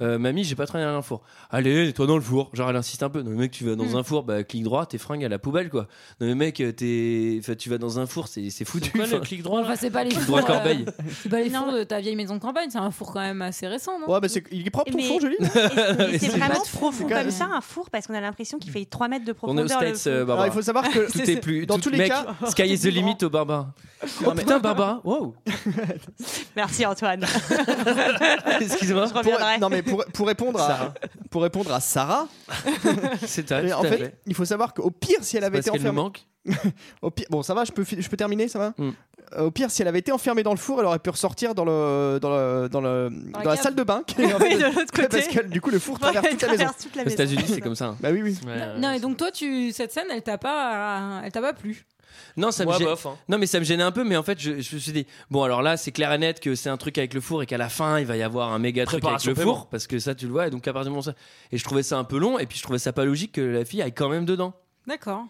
Euh, 0.02 0.18
mamie, 0.18 0.44
j'ai 0.44 0.54
pas 0.56 0.66
travaillé 0.66 0.90
dans 0.90 0.96
le 0.96 1.02
four. 1.02 1.22
Allez, 1.50 1.86
nettoie 1.86 2.06
dans 2.06 2.16
le 2.16 2.22
four. 2.22 2.50
Genre 2.52 2.68
elle 2.68 2.76
insiste 2.76 3.02
un 3.02 3.08
peu. 3.08 3.22
Non 3.22 3.30
mais 3.30 3.36
mec, 3.36 3.50
tu 3.50 3.64
vas 3.64 3.74
dans 3.76 3.84
Hmm. 3.84 3.96
un 3.96 4.02
four, 4.02 4.24
bah 4.24 4.42
clic 4.44 4.62
droit, 4.62 4.84
tes 4.86 4.98
fringues 4.98 5.24
à 5.24 5.28
la 5.28 5.38
poubelle 5.38 5.70
quoi. 5.70 5.86
Non 6.20 6.26
mais 6.26 6.34
mec, 6.34 6.60
euh, 6.60 6.72
t'es, 6.72 7.38
enfin, 7.40 7.54
tu 7.54 7.70
vas 7.70 7.78
dans 7.78 7.98
un 7.98 8.06
four, 8.06 8.28
c'est, 8.28 8.50
c'est 8.50 8.64
foutu. 8.64 8.90
C'est 8.92 8.98
quoi 8.98 9.06
le 9.06 9.20
clic 9.20 9.42
droit 9.42 9.60
Enfin, 9.62 9.74
c'est 9.76 9.90
pas 9.90 10.04
les 10.04 10.10
clic 10.10 10.20
fours. 10.22 10.36
droit 10.38 10.42
euh, 10.50 10.54
corbeille. 10.54 10.84
c'est 11.22 11.28
pas 11.30 11.40
les 11.40 11.50
fours 11.50 11.72
de 11.72 11.84
ta 11.84 12.00
vieille 12.00 12.16
maison 12.16 12.34
de 12.34 12.40
campagne, 12.40 12.68
c'est 12.70 12.78
un 12.78 12.90
four 12.90 13.12
quand 13.12 13.20
même 13.20 13.40
assez 13.42 13.66
récent, 13.66 13.98
non? 13.98 14.12
Ouais, 14.12 14.18
mais 14.20 14.28
c'est... 14.28 14.44
il 14.52 14.66
est 14.66 14.70
propre 14.70 14.90
ton 14.90 14.96
Mais- 14.98 15.04
four, 15.04 15.20
Julie? 15.20 15.36
c'est 15.40 16.18
c'est 16.18 16.28
vraiment 16.28 16.60
profond 16.74 17.08
comme 17.08 17.30
ça, 17.30 17.46
un 17.46 17.60
four, 17.60 17.88
parce 17.90 18.06
qu'on 18.06 18.14
a 18.14 18.20
l'impression 18.20 18.58
qu'il 18.58 18.70
fait 18.72 18.84
3 18.84 19.08
mètres 19.08 19.24
de 19.24 19.34
On 19.42 19.56
est 19.56 19.62
aux 19.62 19.66
profondeur. 19.66 19.96
States, 19.96 19.98
four. 19.98 20.12
euh, 20.12 20.22
Alors, 20.34 20.46
il 20.46 20.52
faut 20.52 20.62
savoir 20.62 20.88
que. 20.90 21.10
Tout 21.10 21.30
est 21.30 21.40
plus. 21.40 21.64
Dans 21.66 21.78
tous 21.78 21.90
les 21.90 22.08
cas- 22.08 22.26
Sky 22.48 22.64
is 22.64 22.80
the 22.80 22.84
limit 22.92 23.16
au 23.22 23.30
Barbara. 23.30 23.68
Oh 24.26 24.32
putain, 24.32 24.58
Barbara. 24.58 25.00
Wow. 25.04 25.34
Merci 26.56 26.84
Antoine. 26.84 27.24
Excuse-moi. 28.60 29.06
Je 29.06 29.10
Pour, 29.12 29.18
reviendrai. 29.22 29.58
non 29.58 29.68
mais 29.68 29.82
pour, 29.88 30.04
pour 30.06 30.26
répondre 30.26 30.60
à 30.60 30.66
Sarah. 30.68 30.94
pour 31.30 31.42
répondre 31.42 31.72
à 31.72 31.80
Sarah, 31.80 32.28
C'est 33.26 33.50
en 33.52 33.82
fait, 33.82 33.96
fait. 33.98 34.20
il 34.26 34.34
faut 34.34 34.44
savoir 34.44 34.74
qu'au 34.74 34.90
pire 34.90 35.18
si 35.22 35.36
elle 35.36 35.44
avait 35.44 35.58
Parce 35.58 35.68
été 35.68 35.78
enfermée 35.78 35.96
manque. 36.00 36.26
au 37.02 37.10
pire 37.10 37.26
bon 37.28 37.42
ça 37.42 37.54
va 37.54 37.64
je 37.64 37.72
peux 37.72 37.84
je 37.84 38.08
peux 38.08 38.16
terminer 38.16 38.48
ça 38.48 38.58
va 38.58 38.74
Mm. 38.78 38.90
Au 39.38 39.50
pire 39.50 39.72
si 39.72 39.82
elle 39.82 39.88
avait 39.88 39.98
été 39.98 40.12
enfermée 40.12 40.44
dans 40.44 40.52
le 40.52 40.56
four 40.56 40.78
elle 40.78 40.86
aurait 40.86 41.00
pu 41.00 41.10
ressortir 41.10 41.52
dans 41.56 41.64
le 41.64 42.18
dans 42.22 42.30
le 42.30 42.68
dans 42.68 42.80
le 42.80 43.10
dans, 43.32 43.40
la 43.40 43.44
la 43.44 43.56
salle 43.56 43.74
de 43.74 43.82
bain 43.82 44.02
qui 44.06 44.22
est 44.22 44.32
en 44.32 44.38
Oui, 44.38 44.50
fait- 44.52 44.58
de 44.58 44.64
l'autre 44.66 44.92
côté. 44.92 45.08
parce 45.08 45.26
que 45.26 45.40
du 45.46 45.60
coup 45.60 45.70
le 45.70 45.80
four 45.80 45.94
Ouais, 46.00 46.12
traverse 46.12 46.28
toute 46.28 46.42
la 46.42 46.48
maison 46.48 46.56
traverse 46.64 46.82
toute 46.84 46.94
la 46.94 47.02
Aux 47.02 47.04
maison. 47.06 47.14
États-Unis, 47.16 47.44
c'est 47.48 47.60
comme 47.60 47.74
ça. 47.74 47.86
hein. 47.86 47.96
bah 48.00 48.10
oui 48.12 48.22
oui 48.22 48.38
Ouais, 48.46 48.52
ouais. 48.52 48.78
Non, 48.78 48.92
et 48.92 49.00
donc 49.00 49.16
toi, 49.16 49.32
tu 49.32 49.72
cette 49.72 49.90
scène, 49.92 50.06
elle 50.12 50.22
t'a 50.22 50.38
pas, 50.38 51.22
elle 51.24 51.32
t'a 51.32 51.40
pas 51.40 51.52
plu. 51.54 51.84
Non, 52.36 52.50
ça 52.50 52.64
me 52.64 52.68
Moi, 52.70 52.78
gêne- 52.78 52.86
bof. 52.88 53.06
hein. 53.06 53.16
Non 53.28 53.38
mais 53.38 53.46
ça 53.46 53.58
me 53.58 53.64
gênait 53.64 53.82
un 53.82 53.92
peu, 53.92 54.04
mais 54.04 54.16
en 54.16 54.22
fait 54.22 54.38
je, 54.40 54.60
je 54.60 54.74
me 54.74 54.80
suis 54.80 54.92
dit 54.92 55.06
bon 55.30 55.42
alors 55.42 55.62
là 55.62 55.76
c'est 55.76 55.92
clair 55.92 56.12
et 56.12 56.18
net 56.18 56.40
que 56.40 56.54
c'est 56.54 56.68
un 56.70 56.76
truc 56.76 56.98
avec 56.98 57.14
le 57.14 57.20
four 57.20 57.42
et 57.42 57.46
qu'à 57.46 57.58
la 57.58 57.68
fin 57.68 57.98
il 57.98 58.06
va 58.06 58.16
y 58.16 58.22
avoir 58.22 58.52
un 58.52 58.58
méga 58.58 58.84
truc 58.86 59.04
avec 59.04 59.24
le 59.24 59.34
paiement. 59.34 59.54
four 59.54 59.66
parce 59.68 59.86
que 59.86 59.98
ça 59.98 60.14
tu 60.14 60.26
le 60.26 60.32
vois 60.32 60.46
et 60.46 60.50
donc 60.50 60.66
à 60.68 60.72
partir 60.72 60.84
du 60.86 60.90
moment 60.90 61.00
où 61.00 61.04
ça 61.04 61.14
et 61.52 61.58
je 61.58 61.64
trouvais 61.64 61.82
ça 61.82 61.98
un 61.98 62.04
peu 62.04 62.18
long 62.18 62.38
et 62.38 62.46
puis 62.46 62.58
je 62.58 62.62
trouvais 62.62 62.78
ça 62.78 62.92
pas 62.92 63.04
logique 63.04 63.32
que 63.32 63.40
la 63.40 63.64
fille 63.64 63.82
aille 63.82 63.92
quand 63.94 64.08
même 64.08 64.24
dedans. 64.24 64.54
D'accord. 64.86 65.24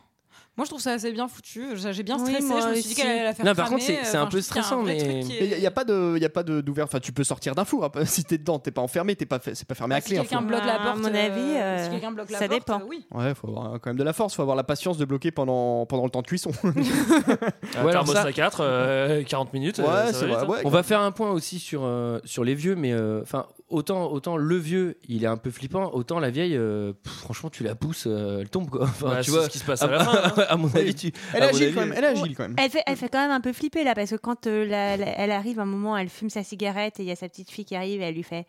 Moi, 0.57 0.65
je 0.65 0.71
trouve 0.71 0.81
ça 0.81 0.93
assez 0.93 1.13
bien 1.13 1.29
foutu. 1.29 1.67
J'ai 1.75 2.03
bien 2.03 2.17
Oui, 2.17 2.31
stressé. 2.31 2.47
moi 2.47 2.61
je 2.63 2.69
me 2.69 2.75
suis 2.77 2.85
dit 2.89 2.95
qu'elle 2.95 3.09
allait 3.09 3.25
la 3.25 3.35
faire 3.35 3.45
Non, 3.45 3.55
par 3.55 3.67
cramer. 3.67 3.81
contre, 3.83 3.85
c'est- 3.93 4.05
c'est 4.05 4.17
un 4.17 4.23
Enfin, 4.23 4.31
peu 4.31 4.41
je 4.41 4.49
trouve 4.49 4.53
qu'il 4.53 4.57
y 4.57 4.59
a 4.59 4.63
stressant, 4.63 4.83
vrai 4.83 4.95
mais- 4.95 5.21
truc 5.21 5.21
qui 5.21 5.33
est- 5.37 5.45
il 5.45 5.51
y, 5.51 5.55
a- 5.55 5.59
y 5.59 5.67
a 5.67 5.71
pas 5.71 5.85
de 5.85 6.15
il 6.17 6.23
y 6.23 6.25
a 6.25 6.31
pas 6.31 6.43
de 6.43 6.61
d'ouvert 6.63 6.85
enfin 6.87 6.99
tu 6.99 7.13
peux 7.13 7.25
sortir 7.25 7.55
d'un 7.55 7.67
four 7.67 7.85
hein, 7.85 7.91
si 8.07 8.25
t'es 8.25 8.39
dedans 8.39 8.59
t'es 8.59 8.71
pas 8.71 8.81
enfermé 8.81 9.15
t'es 9.17 9.27
pas 9.27 9.39
fait- 9.39 9.55
c'est 9.55 9.69
pas 9.69 9.75
fermé 9.75 9.95
à 9.97 10.01
Si 10.01 10.07
clé 10.09 10.17
un 10.17 10.21
quelqu'un 10.23 10.39
four. 10.39 10.47
bloque 10.47 10.65
la 10.65 10.81
À 10.81 10.85
porte, 10.85 10.99
mon 10.99 11.05
avis, 11.15 11.41
euh, 11.41 11.61
euh, 11.61 11.85
si 11.85 11.91
quelqu'un 11.91 12.11
bloque 12.13 12.31
la 12.31 12.39
ça 12.39 12.49
porte, 12.49 12.59
dépend. 12.61 12.81
euh, 12.81 12.87
oui. 12.89 13.07
ouais 13.13 13.35
faut 13.35 13.49
avoir 13.49 13.73
quand 13.73 13.91
même 13.91 13.97
de 13.99 14.03
la 14.03 14.15
force 14.15 14.35
faut 14.35 14.41
avoir 14.43 14.57
la 14.57 14.65
patience 14.65 14.97
de 14.97 15.05
bloquer 15.05 15.31
pendant 15.31 15.85
pendant 15.85 16.05
le 16.05 16.11
temps 16.11 16.23
de 16.23 16.27
cuisson 16.27 16.51
Un 16.65 16.71
Ouais, 16.73 17.91
alors 17.91 17.91
thermos 18.05 18.13
ça- 18.15 18.23
à 18.23 18.33
4, 18.33 18.61
euh, 18.63 19.23
40 19.25 19.53
minutes. 19.53 19.79
ouais 19.79 19.85
euh, 19.87 20.07
ça 20.07 20.13
c'est 20.21 20.27
va 20.27 20.37
vrai 20.37 20.47
vite, 20.47 20.57
hein. 20.57 20.63
On 20.65 20.71
va 20.71 20.83
faire 20.83 21.01
un 21.03 21.13
point 21.13 21.31
aussi 21.33 21.59
sur 21.59 21.83
euh, 21.85 22.19
sur 22.25 22.45
les 22.45 22.55
vieux, 22.55 22.77
mais 22.77 22.93
euh, 22.93 23.21
enfin 23.23 23.47
autant 23.69 24.11
autant 24.13 24.37
le 24.37 24.57
vieux 24.57 24.97
il 25.09 25.25
est 25.25 25.27
un 25.27 25.37
peu 25.37 25.51
flippant, 25.51 25.91
autant 25.93 26.21
la 26.21 26.31
vieille 26.31 26.57
euh, 26.57 26.93
pff, 26.93 27.13
franchement 27.13 27.51
tu 27.51 27.63
la 27.65 27.75
pousses, 27.75 28.05
euh, 28.07 28.41
elle 28.41 28.49
tombe 28.49 28.71
quoi. 28.71 28.85
Enfin, 28.85 29.09
Ouais, 29.11 29.17
tu 29.23 29.25
c'est 29.25 29.31
vois 29.37 29.45
ce 29.45 29.51
qui 29.51 29.59
se 29.59 29.65
passe 29.65 29.83
à 29.83 29.89
la 29.89 30.05
fin. 30.05 30.33
hein. 30.37 30.45
à 30.49 30.57
mon 30.57 30.69
avis 30.75 30.95
tu. 30.95 31.13
elle 31.35 31.43
est 31.43 31.47
à 31.47 31.49
mon 31.51 31.55
agile 31.55 31.65
avis, 31.67 31.75
quand 31.75 31.81
même 31.81 31.93
elle 31.97 32.05
est 32.05 32.07
agile 32.07 32.37
quand 32.37 32.43
même 32.45 32.57
Elle 32.59 32.71
fait, 32.71 32.83
elle 32.87 32.97
fait 32.97 33.09
quand 33.09 33.19
même 33.21 33.31
un 33.33 33.41
peu 33.41 33.53
flipper 33.53 33.83
là 33.85 33.95
parce 33.95 34.11
que 34.11 34.17
quand 34.17 34.47
euh, 34.47 34.65
la- 34.67 34.97
la- 34.97 35.19
elle 35.19 35.31
arrive 35.33 35.59
un 35.61 35.65
moment, 35.67 35.97
elle 35.97 36.09
fume 36.09 36.31
sa 36.31 36.43
cigarette 36.45 37.01
et 37.01 37.03
il 37.03 37.09
y 37.09 37.13
a 37.13 37.17
sa 37.17 37.29
petite 37.29 37.51
fille 37.51 37.65
qui 37.65 37.75
arrive 37.77 38.01
et 38.01 38.05
elle 38.05 38.15
lui 38.15 38.23
fait 38.23 38.47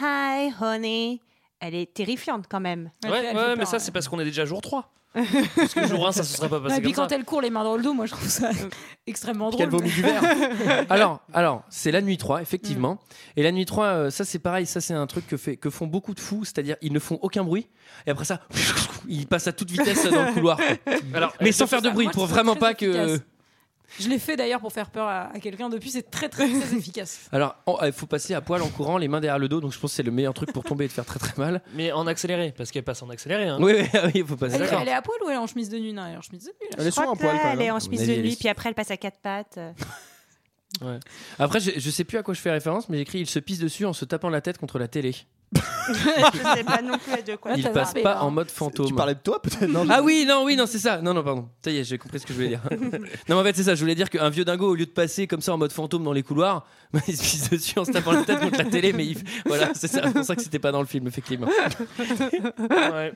Hi 0.00 0.50
honey. 0.60 1.20
Elle 1.60 1.74
est 1.74 1.94
terrifiante 1.94 2.46
quand 2.50 2.60
même. 2.60 2.90
Elle 3.04 3.10
Ouais, 3.10 3.20
fait- 3.22 3.26
ouais, 3.28 3.32
fait 3.34 3.48
mais 3.50 3.56
peur, 3.56 3.66
ça, 3.66 3.76
ouais. 3.76 3.78
c'est 3.82 3.92
parce 3.92 4.08
qu'on 4.08 4.18
est 4.20 4.24
déjà 4.24 4.44
jour 4.44 4.60
3. 4.60 4.92
Parce 5.56 5.74
que 5.74 5.86
jour 5.86 6.06
1, 6.06 6.12
ça 6.12 6.22
se 6.22 6.36
serait 6.36 6.48
pas 6.48 6.60
passé 6.60 6.76
et 6.76 6.80
puis 6.80 6.92
comme 6.92 7.04
quand 7.04 7.08
ça. 7.10 7.16
elle 7.16 7.24
court 7.24 7.40
les 7.40 7.50
mains 7.50 7.64
dans 7.64 7.76
le 7.76 7.82
dos, 7.82 7.94
moi 7.94 8.06
je 8.06 8.12
trouve 8.12 8.28
ça 8.28 8.50
extrêmement 9.06 9.50
qu'elle 9.50 9.68
drôle. 9.68 9.82
vomit 9.82 9.94
du 9.94 10.02
verre 10.02 10.22
alors, 10.90 11.20
alors, 11.32 11.62
c'est 11.70 11.90
la 11.90 12.02
nuit 12.02 12.18
3, 12.18 12.42
effectivement. 12.42 12.94
Mm. 12.94 12.98
Et 13.38 13.42
la 13.42 13.52
nuit 13.52 13.64
3, 13.64 13.84
euh, 13.86 14.10
ça 14.10 14.24
c'est 14.24 14.38
pareil, 14.38 14.66
ça 14.66 14.80
c'est 14.80 14.94
un 14.94 15.06
truc 15.06 15.26
que, 15.26 15.36
fait, 15.36 15.56
que 15.56 15.70
font 15.70 15.86
beaucoup 15.86 16.14
de 16.14 16.20
fous, 16.20 16.44
c'est-à-dire 16.44 16.76
ils 16.82 16.92
ne 16.92 16.98
font 16.98 17.18
aucun 17.22 17.44
bruit. 17.44 17.68
Et 18.06 18.10
après 18.10 18.24
ça, 18.24 18.40
ils 19.08 19.26
passent 19.26 19.46
à 19.48 19.52
toute 19.52 19.70
vitesse 19.70 20.04
dans 20.06 20.26
le 20.26 20.32
couloir. 20.32 20.58
quoi. 20.58 20.94
Alors, 21.14 21.32
Mais 21.40 21.48
euh, 21.48 21.52
sans 21.52 21.66
faire 21.66 21.82
de 21.82 21.90
bruit, 21.90 22.08
pour 22.08 22.26
vraiment 22.26 22.56
pas 22.56 22.74
que. 22.74 23.18
Je 23.98 24.08
l'ai 24.08 24.18
fait 24.18 24.36
d'ailleurs 24.36 24.60
pour 24.60 24.72
faire 24.72 24.90
peur 24.90 25.06
à, 25.06 25.30
à 25.34 25.38
quelqu'un. 25.38 25.68
Depuis, 25.68 25.90
c'est 25.90 26.10
très 26.10 26.28
très 26.28 26.48
très 26.48 26.76
efficace. 26.76 27.28
Alors, 27.32 27.56
il 27.84 27.92
faut 27.92 28.06
passer 28.06 28.34
à 28.34 28.40
poil 28.40 28.62
en 28.62 28.68
courant, 28.68 28.98
les 28.98 29.08
mains 29.08 29.20
derrière 29.20 29.38
le 29.38 29.48
dos, 29.48 29.60
donc 29.60 29.72
je 29.72 29.78
pense 29.78 29.90
que 29.92 29.96
c'est 29.96 30.02
le 30.02 30.10
meilleur 30.10 30.34
truc 30.34 30.52
pour 30.52 30.64
tomber 30.64 30.84
et 30.84 30.88
te 30.88 30.92
faire 30.94 31.04
très 31.04 31.18
très 31.18 31.34
mal. 31.36 31.62
Mais 31.74 31.92
en 31.92 32.06
accéléré, 32.06 32.52
parce 32.56 32.70
qu'elle 32.70 32.84
passe 32.84 33.02
en 33.02 33.10
accéléré. 33.10 33.44
Hein. 33.48 33.58
Oui, 33.60 33.74
oui, 33.76 33.88
oui, 34.04 34.10
il 34.16 34.26
faut 34.26 34.36
passer. 34.36 34.56
Elle, 34.56 34.62
D'accord. 34.62 34.80
elle 34.82 34.88
est 34.88 34.92
à 34.92 35.02
poil 35.02 35.18
ou 35.24 35.28
elle 35.28 35.34
est 35.34 35.38
en 35.38 35.46
chemise 35.46 35.68
de 35.68 35.78
nuit? 35.78 35.92
Non, 35.92 36.04
elle 36.06 36.14
est 36.14 36.16
en 36.16 36.22
chemise 36.22 36.44
de 36.44 36.48
nuit. 36.50 36.68
là. 36.70 36.76
elle 36.78 36.86
est 36.86 36.90
Je 36.90 36.96
crois 36.96 37.08
en 37.08 37.14
que 37.14 37.18
poil 37.20 37.34
là, 37.34 37.40
quand 37.42 37.48
elle 37.50 37.58
même 37.58 37.66
est 37.66 37.68
hein. 37.68 37.72
en 37.72 37.74
mon 37.74 37.80
chemise 37.80 38.06
de 38.06 38.14
nuit, 38.16 38.36
puis 38.38 38.48
après 38.48 38.68
elle 38.68 38.74
passe 38.74 38.90
à 38.90 38.96
quatre 38.96 39.18
pattes. 39.20 39.58
Après, 41.38 41.60
je, 41.60 41.72
je 41.76 41.90
sais 41.90 42.04
plus 42.04 42.18
à 42.18 42.22
quoi 42.22 42.34
je 42.34 42.40
fais 42.40 42.50
référence, 42.50 42.88
mais 42.88 42.98
j'écris 42.98 43.20
il 43.20 43.26
se 43.26 43.38
pisse 43.38 43.58
dessus 43.58 43.84
en 43.84 43.92
se 43.92 44.04
tapant 44.04 44.28
la 44.28 44.40
tête 44.40 44.58
contre 44.58 44.78
la 44.78 44.88
télé. 44.88 45.14
je 45.54 46.54
sais 46.54 46.64
pas 46.64 46.82
non 46.82 46.98
plus 46.98 47.22
de 47.22 47.36
quoi. 47.36 47.52
Il 47.56 47.70
passe 47.70 47.94
pas 47.94 48.20
en 48.20 48.30
mode 48.30 48.50
fantôme. 48.50 48.86
tu 48.86 48.94
parlais 48.94 49.14
de 49.14 49.20
toi 49.20 49.40
peut-être 49.40 49.66
non 49.66 49.86
Ah 49.88 50.02
oui, 50.02 50.24
non, 50.26 50.44
oui, 50.44 50.56
non, 50.56 50.66
c'est 50.66 50.80
ça. 50.80 51.00
Non, 51.00 51.14
non, 51.14 51.22
pardon. 51.22 51.48
Ça 51.64 51.70
y 51.70 51.78
est, 51.78 51.84
j'ai 51.84 51.98
compris 51.98 52.18
ce 52.18 52.26
que 52.26 52.32
je 52.32 52.38
voulais 52.38 52.48
dire. 52.48 52.62
non, 52.72 52.98
mais 53.28 53.34
en 53.34 53.42
fait, 53.44 53.54
c'est 53.54 53.62
ça. 53.62 53.76
Je 53.76 53.80
voulais 53.80 53.94
dire 53.94 54.10
qu'un 54.10 54.28
vieux 54.28 54.44
dingo, 54.44 54.68
au 54.68 54.74
lieu 54.74 54.86
de 54.86 54.90
passer 54.90 55.28
comme 55.28 55.40
ça 55.40 55.54
en 55.54 55.58
mode 55.58 55.72
fantôme 55.72 56.02
dans 56.02 56.12
les 56.12 56.24
couloirs, 56.24 56.66
bah, 56.92 57.00
il 57.08 57.16
se 57.16 57.22
pisse 57.22 57.50
dessus 57.50 57.78
en 57.78 57.84
se 57.84 57.92
tapant 57.92 58.12
la 58.12 58.24
tête 58.24 58.40
contre 58.40 58.58
la 58.58 58.64
télé. 58.64 58.92
Mais 58.92 59.06
il... 59.06 59.18
voilà, 59.46 59.70
c'est 59.74 59.88
ça. 59.88 60.02
C'est 60.04 60.12
pour 60.12 60.24
ça 60.24 60.34
que 60.34 60.42
c'était 60.42 60.58
pas 60.58 60.72
dans 60.72 60.80
le 60.80 60.86
film, 60.86 61.06
effectivement. 61.06 61.48
Ouais. 62.58 63.12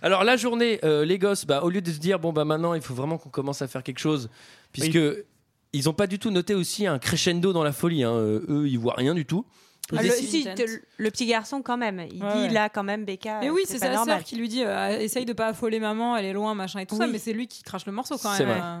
Alors, 0.00 0.22
la 0.22 0.36
journée, 0.36 0.78
euh, 0.84 1.04
les 1.04 1.18
gosses, 1.18 1.44
bah, 1.44 1.62
au 1.64 1.70
lieu 1.70 1.80
de 1.80 1.90
se 1.90 1.98
dire, 1.98 2.20
bon, 2.20 2.32
bah 2.32 2.44
maintenant, 2.44 2.74
il 2.74 2.82
faut 2.82 2.94
vraiment 2.94 3.18
qu'on 3.18 3.30
commence 3.30 3.62
à 3.62 3.66
faire 3.66 3.82
quelque 3.82 4.00
chose, 4.00 4.30
puisque. 4.72 4.98
Ils 5.74 5.88
ont 5.88 5.92
pas 5.92 6.06
du 6.06 6.18
tout 6.18 6.30
noté 6.30 6.54
aussi 6.54 6.86
un 6.86 6.98
crescendo 6.98 7.52
dans 7.52 7.62
la 7.64 7.72
folie. 7.72 8.02
hein. 8.04 8.12
Euh, 8.12 8.40
Eux, 8.48 8.68
ils 8.68 8.78
voient 8.78 8.94
rien 8.96 9.14
du 9.14 9.26
tout. 9.26 9.44
Ah, 9.94 10.02
le, 10.02 10.08
si, 10.08 10.48
petit 10.98 11.26
garçon 11.26 11.60
quand 11.60 11.76
même, 11.76 12.00
il 12.10 12.22
Ouais, 12.24 12.32
dit 12.32 12.38
ouais. 12.44 12.48
là 12.48 12.70
quand 12.70 12.82
même 12.82 13.04
Becca. 13.04 13.44
Et 13.44 13.48
euh, 13.48 13.52
oui, 13.52 13.64
c'est 13.66 13.78
sa 13.78 13.90
normal. 13.92 14.16
sœur 14.16 14.24
qui 14.24 14.36
lui 14.36 14.48
dit 14.48 14.62
euh, 14.64 14.98
essaye 14.98 15.26
de 15.26 15.34
pas 15.34 15.48
affoler 15.48 15.78
maman, 15.78 16.16
elle 16.16 16.24
est 16.24 16.32
loin, 16.32 16.54
machin 16.54 16.78
et 16.80 16.86
tout 16.86 16.96
ça, 16.96 17.06
mais 17.06 17.18
c'est 17.18 17.34
lui 17.34 17.48
qui 17.48 17.62
crache 17.62 17.84
le 17.84 17.92
morceau 17.92 18.16
quand 18.16 18.30
même. 18.38 18.48
vrai. 18.48 18.60
euh. 18.62 18.80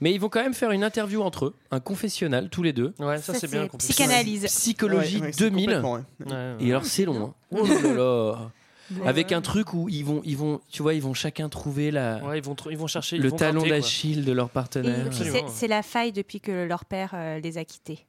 Mais 0.00 0.12
ils 0.12 0.20
vont 0.20 0.28
quand 0.28 0.40
même 0.44 0.54
faire 0.54 0.70
une 0.70 0.84
interview 0.84 1.22
entre 1.22 1.46
eux, 1.46 1.54
un 1.72 1.80
confessionnal 1.80 2.50
tous 2.50 2.62
les 2.62 2.72
deux. 2.72 2.94
Ouais, 3.00 3.18
ça, 3.18 3.32
Ça, 3.34 3.40
c'est 3.40 3.50
bien. 3.50 3.66
psychanalyse. 3.78 4.44
Psychologie 4.44 5.16
Ouais, 5.16 5.26
ouais, 5.26 5.32
c'est 5.32 5.40
2000. 5.50 5.64
complètement, 5.64 5.92
ouais. 5.94 6.00
Ouais, 6.24 6.32
ouais. 6.32 6.56
Et 6.60 6.70
alors 6.70 6.84
c'est 6.84 7.04
long. 7.04 7.20
hein. 7.20 7.34
Oh 7.50 7.66
là 7.66 7.92
là. 7.94 8.50
Ouais. 8.90 9.08
Avec 9.08 9.32
un 9.32 9.40
truc 9.40 9.72
où 9.72 9.88
ils 9.88 10.04
vont, 10.04 10.20
ils 10.24 10.36
vont, 10.36 10.60
tu 10.70 10.82
vois, 10.82 10.92
ils 10.94 11.00
vont 11.00 11.14
chacun 11.14 11.48
trouver 11.48 11.90
la, 11.90 12.22
Ouais, 12.24 12.38
ils 12.38 12.44
vont, 12.44 12.52
tr- 12.54 12.68
ils 12.70 12.76
vont 12.76 12.86
chercher. 12.86 13.16
ils 13.16 13.22
le 13.22 13.30
vont 13.30 13.36
talon 13.36 13.62
d'Achille 13.66 14.24
de 14.24 14.32
leur 14.32 14.50
partenaire. 14.50 15.06
c'est- 15.48 15.68
la 15.68 15.82
faille 15.82 16.12
depuis 16.12 16.40
que 16.40 16.64
leur 16.66 16.84
père 16.84 17.12
euh, 17.14 17.38
les 17.40 17.56
a 17.56 17.64
quittés. 17.64 18.04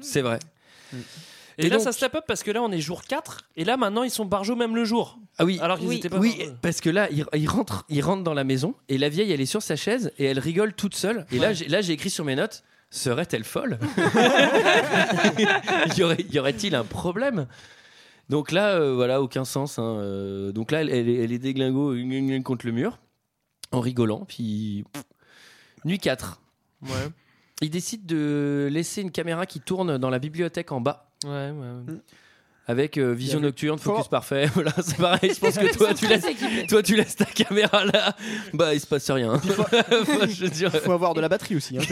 C'est 0.00 0.22
vrai. 0.22 0.38
Et, 1.58 1.66
Et 1.66 1.68
là, 1.68 1.76
donc- 1.76 1.84
ça 1.84 1.92
step 1.92 2.14
up 2.14 2.24
parce 2.28 2.42
que 2.44 2.50
là, 2.52 2.62
on 2.62 2.70
est 2.72 2.80
jour 2.80 3.02
4. 3.04 3.42
Et 3.56 3.64
là, 3.64 3.76
maintenant, 3.76 4.02
ils 4.04 4.10
sont 4.10 4.24
barjots 4.24 4.56
même 4.56 4.74
le 4.76 4.84
jour. 4.84 5.18
Ah 5.38 5.44
oui, 5.44 5.58
Alors 5.60 5.78
qu'ils 5.78 5.88
oui, 5.88 5.96
étaient 5.96 6.08
pas 6.08 6.18
oui, 6.18 6.36
barjots. 6.38 6.52
parce 6.62 6.80
que 6.80 6.90
là, 6.90 7.08
il, 7.10 7.24
il 7.34 7.48
rentre, 7.48 7.84
il 7.88 8.00
rentre 8.02 8.22
dans 8.22 8.34
la 8.34 8.44
maison 8.44 8.74
et 8.88 8.98
la 8.98 9.08
vieille, 9.08 9.32
elle 9.32 9.40
est 9.40 9.46
sur 9.46 9.62
sa 9.62 9.74
chaise 9.76 10.12
et 10.18 10.24
elle 10.26 10.38
rigole 10.38 10.72
toute 10.74 10.94
seule. 10.94 11.26
Et 11.32 11.38
là, 11.38 11.52
j'ai- 11.52 11.66
là, 11.68 11.80
j'ai 11.80 11.92
écrit 11.92 12.10
sur 12.10 12.24
mes 12.24 12.36
notes 12.36 12.62
serait-elle 12.90 13.44
folle? 13.44 13.78
Y 15.96 16.02
aurait- 16.02 16.26
y 16.30 16.38
aurait-il 16.38 16.74
un 16.74 16.84
problème? 16.84 17.46
Donc 18.30 18.52
là, 18.52 18.70
euh, 18.76 18.94
voilà, 18.94 19.20
aucun 19.20 19.44
sens. 19.44 19.78
hein, 19.78 19.82
euh, 19.98 20.52
donc 20.52 20.70
là, 20.72 20.80
elle, 20.80 20.90
elle 20.90 21.08
est, 21.08 21.16
elle 21.24 21.32
est 21.32 21.38
déglingo 21.38 21.94
contre 22.42 22.66
le 22.66 22.72
mur 22.72 22.98
en 23.72 23.80
rigolant. 23.80 24.24
Puis 24.26 24.84
pff, 24.92 25.04
nuit 25.84 25.98
4. 25.98 26.40
Ouais. 26.82 26.88
Il 27.60 27.70
décide 27.70 28.06
de 28.06 28.68
laisser 28.70 29.02
une 29.02 29.10
caméra 29.10 29.46
qui 29.46 29.60
tourne 29.60 29.98
dans 29.98 30.10
la 30.10 30.18
bibliothèque 30.18 30.72
en 30.72 30.80
bas. 30.80 31.10
Ouais, 31.24 31.30
ouais. 31.50 31.50
ouais. 31.50 31.94
Avec 32.66 32.96
euh, 32.96 33.12
vision 33.12 33.40
nocturne, 33.40 33.78
focus 33.78 34.08
parfait. 34.08 34.46
Voilà, 34.54 34.72
c'est 34.80 34.96
pareil. 34.96 35.32
Je 35.34 35.38
pense 35.38 35.58
que 35.58 35.72
toi, 35.76 35.92
tu 35.92 36.06
laisses, 36.06 36.24
toi, 36.66 36.82
tu 36.82 36.96
laisses 36.96 37.16
ta 37.16 37.26
caméra 37.26 37.84
là. 37.84 38.16
Bah, 38.54 38.72
il 38.72 38.80
se 38.80 38.86
passe 38.86 39.10
rien. 39.10 39.38
Il 39.44 39.50
faut 40.80 40.92
avoir 40.92 41.12
de 41.12 41.20
la 41.20 41.28
batterie 41.28 41.56
aussi. 41.56 41.76
hein, 41.76 41.82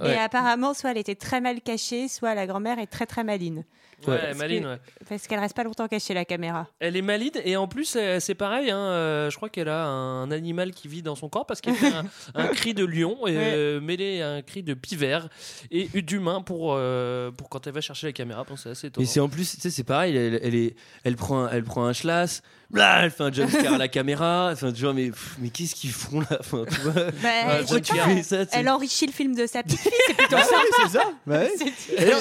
Ouais. 0.00 0.14
Et 0.14 0.18
apparemment, 0.18 0.72
soit 0.72 0.92
elle 0.92 0.98
était 0.98 1.14
très 1.14 1.42
mal 1.42 1.60
cachée, 1.60 2.08
soit 2.08 2.34
la 2.34 2.46
grand-mère 2.46 2.78
est 2.78 2.86
très 2.86 3.04
très 3.04 3.24
maline. 3.24 3.64
Ouais, 4.10 4.18
Parce 4.18 4.38
maline, 4.38 4.62
que- 4.62 4.68
ouais. 4.68 4.78
Parce 5.08 5.26
qu'elle 5.26 5.38
reste 5.40 5.54
pas 5.56 5.64
longtemps 5.64 5.86
cachée, 5.88 6.14
la 6.14 6.24
caméra. 6.24 6.66
Elle 6.80 6.96
est 6.96 7.02
maline 7.02 7.30
et 7.44 7.56
en 7.56 7.68
plus 7.68 7.94
euh, 7.96 8.18
c'est 8.20 8.34
pareil. 8.34 8.70
hein, 8.70 8.78
euh, 8.78 9.30
je 9.30 9.36
crois 9.36 9.48
qu'elle 9.48 9.68
a 9.68 9.84
un 9.86 10.30
animal 10.30 10.72
qui 10.72 10.88
vit 10.88 11.02
dans 11.02 11.14
son 11.16 11.28
corps 11.28 11.46
parce 11.46 11.60
qu'elle 11.60 11.74
fait 11.74 11.92
un, 11.94 12.04
un 12.34 12.46
cri 12.48 12.74
de 12.74 12.84
lion 12.84 13.26
et, 13.26 13.34
euh, 13.36 13.80
mêlé 13.80 14.22
à 14.22 14.30
un 14.32 14.42
cri 14.42 14.62
de 14.62 14.74
pivert 14.74 15.28
et 15.70 15.88
d'humain 16.02 16.40
pour 16.42 16.74
euh, 16.76 17.30
pour 17.30 17.48
quand 17.48 17.66
elle 17.66 17.72
va 17.74 17.80
chercher 17.80 18.08
la 18.08 18.12
caméra. 18.12 18.44
Bon, 18.44 18.56
c'est 18.56 18.70
assez 18.70 18.86
étonnant. 18.88 19.04
Et 19.04 19.06
c'est 19.06 19.20
en 19.20 19.28
plus, 19.28 19.54
tu 19.54 19.60
sais, 19.60 19.70
c'est 19.70 19.84
pareil. 19.84 20.16
Elle, 20.16 20.40
elle 20.42 20.54
est, 20.54 20.74
elle 21.04 21.16
prend, 21.16 21.44
un, 21.44 21.50
elle 21.50 21.64
prend 21.64 21.84
un 21.86 21.92
schlass. 21.92 22.42
Blah, 22.72 23.04
elle 23.04 23.10
fait 23.10 23.22
un 23.22 23.32
jumpscare 23.32 23.74
à 23.74 23.78
la 23.78 23.88
caméra. 23.88 24.50
Enfin, 24.52 24.72
tu 24.72 24.82
vois, 24.84 24.94
mais, 24.94 25.10
pff, 25.10 25.36
mais 25.38 25.50
qu'est-ce 25.50 25.74
qu'ils 25.74 25.90
font 25.92 26.20
là 26.20 26.38
enfin, 26.40 26.64
tu 26.70 26.80
vois, 26.80 26.92
Bah, 27.22 27.62
jumpscare, 27.68 28.08
elle, 28.08 28.24
ça, 28.24 28.74
enrichit 28.74 29.06
le 29.06 29.12
film 29.12 29.34
de 29.34 29.46
sa 29.46 29.62
petite 29.62 29.80
fille, 29.80 29.92
c'est 30.06 30.14
plutôt 30.16 30.36
Ah 30.38 30.44
sympa. 30.44 30.56
oui, 30.62 30.82
c'est 30.86 30.98
ça. 30.98 31.04
Bah 31.26 31.38
ouais. 31.40 31.50
C'est- 31.58 32.02
Et 32.02 32.04
là, 32.06 32.16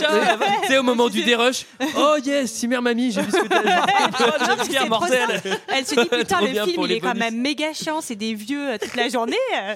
Tu 0.61 0.67
sais, 0.67 0.77
au 0.77 0.83
moment 0.83 1.07
du 1.07 1.23
dérush, 1.23 1.65
oh 1.97 2.15
yes, 2.23 2.51
si 2.51 2.67
mère 2.67 2.81
mamie, 2.81 3.11
j'ai 3.11 3.21
vu 3.21 3.31
ce 3.31 3.37
que 3.37 3.47
t'as 3.47 4.65
trop 4.75 4.87
mortel. 4.89 5.41
Elle 5.69 5.85
se 5.85 5.95
dit 5.95 6.09
putain 6.11 6.41
le 6.41 6.47
film 6.47 6.83
il 6.83 6.91
est 6.91 6.99
quand 6.99 7.15
même 7.15 7.39
méga 7.39 7.73
chiant, 7.73 8.01
c'est 8.01 8.15
des 8.15 8.33
vieux 8.33 8.71
euh, 8.73 8.77
toute 8.77 8.95
la 8.95 9.07
journée, 9.07 9.35
euh, 9.57 9.75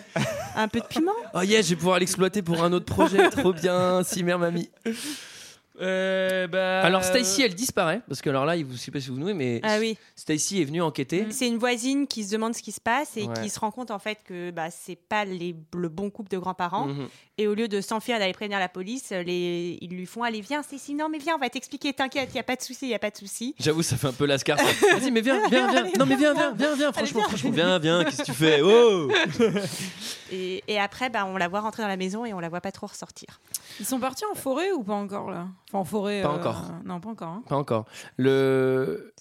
un 0.57 0.67
peu 0.67 0.81
de 0.81 0.85
piment. 0.85 1.11
Oh 1.33 1.41
yes, 1.41 1.65
je 1.65 1.69
vais 1.71 1.75
pouvoir 1.77 1.99
l'exploiter 1.99 2.41
pour 2.41 2.61
un 2.63 2.73
autre 2.73 2.85
projet. 2.85 3.29
Trop 3.29 3.53
bien, 3.53 4.01
si 4.03 4.23
mère 4.23 4.39
mamie. 4.39 4.69
Euh, 5.81 6.47
bah, 6.47 6.81
Alors 6.83 7.03
Stacy, 7.03 7.41
elle 7.41 7.53
disparaît 7.55 8.01
parce 8.07 8.21
que 8.21 8.29
alors 8.29 8.45
là, 8.45 8.55
vous- 8.57 8.71
je 8.73 8.77
sais 8.77 8.91
pas 8.91 8.99
si 9.01 9.09
vous 9.09 9.15
vous 9.15 9.19
nouez, 9.21 9.33
mais 9.33 9.59
Ah 9.63 9.77
oui. 9.79 9.97
Stacy 10.15 10.61
est 10.61 10.65
venue 10.65 10.81
enquêter. 10.81 11.25
C'est 11.31 11.47
une 11.47 11.57
voisine 11.57 12.07
qui 12.07 12.23
se 12.23 12.31
demande 12.31 12.55
ce 12.55 12.61
qui 12.61 12.71
se 12.71 12.79
passe 12.81 13.17
et 13.17 13.23
Ouais. 13.23 13.33
qui 13.43 13.49
se 13.49 13.59
rend 13.59 13.71
compte 13.71 13.91
en 13.91 13.99
fait 13.99 14.19
que 14.23 14.51
bah, 14.51 14.69
c'est 14.71 14.95
pas 14.95 15.25
les, 15.25 15.55
le 15.75 15.89
bon 15.89 16.09
couple 16.09 16.29
de 16.31 16.37
grands-parents. 16.37 16.87
Mhm. 16.87 17.07
Et 17.37 17.47
au 17.47 17.53
lieu 17.53 17.67
de 17.67 17.81
s'enfuir 17.81 18.17
d'aller 18.19 18.31
prévenir 18.31 18.59
la 18.59 18.69
police, 18.69 19.09
les, 19.11 19.77
ils 19.81 19.89
lui 19.89 20.05
font 20.05 20.23
allez 20.23 20.39
viens 20.41 20.63
Stacy, 20.63 20.93
non 20.93 21.09
mais 21.09 21.17
viens 21.17 21.35
on 21.35 21.39
va 21.39 21.49
t'expliquer, 21.49 21.91
t'inquiète, 21.91 22.29
il 22.33 22.37
y 22.37 22.39
a 22.39 22.43
pas 22.43 22.55
de 22.55 22.61
souci, 22.61 22.85
il 22.85 22.89
y 22.91 22.95
a 22.95 22.99
pas 22.99 23.09
de 23.11 23.17
souci. 23.17 23.53
J'avoue, 23.59 23.83
ça 23.83 23.97
fait 23.97 24.07
un 24.07 24.13
peu 24.13 24.25
lascar. 24.25 24.57
Vas-y, 24.93 25.11
mais 25.11 25.19
viens, 25.21 25.41
viens, 25.49 25.69
viens. 25.69 25.83
Non, 25.99 26.05
mais 26.05 26.15
viens, 26.15 26.33
viens, 26.33 26.53
viens, 26.57 26.75
viens. 26.75 26.91
Franchement, 26.93 27.19
viens. 27.19 27.27
franchement, 27.27 27.51
viens, 27.51 27.79
viens. 27.79 28.03
Qu'est-ce 28.05 28.17
que 28.21 28.23
tu 28.23 28.33
fais? 28.33 28.61
Oh 28.61 29.11
Et, 30.31 30.63
et 30.67 30.79
après 30.79 31.09
bah, 31.09 31.25
on 31.25 31.37
la 31.37 31.47
voit 31.47 31.59
rentrer 31.59 31.83
dans 31.83 31.87
la 31.89 31.97
maison 31.97 32.25
et 32.25 32.33
on 32.33 32.39
la 32.39 32.49
voit 32.49 32.61
pas 32.61 32.71
trop 32.71 32.87
ressortir. 32.87 33.39
Ils 33.79 33.85
sont 33.85 33.99
partis 33.99 34.23
en 34.31 34.35
forêt 34.35 34.71
ou 34.71 34.83
pas 34.83 34.93
encore 34.95 35.29
là? 35.31 35.47
Enfin 35.69 35.79
en 35.79 35.83
forêt. 35.85 36.21
Pas 36.21 36.29
euh, 36.29 36.37
encore. 36.37 36.63
Non, 36.85 36.99
pas 36.99 37.09
encore. 37.09 37.29
hein. 37.29 37.43
Pas 37.47 37.55
encore. 37.57 37.85
Le. 38.17 39.13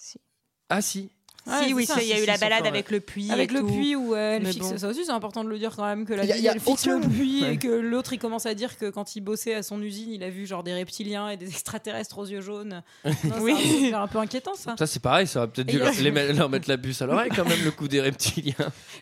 Ah 0.69 0.81
si. 0.81 1.09
Ouais, 1.47 1.67
si 1.67 1.73
oui, 1.75 1.83
il 1.83 2.07
y 2.07 2.11
a 2.11 2.15
Si, 2.15 2.21
eu 2.21 2.21
si, 2.21 2.25
la 2.25 2.37
balade 2.39 2.65
avec 2.65 2.89
le 2.89 2.99
puits. 2.99 3.29
Avec 3.31 3.51
et 3.51 3.53
le 3.53 3.59
tout. 3.59 3.67
puits 3.67 3.95
où 3.95 4.15
euh, 4.15 4.37
elle 4.37 4.41
Mais 4.41 4.51
fixe 4.51 4.67
bon. 4.71 4.77
ça 4.79 4.87
aussi 4.87 5.05
c'est 5.05 5.11
important 5.11 5.43
de 5.43 5.49
le 5.49 5.59
dire 5.59 5.75
quand 5.75 5.85
même 5.85 6.03
que 6.03 6.13
la 6.15 6.23
Il 6.23 6.27
y 6.27 6.31
a- 6.31 6.33
vieille 6.33 6.41
il 6.41 6.45
y 6.45 6.49
a 6.49 6.53
elle 6.53 6.59
fixe 6.59 6.87
aucun- 6.87 6.97
le 6.99 7.07
puits 7.07 7.43
Ouais. 7.43 7.53
et 7.53 7.57
que 7.57 7.67
l'autre 7.67 8.13
il 8.13 8.17
commence 8.17 8.47
à 8.47 8.55
dire 8.55 8.79
que 8.79 8.89
quand 8.89 9.15
il 9.15 9.21
bossait 9.21 9.53
à 9.53 9.61
son 9.61 9.79
usine 9.79 10.09
il 10.11 10.23
a 10.23 10.31
vu 10.31 10.47
genre 10.47 10.63
des 10.63 10.73
reptiliens 10.73 11.29
et 11.29 11.37
des 11.37 11.45
extraterrestres 11.49 12.17
aux 12.17 12.25
yeux 12.25 12.41
jaunes 12.41 12.81
Non, 13.05 13.11
Oui. 13.41 13.51
un 13.51 13.55
peu- 13.57 13.61
c'est 13.89 13.93
un 13.93 14.07
peu 14.07 14.17
inquiétant 14.17 14.55
ça 14.55 14.73
Ça, 14.75 14.87
c'est 14.87 14.99
pareil. 14.99 15.27
Ça 15.27 15.41
aurait 15.41 15.49
peut-être 15.49 15.67
dû 15.67 15.79
a- 15.79 15.85
leur, 15.85 15.93
les 16.01 16.09
mettre- 16.11 16.35
leur 16.35 16.49
mettre 16.49 16.67
la 16.67 16.79
puce 16.79 16.99
à 17.03 17.05
l'oreille, 17.05 17.29
quand 17.35 17.45
même, 17.47 17.63
le 17.63 17.69
coup 17.69 17.87
des 17.87 18.01
reptiliens. 18.01 18.55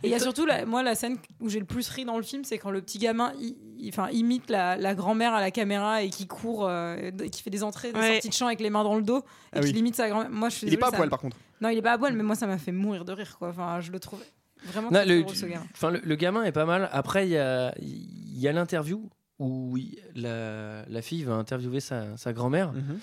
Et 0.03 0.07
il 0.07 0.09
y 0.09 0.13
a 0.15 0.19
surtout, 0.19 0.45
la- 0.45 0.65
moi, 0.65 0.83
la 0.83 0.95
scène 0.95 1.15
où 1.39 1.47
j'ai 1.47 1.59
le 1.59 1.65
plus 1.65 1.87
ri 1.87 2.03
dans 2.03 2.17
le 2.17 2.23
film, 2.23 2.43
c'est 2.43 2.57
quand 2.57 2.71
le 2.71 2.81
petit 2.81 2.97
gamin 2.97 3.31
il- 3.39 3.55
enfin, 3.89 4.09
imite 4.11 4.49
la, 4.49 4.77
la 4.77 4.95
grand-mère 4.95 5.33
à 5.33 5.41
la 5.41 5.51
caméra 5.51 6.03
et 6.03 6.09
qui 6.09 6.27
court, 6.27 6.67
euh, 6.67 7.11
qui 7.31 7.41
fait 7.41 7.49
des 7.49 7.63
entrées, 7.63 7.91
des 7.91 7.99
Ouais. 7.99 8.11
sorties 8.13 8.29
de 8.29 8.33
chant 8.33 8.47
avec 8.47 8.59
les 8.59 8.69
mains 8.69 8.83
dans 8.83 8.95
le 8.95 9.01
dos 9.03 9.19
et 9.19 9.23
Ah 9.53 9.59
qui 9.59 9.67
oui. 9.67 9.73
limite 9.73 9.95
sa 9.95 10.09
grand-mère. 10.09 10.29
Moi, 10.29 10.49
je 10.49 10.55
suis 10.55 10.67
Il 10.67 10.73
est 10.73 10.77
pas 10.77 10.87
à 10.87 10.91
désolée, 10.91 10.97
poil 10.99 11.07
me- 11.07 11.11
par 11.11 11.19
contre. 11.19 11.37
Non, 11.61 11.69
il 11.69 11.77
est 11.77 11.81
pas 11.81 11.93
à 11.93 11.97
poil, 11.97 12.13
mais 12.13 12.23
moi, 12.23 12.35
ça 12.35 12.47
m'a 12.47 12.57
fait 12.57 12.71
mourir 12.71 13.05
de 13.05 13.13
rire, 13.13 13.35
quoi. 13.39 13.49
Enfin, 13.49 13.79
je 13.81 13.91
le 13.91 13.99
trouve 13.99 14.19
vraiment 14.65 14.89
Non, 14.91 14.99
très 14.99 15.05
le, 15.05 15.21
drôle, 15.23 15.35
ce 15.35 15.45
gamin. 15.45 15.65
enfin, 15.73 15.91
le, 15.91 16.01
le 16.03 16.15
gamin 16.15 16.43
est 16.43 16.51
pas 16.51 16.65
mal. 16.65 16.89
Après, 16.91 17.25
il 17.27 17.31
y 17.31 17.37
a, 17.37 17.73
il 17.81 18.37
y 18.39 18.47
a 18.47 18.51
l'interview 18.51 19.09
où 19.39 19.77
il- 19.77 19.97
la, 20.15 20.83
la 20.87 21.01
fille 21.01 21.23
va 21.23 21.33
interviewer 21.33 21.79
sa, 21.79 22.15
sa 22.17 22.33
grand-mère. 22.33 22.71
Mhm. 22.73 22.99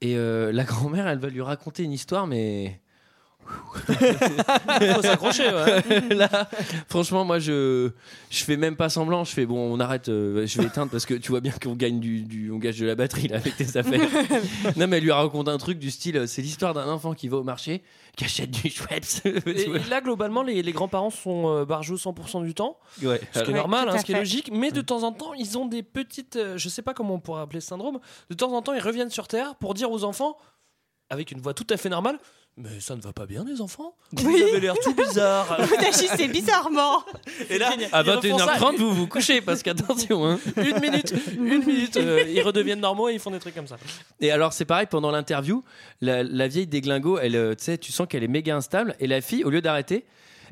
Et 0.00 0.16
euh, 0.16 0.52
la 0.52 0.64
grand-mère, 0.64 1.06
elle 1.06 1.18
va 1.18 1.28
lui 1.28 1.40
raconter 1.42 1.82
une 1.84 1.92
histoire, 1.92 2.26
mais. 2.26 2.80
Faut 3.44 5.02
s'accrocher. 5.02 5.48
Ouais. 5.52 6.00
Là, 6.14 6.48
franchement, 6.88 7.24
moi, 7.24 7.38
je, 7.38 7.90
je 8.30 8.44
fais 8.44 8.56
même 8.56 8.76
pas 8.76 8.88
semblant. 8.88 9.24
Je 9.24 9.32
fais 9.32 9.46
bon, 9.46 9.58
on 9.72 9.80
arrête. 9.80 10.08
euh, 10.08 10.46
je 10.46 10.60
vais 10.60 10.66
éteindre 10.66 10.90
parce 10.90 11.06
que 11.06 11.14
tu 11.14 11.30
vois 11.30 11.40
bien 11.40 11.52
qu'on 11.62 11.74
gagne 11.74 12.00
du, 12.00 12.22
du- 12.22 12.50
on 12.50 12.58
gage 12.58 12.78
de 12.78 12.86
la 12.86 12.94
batterie 12.94 13.28
là 13.28 13.36
avec 13.36 13.56
tes 13.56 13.76
affaires. 13.76 14.00
non, 14.76 14.86
mais 14.86 14.98
elle 14.98 15.04
lui 15.04 15.12
raconte 15.12 15.48
un 15.48 15.58
truc 15.58 15.78
du 15.78 15.90
style, 15.90 16.16
euh, 16.16 16.26
c'est 16.26 16.42
l'histoire 16.42 16.74
d'un 16.74 16.88
enfant 16.88 17.14
qui 17.14 17.28
va 17.28 17.36
au 17.38 17.42
marché, 17.42 17.82
qui 18.16 18.24
achète 18.24 18.50
du 18.50 18.70
Schweppes. 18.70 19.04
Et, 19.46 19.62
et 19.62 19.78
là, 19.90 20.00
globalement, 20.00 20.42
les, 20.42 20.62
les 20.62 20.72
grands-parents 20.72 21.10
sont 21.10 21.48
euh, 21.48 21.64
barjots 21.64 21.96
100% 21.96 22.44
du 22.44 22.54
temps. 22.54 22.78
Ouais. 23.02 23.20
Ce 23.32 23.40
qui 23.40 23.50
est 23.50 23.52
Ouais, 23.54 23.58
normal, 23.58 23.88
hein, 23.88 23.98
ce 23.98 24.04
qui 24.04 24.12
est 24.12 24.18
logique, 24.18 24.50
mais 24.52 24.70
de 24.70 24.80
temps 24.80 25.02
en 25.02 25.12
temps, 25.12 25.34
ils 25.34 25.58
ont 25.58 25.66
des 25.66 25.82
petites. 25.82 26.36
euh, 26.36 26.56
je 26.58 26.68
sais 26.68 26.82
pas 26.82 26.94
comment 26.94 27.14
on 27.14 27.20
pourrait 27.20 27.42
appeler 27.42 27.60
ce 27.60 27.68
syndrome. 27.68 27.98
De 28.30 28.34
temps 28.34 28.52
en 28.52 28.62
temps, 28.62 28.72
ils 28.72 28.80
reviennent 28.80 29.10
sur 29.10 29.28
Terre 29.28 29.54
pour 29.56 29.74
dire 29.74 29.90
aux 29.90 30.04
enfants, 30.04 30.36
avec 31.10 31.30
une 31.32 31.40
voix 31.40 31.54
tout 31.54 31.66
à 31.70 31.76
fait 31.76 31.88
normale, 31.88 32.18
mais 32.56 32.78
ça 32.78 32.94
ne 32.94 33.00
va 33.00 33.12
pas 33.12 33.26
bien, 33.26 33.44
les 33.44 33.60
enfants 33.60 33.96
Vous 34.12 34.28
avez 34.28 34.60
l'air 34.60 34.74
tout 34.82 34.94
bizarre. 34.94 35.56
Vous 35.66 35.74
agissez 35.74 36.28
bizarrement. 36.28 37.02
Et 37.50 37.58
là, 37.58 37.72
À 37.92 38.02
ils 38.02 38.10
refont 38.10 38.38
ça. 38.38 38.46
21h30, 38.54 38.76
vous 38.76 38.92
vous 38.92 39.06
couchez 39.08 39.40
parce 39.40 39.62
qu'attention. 39.62 40.24
Hein. 40.24 40.38
Une 40.56 40.78
minute, 40.80 41.14
une 41.36 41.64
minute, 41.64 41.96
euh, 41.96 42.24
ils 42.28 42.42
redeviennent 42.42 42.80
normaux 42.80 43.08
et 43.08 43.14
ils 43.14 43.18
font 43.18 43.32
des 43.32 43.40
trucs 43.40 43.54
comme 43.54 43.66
ça. 43.66 43.76
Et 44.20 44.30
alors, 44.30 44.52
c'est 44.52 44.64
pareil, 44.64 44.86
pendant 44.88 45.10
l'interview, 45.10 45.64
la, 46.00 46.22
la 46.22 46.46
vieille 46.46 46.66
déglingo, 46.68 47.18
elle, 47.18 47.34
euh, 47.36 47.54
tu 47.54 47.64
sais, 47.64 47.78
tu 47.78 47.90
sens 47.90 48.06
qu'elle 48.08 48.22
est 48.22 48.28
méga 48.28 48.54
instable. 48.54 48.94
Et 49.00 49.06
la 49.08 49.20
fille, 49.20 49.42
au 49.44 49.50
lieu 49.50 49.60
d'arrêter, 49.60 50.04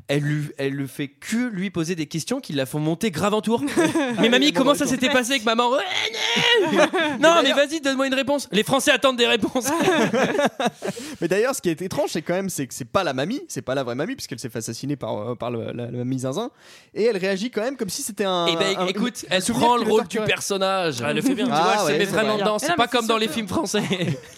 elle 0.07 0.21
lui, 0.21 0.49
elle 0.57 0.73
lui 0.73 0.87
fait 0.87 1.07
que 1.07 1.49
lui 1.49 1.69
poser 1.69 1.95
des 1.95 2.05
questions 2.07 2.39
qui 2.41 2.53
la 2.53 2.65
font 2.65 2.79
monter 2.79 3.09
grave 3.11 3.33
en 3.33 3.41
tour. 3.41 3.63
mais 4.19 4.29
mamie, 4.29 4.51
comment 4.53 4.75
ça 4.75 4.85
s'était 4.85 5.09
passé 5.09 5.31
avec 5.31 5.45
maman 5.45 5.71
non, 7.19 7.41
mais 7.43 7.53
vas-y, 7.53 7.79
donne-moi 7.81 8.07
une 8.07 8.13
réponse. 8.13 8.47
Les 8.51 8.63
Français 8.63 8.91
attendent 8.91 9.17
des 9.17 9.27
réponses. 9.27 9.67
Mais 11.21 11.27
d'ailleurs, 11.27 11.55
ce 11.55 11.61
qui 11.61 11.69
est 11.69 11.81
étrange, 11.81 12.09
c'est 12.11 12.21
quand 12.21 12.33
même, 12.33 12.49
c'est 12.49 12.67
que 12.67 12.73
c'est 12.73 12.85
pas 12.89 13.03
la 13.03 13.13
mamie, 13.13 13.41
c'est 13.47 13.61
pas 13.61 13.75
la 13.75 13.83
vraie 13.83 13.95
mamie, 13.95 14.15
puisqu'elle 14.15 14.39
s'est 14.39 14.49
fait 14.49 14.59
assassiner 14.59 14.95
par, 14.95 15.17
euh, 15.31 15.35
par 15.35 15.51
le- 15.51 15.71
la, 15.71 15.85
la 15.85 15.91
mamie 15.91 16.19
Zinzin, 16.19 16.49
et 16.93 17.03
elle 17.03 17.17
réagit 17.17 17.49
quand 17.51 17.61
même 17.61 17.77
comme 17.77 17.89
si 17.89 18.01
c'était 18.01 18.25
un. 18.25 18.47
Et 18.47 18.55
ben, 18.55 18.75
un- 18.77 18.87
écoute, 18.87 19.25
un 19.29 19.35
elle 19.37 19.43
prend 19.43 19.77
le 19.77 19.83
le 19.83 19.89
rôle 19.91 20.07
du 20.07 20.19
personnage. 20.19 21.01
Ah, 21.01 21.07
elle 21.09 21.17
le 21.17 21.21
fait 21.21 21.35
bien. 21.35 21.45
Tu 21.45 21.51
Ah, 21.53 21.61
vois, 21.61 21.73
elle 21.73 21.79
se 21.79 21.85
ouais, 21.85 21.97
met 21.99 22.05
c'est 22.05 22.11
vraiment 22.11 22.33
vrai. 22.33 22.41
dedans. 22.41 22.57
Mais 22.61 22.67
C'est 22.67 22.75
pas 22.75 22.87
comme 22.87 23.07
dans 23.07 23.17
les 23.17 23.27
films 23.27 23.47
français. 23.47 23.83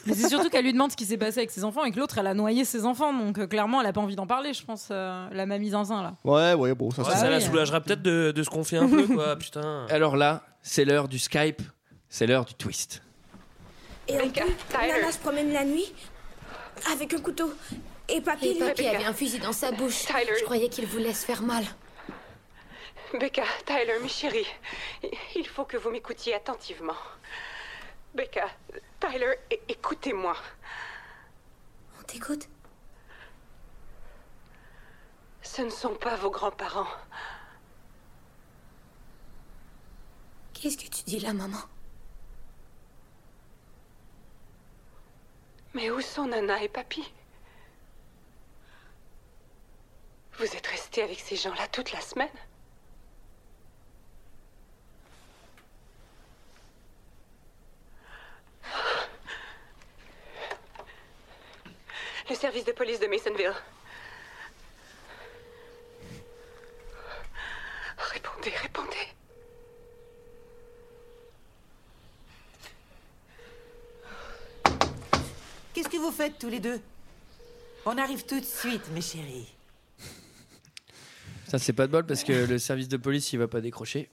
Mais 0.06 0.14
c'est 0.14 0.28
surtout 0.30 0.50
qu'elle 0.50 0.64
lui 0.66 0.74
demande 0.74 0.92
ce 0.92 0.98
qui 0.98 1.06
s'est 1.06 1.18
passé 1.18 1.40
avec 1.40 1.52
ses 1.52 1.64
enfants 1.64 1.84
et 1.86 1.92
que 1.92 2.00
l'autre, 2.00 2.18
elle 2.18 2.28
a 2.28 2.34
noyé 2.34 2.66
ses 2.66 2.86
enfants. 2.86 3.14
Donc, 3.14 3.38
euh, 3.40 3.48
clairement, 3.48 3.82
elle 3.82 3.88
a 3.88 3.94
pas 3.94 4.02
envie 4.02 4.16
d'en 4.16 4.28
parler, 4.28 4.54
je 4.54 4.64
pense, 4.64 4.88
euh, 4.92 5.28
la 5.56 5.60
mamie 5.60 5.70
zinzin, 5.72 6.02
là. 6.04 6.16
Ouais, 6.24 6.54
ouais, 6.54 6.74
bon, 6.76 6.92
ça 6.92 7.02
Ouais, 7.04 7.10
c'est. 7.12 7.18
ça 7.20 7.30
la 7.30 7.40
soulagera 7.42 7.82
peut-être 7.82 8.02
de, 8.02 8.32
de 8.32 8.44
se 8.44 8.50
confier 8.50 8.78
un 8.78 8.88
peu, 8.90 9.08
quoi. 9.14 9.36
Putain. 9.36 9.86
Alors 9.90 10.16
là, 10.18 10.44
c'est 10.62 10.86
l'heure 10.86 11.08
du 11.08 11.20
Skype, 11.20 11.62
c'est 12.10 12.28
l'heure 12.28 12.46
du 12.46 12.54
twist. 12.54 13.02
Et 14.08 14.18
en 14.20 14.30
plus, 14.30 14.42
Nana 14.74 15.12
se 15.12 15.18
promène 15.18 15.52
la 15.52 15.64
nuit 15.66 15.92
avec 16.92 17.14
un 17.14 17.20
couteau. 17.20 17.52
Et 18.08 18.22
papy, 18.22 18.50
Et 18.50 18.60
papy 18.60 18.86
avait 18.88 19.06
un 19.06 19.14
fusil 19.14 19.40
dans 19.40 19.52
sa 19.54 19.72
bouche. 19.72 20.06
Je 20.08 20.44
croyais 20.44 20.70
qu'il 20.70 20.86
vous 20.86 21.00
laisse 21.00 21.26
faire 21.26 21.42
mal. 21.42 21.64
Becca, 23.20 23.44
Tyler, 23.66 23.98
mes 24.02 24.10
chéris, 24.10 24.46
il 25.36 25.48
faut 25.48 25.64
que 25.64 25.78
vous 25.78 25.90
m'écoutiez 25.90 26.36
attentivement. 26.36 26.96
Becca, 28.14 28.46
Tyler, 29.00 29.36
écoutez-moi. 29.70 30.36
on 32.00 32.04
t'écoute? 32.04 32.48
Ce 35.56 35.62
ne 35.62 35.70
sont 35.70 35.96
pas 35.96 36.18
vos 36.18 36.30
grands-parents. 36.30 36.86
Qu'est-ce 40.54 40.76
que 40.76 40.90
tu 40.94 41.04
dis 41.06 41.22
là, 41.22 41.32
maman? 41.32 41.62
Mais 45.74 45.90
où 45.92 46.02
sont 46.02 46.28
Nana 46.28 46.62
et 46.62 46.68
Papy? 46.68 47.10
Vous 50.40 50.44
êtes 50.44 50.68
restés 50.68 51.04
avec 51.04 51.22
ces 51.22 51.38
gens-là 51.38 51.70
toute 51.70 51.94
la 51.94 52.02
semaine? 52.02 52.28
Le 62.30 62.36
service 62.36 62.66
de 62.66 62.74
police 62.74 63.00
de 63.00 63.08
Masonville. 63.08 63.54
Répondez, 68.16 68.50
répondez. 68.62 69.08
Qu'est-ce 75.74 75.90
que 75.90 75.98
vous 75.98 76.12
faites 76.12 76.40
tous 76.40 76.48
les 76.48 76.62
deux? 76.62 76.80
On 77.86 77.98
arrive 77.98 78.26
tout 78.26 78.40
de 78.40 78.46
suite, 78.46 78.90
mes 78.92 79.02
chéris. 79.02 79.55
Ça, 81.48 81.60
c'est 81.60 81.74
pas 81.74 81.86
de 81.88 81.92
bol 81.92 82.06
parce 82.06 82.24
que 82.24 82.34
le 82.34 82.58
service 82.58 82.88
de 82.88 82.98
police 82.98 83.32
il 83.34 83.38
va 83.40 83.48
pas 83.48 83.62
décrocher. 83.62 84.10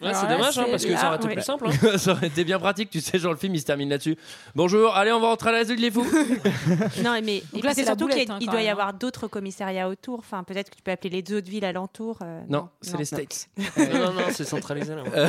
Ouais, 0.00 0.14
c'est 0.14 0.28
dommage, 0.28 0.56
hein, 0.58 0.66
parce 0.70 0.84
que 0.84 0.94
ça 0.96 1.08
aurait 1.08 1.16
été 1.16 1.28
plus 1.34 1.42
simple. 1.42 1.66
hein. 1.66 1.98
ça 1.98 2.12
aurait 2.12 2.28
été 2.28 2.44
bien 2.44 2.58
pratique, 2.58 2.90
tu 2.90 3.00
sais, 3.00 3.18
genre 3.18 3.32
le 3.32 3.38
film 3.38 3.54
il 3.54 3.60
se 3.60 3.64
termine 3.66 3.88
là-dessus. 3.90 4.16
Bonjour, 4.54 4.94
allez, 4.94 5.10
on 5.12 5.20
va 5.20 5.28
rentrer 5.28 5.48
à 5.48 5.52
l'asile 5.52 5.80
des 5.80 5.90
fous. 5.90 6.06
Non, 7.02 7.20
mais 7.24 7.38
et 7.38 7.40
là, 7.40 7.42
puis 7.50 7.60
c'est 7.74 7.80
la 7.82 7.86
surtout 7.88 8.04
boulette, 8.04 8.18
qu'il 8.20 8.30
hein, 8.32 8.38
il 8.40 8.46
quand 8.46 8.52
doit 8.52 8.60
y 8.60 8.64
même, 8.64 8.72
avoir 8.72 8.94
d'autres 8.94 9.26
commissariats 9.28 9.88
autour. 9.88 10.20
Enfin, 10.20 10.44
peut-être 10.44 10.70
que 10.70 10.76
tu 10.76 10.82
peux 10.82 10.90
appeler 10.92 11.22
les 11.22 11.34
autres 11.34 11.50
villes 11.50 11.64
alentours. 11.64 12.18
euh, 12.22 12.40
Non, 12.48 12.68
c'est 12.80 12.96
les 12.96 13.04
States. 13.04 13.48
non, 13.76 13.86
non, 13.98 14.12
non, 14.12 14.22
c'est 14.32 14.44
centralisé 14.44 14.94
là. 14.94 15.02
Euh, 15.14 15.28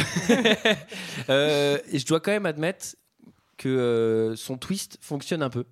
euh, 1.30 1.78
et 1.92 2.00
je 2.00 2.06
dois 2.06 2.20
quand 2.20 2.32
même 2.32 2.46
admettre 2.46 2.96
que 3.58 3.68
euh, 3.70 4.36
son 4.36 4.58
twist 4.58 4.98
fonctionne 5.02 5.42
un 5.42 5.50
peu. 5.50 5.66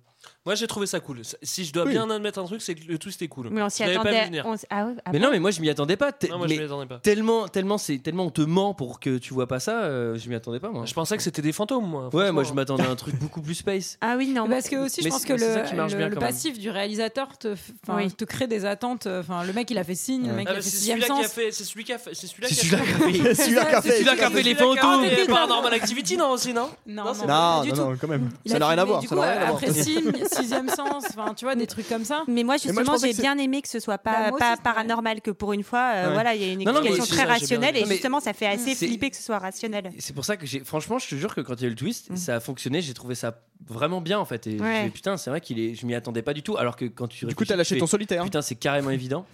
Moi, 0.46 0.54
j'ai 0.54 0.66
trouvé 0.68 0.86
ça 0.86 1.00
cool. 1.00 1.22
Si 1.42 1.64
je 1.64 1.72
dois 1.72 1.84
Oui. 1.84 1.90
bien 1.90 2.08
admettre 2.08 2.38
un 2.38 2.44
truc, 2.44 2.62
c'est 2.62 2.74
que 2.76 2.86
le 2.86 2.98
twist 2.98 3.20
est 3.20 3.28
cool. 3.28 3.48
Mais 3.50 3.60
on 3.62 3.68
s'y 3.68 3.82
Je 3.82 3.88
l'avais 3.88 3.94
pas 3.96 4.00
attendait. 4.02 4.20
vu 4.20 4.26
venir. 4.26 4.46
on 4.46 4.54
s- 4.54 4.64
ah 4.70 4.86
ouais, 4.86 4.92
ah 5.04 5.10
mais 5.12 5.18
bon 5.18 5.24
non, 5.26 5.30
mais 5.32 5.40
moi 5.40 5.50
je 5.50 5.60
m'y 5.60 5.68
attendais 5.68 5.96
pas. 5.96 6.12
Te- 6.12 6.28
Non, 6.28 6.38
moi, 6.38 6.46
je 6.46 6.52
mais 6.54 6.58
m'y 6.60 6.64
attendais 6.64 6.86
pas. 6.86 6.98
Tellement, 7.00 7.48
tellement, 7.48 7.78
c'est 7.78 7.98
tellement 7.98 8.24
on 8.26 8.30
te 8.30 8.42
ment 8.42 8.72
pour 8.72 9.00
que 9.00 9.18
tu 9.18 9.34
vois 9.34 9.46
pas 9.48 9.58
ça. 9.60 9.82
euh, 9.82 10.16
je 10.16 10.28
m'y 10.28 10.34
attendais 10.36 10.60
pas 10.60 10.70
moi. 10.70 10.84
Je 10.86 10.94
pensais 10.94 11.16
que 11.16 11.22
c'était 11.22 11.42
des 11.42 11.52
fantômes, 11.52 11.86
moi. 11.88 12.02
Ouais, 12.12 12.30
moi 12.30 12.44
franchement. 12.44 12.44
je 12.44 12.54
m'attendais 12.54 12.84
à 12.84 12.90
un 12.90 12.94
truc 12.96 13.16
beaucoup 13.16 13.42
plus 13.42 13.56
space. 13.56 13.98
Ah 14.00 14.14
oui, 14.16 14.28
non. 14.28 14.48
Parce 14.48 14.68
que 14.68 14.76
aussi, 14.76 15.00
je 15.00 15.06
Mais 15.06 15.10
pense 15.10 15.22
c'est- 15.22 15.28
que 15.28 15.36
c'est 15.36 15.52
ça 15.52 15.60
qui 15.62 15.74
marche 15.74 15.92
le- 15.92 15.98
bien, 15.98 16.08
le 16.08 16.14
quand 16.14 16.20
même. 16.20 16.30
passif 16.30 16.58
du 16.58 16.70
réalisateur 16.70 17.36
te, 17.38 17.48
f- 17.48 17.56
enfin, 17.86 17.96
Oui. 18.04 18.12
te 18.12 18.24
crée 18.24 18.46
des 18.46 18.64
attentes. 18.64 19.06
euh, 19.06 19.20
Enfin, 19.20 19.42
le 19.44 19.52
mec, 19.52 19.68
il 19.70 19.78
a 19.78 19.84
fait 19.84 19.94
signe, 19.96 20.28
le 20.28 20.32
mec, 20.34 20.46
Ah, 20.48 20.52
il 20.52 20.58
a 20.58 20.62
fait 20.62 20.62
c'est 20.70 20.76
sixième 20.76 20.98
celui-là 21.00 21.14
qui 21.16 21.20
a 21.20 21.24
sens. 21.28 21.32
fait. 21.34 21.50
C'est 21.50 21.64
celui 21.64 21.82
qui 21.84 21.92
a 21.92 21.98
fait. 21.98 22.14
C'est 22.14 22.26
celui-là 22.28 22.48
C'est 22.48 22.54
qui 22.54 22.74
a 22.74 22.78
celui-là 22.78 22.84
fait. 22.84 23.12
qui 23.12 23.20
a 23.20 23.24
fait. 23.34 23.34
Celui-là 23.34 23.64
qui 23.64 23.74
a 23.74 23.82
fait. 23.82 23.88
C'est 23.90 23.94
celui-là 23.96 24.16
qui 24.16 24.22
a 24.22 24.30
fait 24.30 24.42
les 24.42 24.54
fantômes. 24.54 24.78
Ah, 25.04 25.26
Paranormal 25.28 25.74
Activity, 25.74 26.16
non 26.16 26.30
aussi, 26.30 26.52
non 26.54 26.68
Non, 26.86 27.02
Non, 27.02 27.04
non, 27.06 27.14
c'est 27.14 27.26
pas 27.26 27.56
Non, 27.56 27.62
du 27.62 27.68
non, 27.70 27.74
tout. 27.74 27.90
non, 27.90 27.96
quand 28.00 28.08
même. 28.08 28.30
Il 28.44 28.50
Ça 28.50 28.56
a 28.56 28.60
n'a 28.60 28.68
rien 28.68 28.78
à 28.78 28.80
filmé, 28.82 28.88
voir. 28.90 29.00
Du 29.00 29.06
ça 29.08 29.14
coup, 29.14 29.20
n'a 29.20 29.26
rien 29.30 29.40
à 29.40 29.44
voir. 29.46 29.56
après 29.56 29.72
signe, 29.72 30.12
sixième 30.40 30.68
sens, 30.68 31.04
enfin, 31.10 31.34
tu 31.34 31.44
vois, 31.44 31.54
des 31.54 31.66
trucs 31.66 31.88
comme 31.88 32.04
ça. 32.04 32.24
Mais 32.28 32.42
moi, 32.44 32.56
justement, 32.56 32.96
j'ai 32.98 33.12
bien 33.14 33.36
aimé 33.38 33.62
que 33.62 33.68
ce 33.68 33.80
soit 33.80 34.00
Bah, 34.04 34.30
pas, 34.38 34.56
paranormal, 34.56 35.20
que 35.20 35.30
pour 35.30 35.52
une 35.52 35.62
fois, 35.62 35.92
euh, 35.94 36.06
Ouais. 36.08 36.12
voilà, 36.12 36.34
il 36.34 36.42
y 36.42 36.48
a 36.48 36.52
une 36.52 36.64
Non, 36.64 36.72
non, 36.72 36.80
mais 36.80 36.88
explication 36.88 37.16
très 37.16 37.24
rationnelle 37.24 37.76
et 37.76 37.82
Non, 37.82 37.86
justement, 37.90 38.20
ça 38.20 38.32
fait 38.32 38.46
assez 38.46 38.74
flipper 38.74 39.10
que 39.10 39.16
ce 39.16 39.22
soit 39.22 39.38
rationnel. 39.38 39.90
C'est 39.98 40.14
pour 40.14 40.24
ça 40.24 40.36
que 40.36 40.46
j'ai. 40.46 40.60
Franchement, 40.60 40.98
je 40.98 41.08
te 41.08 41.14
jure 41.14 41.34
que 41.34 41.40
quand 41.40 41.54
il 41.54 41.62
y 41.62 41.64
a 41.64 41.66
eu 41.68 41.70
le 41.70 41.76
twist, 41.76 42.14
ça 42.16 42.36
a 42.36 42.40
fonctionné. 42.40 42.80
J'ai 42.82 42.94
trouvé 42.94 43.14
ça 43.14 43.40
vraiment 43.66 44.00
bien 44.00 44.18
en 44.18 44.24
fait. 44.24 44.46
Et 44.46 44.60
Ouais. 44.60 44.90
putain, 44.90 45.16
c'est 45.16 45.30
vrai 45.30 45.40
qu'il 45.40 45.58
est. 45.58 45.74
Je 45.74 45.86
m'y 45.86 45.94
attendais 45.94 46.22
pas 46.22 46.34
du 46.34 46.42
tout. 46.42 46.56
Alors 46.56 46.76
que 46.76 46.84
quand 46.84 47.08
tu. 47.08 47.24
Du 47.26 47.34
coup, 47.34 47.40
réfléchis, 47.40 47.48
t'as 47.48 47.56
lâché 47.56 47.78
ton 47.78 47.86
solitaire. 47.86 48.22
Putain, 48.24 48.42
c'est 48.42 48.54
carrément 48.54 48.90
évident. 48.90 49.24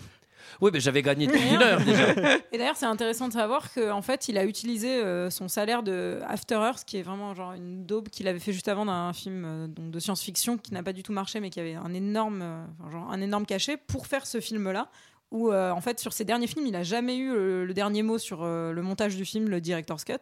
Oui, 0.60 0.70
mais 0.72 0.80
j'avais 0.80 1.02
gagné 1.02 1.26
depuis 1.28 1.48
une 1.48 1.62
heure 1.62 1.80
déjà. 1.80 2.12
Et 2.52 2.58
d'ailleurs, 2.58 2.76
c'est 2.76 2.86
intéressant 2.86 3.28
de 3.28 3.32
savoir 3.32 3.72
qu'en 3.72 4.02
fait, 4.02 4.28
il 4.28 4.38
a 4.38 4.44
utilisé 4.44 4.88
euh, 4.88 5.30
son 5.30 5.48
salaire 5.48 5.82
de 5.82 6.20
After 6.26 6.56
Earth, 6.56 6.84
qui 6.84 6.98
est 6.98 7.02
vraiment 7.02 7.34
genre 7.34 7.52
une 7.52 7.84
daube 7.84 8.08
qu'il 8.08 8.28
avait 8.28 8.38
fait 8.38 8.52
juste 8.52 8.68
avant 8.68 8.86
d'un 8.86 9.12
film 9.12 9.44
euh, 9.44 9.66
donc 9.66 9.90
de 9.90 9.98
science-fiction 9.98 10.58
qui 10.58 10.74
n'a 10.74 10.82
pas 10.82 10.92
du 10.92 11.02
tout 11.02 11.12
marché, 11.12 11.40
mais 11.40 11.50
qui 11.50 11.60
avait 11.60 11.74
un 11.74 11.94
énorme, 11.94 12.42
euh, 12.42 12.90
genre 12.90 13.10
un 13.10 13.20
énorme 13.20 13.46
cachet 13.46 13.76
pour 13.76 14.06
faire 14.06 14.26
ce 14.26 14.40
film-là. 14.40 14.88
Où 15.32 15.50
euh, 15.50 15.70
en 15.72 15.80
fait, 15.80 15.98
sur 15.98 16.12
ses 16.12 16.24
derniers 16.24 16.46
films, 16.46 16.66
il 16.66 16.72
n'a 16.72 16.84
jamais 16.84 17.16
eu 17.16 17.32
le, 17.32 17.64
le 17.66 17.74
dernier 17.74 18.02
mot 18.02 18.18
sur 18.18 18.42
euh, 18.42 18.70
le 18.72 18.82
montage 18.82 19.16
du 19.16 19.24
film, 19.24 19.48
le 19.48 19.60
director's 19.60 20.04
cut. 20.04 20.12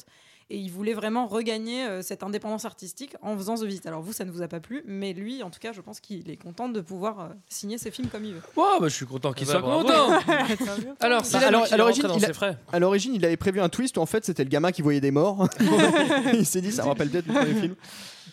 Et 0.52 0.56
il 0.58 0.68
voulait 0.70 0.94
vraiment 0.94 1.26
regagner 1.28 1.84
euh, 1.86 2.02
cette 2.02 2.24
indépendance 2.24 2.64
artistique 2.64 3.14
en 3.22 3.36
faisant 3.36 3.54
The 3.54 3.62
Visit. 3.64 3.86
Alors 3.86 4.02
vous, 4.02 4.12
ça 4.12 4.24
ne 4.24 4.32
vous 4.32 4.42
a 4.42 4.48
pas 4.48 4.58
plu, 4.58 4.82
mais 4.84 5.12
lui, 5.12 5.44
en 5.44 5.50
tout 5.50 5.60
cas, 5.60 5.72
je 5.72 5.80
pense 5.80 6.00
qu'il 6.00 6.28
est 6.28 6.36
content 6.36 6.68
de 6.68 6.80
pouvoir 6.80 7.20
euh, 7.20 7.24
signer 7.48 7.78
ses 7.78 7.92
films 7.92 8.08
comme 8.08 8.24
il 8.24 8.34
veut. 8.34 8.40
Ouais, 8.56 8.64
bah, 8.80 8.88
je 8.88 8.94
suis 8.94 9.06
content 9.06 9.32
qu'il 9.32 9.46
Bah, 9.46 9.52
soit 9.52 9.60
bravo. 9.62 9.82
content. 9.82 10.10
Alors, 11.00 11.22
Bah, 11.32 11.38
alors, 11.46 11.66
l'origine, 11.76 12.04
il 12.16 12.24
a- 12.24 12.56
à 12.72 12.78
l'origine, 12.80 13.14
il 13.14 13.24
avait 13.24 13.36
prévu 13.36 13.60
un 13.60 13.68
twist 13.68 13.96
où 13.96 14.00
en 14.00 14.06
fait 14.06 14.24
c'était 14.24 14.42
le 14.42 14.48
gamin 14.50 14.72
qui 14.72 14.82
voyait 14.82 15.00
des 15.00 15.12
morts. 15.12 15.48
il 16.32 16.46
s'est 16.46 16.60
dit, 16.60 16.72
ça 16.72 16.82
me 16.82 16.88
rappelle 16.88 17.10
peut-être 17.10 17.26
le 17.28 17.34
premier 17.34 17.54
film. 17.54 17.74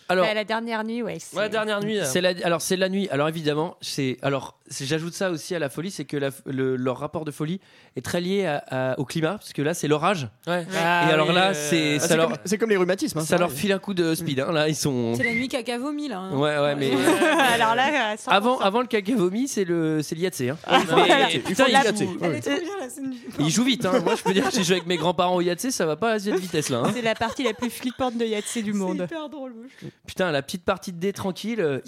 Alors, 0.09 0.25
Bah, 0.25 0.33
la 0.33 0.43
dernière 0.43 0.83
nuit, 0.83 1.01
ouais. 1.03 1.17
c'est- 1.19 1.35
Ouais, 1.37 1.49
dernière 1.49 1.81
nuit. 1.81 1.99
c'est 2.05 2.21
la, 2.21 2.33
alors 2.43 2.61
c'est 2.61 2.77
la 2.77 2.87
nuit. 2.89 3.07
Alors 3.11 3.27
évidemment, 3.27 3.75
c'est 3.81 4.17
alors 4.21 4.57
c'est- 4.69 4.85
j'ajoute 4.85 5.13
ça 5.13 5.31
aussi 5.31 5.53
à 5.53 5.59
la 5.59 5.69
folie, 5.69 5.91
c'est 5.91 6.05
que 6.05 6.15
la- 6.17 6.29
le- 6.45 6.75
leur 6.77 6.97
rapport 6.97 7.25
de 7.25 7.31
folie 7.31 7.59
est 7.97 8.01
très 8.05 8.21
lié 8.21 8.45
à- 8.45 8.63
à- 8.91 8.99
au 8.99 9.05
climat, 9.05 9.31
parce 9.37 9.51
que 9.53 9.61
là 9.61 9.73
c'est 9.73 9.87
l'orage. 9.89 10.29
Ouais. 10.47 10.65
Et 10.71 11.11
alors 11.11 11.31
là, 11.33 11.53
c'est 11.53 11.99
ça 11.99 12.07
c'est 12.07 12.15
leur 12.17 12.29
comme, 12.29 12.37
c'est 12.45 12.57
comme 12.57 12.69
les 12.69 12.77
rhumatismes. 12.77 13.19
hein, 13.19 13.25
ça 13.25 13.37
leur 13.37 13.51
file 13.51 13.71
un 13.73 13.79
coup 13.79 13.93
de 13.93 14.15
speed. 14.15 14.39
hein. 14.39 14.51
Là, 14.51 14.69
ils 14.69 14.75
sont. 14.75 15.13
C'est 15.15 15.23
la 15.23 15.33
nuit 15.33 15.47
caca 15.49 15.77
vomi, 15.77 16.07
là. 16.07 16.19
hein. 16.19 16.31
Ouais, 16.37 16.57
ouais, 16.57 16.75
mais 16.75 16.91
Alors 17.53 17.75
là, 17.75 18.13
euh, 18.13 18.15
100%. 18.17 18.29
avant, 18.31 18.59
avant 18.59 18.81
le 18.81 18.87
caca 18.87 19.13
vomi, 19.15 19.47
c'est 19.47 19.65
le 19.65 20.01
c'est 20.03 20.15
l'IATC. 20.15 20.49
Hein. 20.49 20.57
Ah, 20.65 20.79
Mais- 20.79 20.85
voilà. 20.93 21.27
putain, 21.27 21.65
Il 21.67 21.75
joue- 21.75 21.77
Elle 22.21 22.35
est 22.35 22.41
trop 22.41 22.51
bien, 22.61 22.77
la 22.79 22.89
scène 22.89 23.09
du- 23.09 23.17
il 23.39 23.49
joue 23.49 23.63
vite. 23.63 23.85
Hein. 23.85 23.99
Moi, 24.03 24.15
je 24.15 24.23
peux 24.23 24.33
dire 24.33 24.45
que 24.45 24.51
si 24.53 24.59
je 24.59 24.67
joue 24.67 24.73
avec 24.73 24.85
mes 24.87 24.97
grands-parents 24.97 25.35
au 25.35 25.41
IATC, 25.41 25.71
ça 25.71 25.85
va 25.85 25.95
pas 25.97 26.11
à 26.13 26.19
cette 26.19 26.35
vitesse 26.39 26.69
là. 26.69 26.83
hein. 26.85 26.91
C'est 26.93 27.01
la 27.01 27.15
partie 27.15 27.43
la 27.43 27.53
plus 27.53 27.69
flippante 27.69 28.17
de 28.17 28.25
Yatsé 28.25 28.61
du 28.61 28.71
C'est 28.71 28.77
monde. 28.77 29.01
hyper 29.05 29.27
drôle. 29.29 29.53
moi, 29.53 29.65
je 29.69 29.77
trouve. 29.77 29.89
Putain, 30.05 30.31
la 30.31 30.41
petite 30.41 30.63
partie 30.63 30.93
de 30.93 30.99
dé 30.99 31.11
tranquille. 31.11 31.59
euh, 31.59 31.79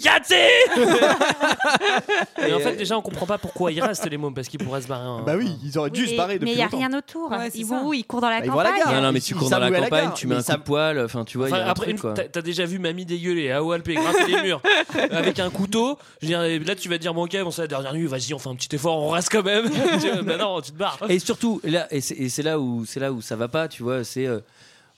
Et 2.46 2.52
en 2.52 2.58
fait, 2.58 2.76
déjà, 2.76 2.96
on 2.98 3.02
comprend 3.02 3.26
pas 3.26 3.38
pourquoi 3.38 3.72
ils 3.72 3.80
restent 3.82 4.08
les 4.10 4.18
mômes, 4.18 4.34
parce 4.34 4.48
qu'ils 4.48 4.62
pourraient 4.62 4.82
se 4.82 4.88
barrer. 4.88 5.06
en- 5.06 5.22
Bah 5.22 5.36
oui, 5.38 5.56
ils 5.64 5.78
auraient 5.78 5.90
dû 5.90 6.06
se 6.06 6.16
barrer 6.16 6.34
mais 6.34 6.38
depuis 6.40 6.50
il 6.52 6.56
n'y 6.56 6.60
a 6.60 6.64
longtemps. 6.66 6.78
rien 6.78 6.92
autour. 6.98 7.30
Ouais, 7.30 7.50
c'est 7.50 7.58
ils 7.58 7.66
ça. 7.66 7.74
vont 7.80 7.88
où? 7.88 7.94
Ils 7.94 8.04
courent 8.04 8.20
dans 8.20 8.28
la 8.28 8.40
Bah, 8.40 8.44
ils 8.46 8.50
vont 8.50 8.58
à 8.58 8.64
la 8.64 8.70
campagne. 8.70 8.84
gare. 8.84 8.94
Non, 9.00 9.06
non, 9.06 9.12
mais 9.12 9.20
tu 9.20 9.32
ils 9.32 9.36
cours 9.38 9.48
dans 9.50 9.58
la 9.58 9.70
campagne, 9.70 10.04
gare, 10.04 10.14
tu 10.14 10.26
mais 10.26 10.34
mets 10.34 10.40
un 10.40 10.54
coup 10.54 10.58
de 10.60 10.64
poil, 10.64 11.00
enfin 11.04 11.24
tu 11.24 11.38
vois, 11.38 11.48
il 11.48 11.50
y 11.50 11.54
Enfin, 11.54 11.62
a 11.62 11.66
un 11.66 11.70
après, 11.70 11.84
truc 11.86 11.96
une- 11.96 12.00
quoi. 12.00 12.12
t'as 12.14 12.24
t'as 12.24 12.42
déjà 12.42 12.64
vu 12.66 12.78
mamie 12.78 13.06
dégueuler 13.06 13.50
à 13.50 13.62
Walpé 13.62 13.94
grimper 13.94 14.26
les 14.26 14.42
murs 14.42 14.60
avec 15.10 15.38
un 15.38 15.50
couteau. 15.50 15.98
Je 16.20 16.26
veux 16.26 16.32
dire, 16.58 16.66
là, 16.66 16.74
tu 16.74 16.88
vas 16.88 16.96
te 16.96 17.00
dire, 17.02 17.14
bon, 17.14 17.24
ok, 17.24 17.36
bon, 17.42 17.50
c'est 17.50 17.62
la 17.62 17.68
dernière 17.68 17.94
nuit, 17.94 18.06
vas-y, 18.06 18.34
on 18.34 18.38
fait 18.38 18.48
un 18.50 18.54
petit 18.54 18.74
effort, 18.76 18.98
on 19.02 19.10
reste 19.10 19.30
quand 19.32 19.42
même. 19.42 19.70
Tu 20.00 20.10
vois, 20.10 20.22
bah 20.22 20.36
non, 20.36 20.60
tu 20.60 20.72
te 20.72 20.76
barres. 20.76 20.98
Et 21.08 21.18
surtout, 21.18 21.60
là, 21.64 21.86
et 21.90 22.00
c'est 22.02 22.14
et 22.16 22.28
c'est 22.28 22.42
là 22.42 22.58
où 22.60 22.84
c'est 22.84 23.00
là 23.00 23.12
où 23.12 23.22
ça 23.22 23.36
va 23.36 23.48
pas, 23.48 23.66
tu 23.68 23.82
vois, 23.82 24.04
c'est 24.04 24.26
euh, 24.26 24.40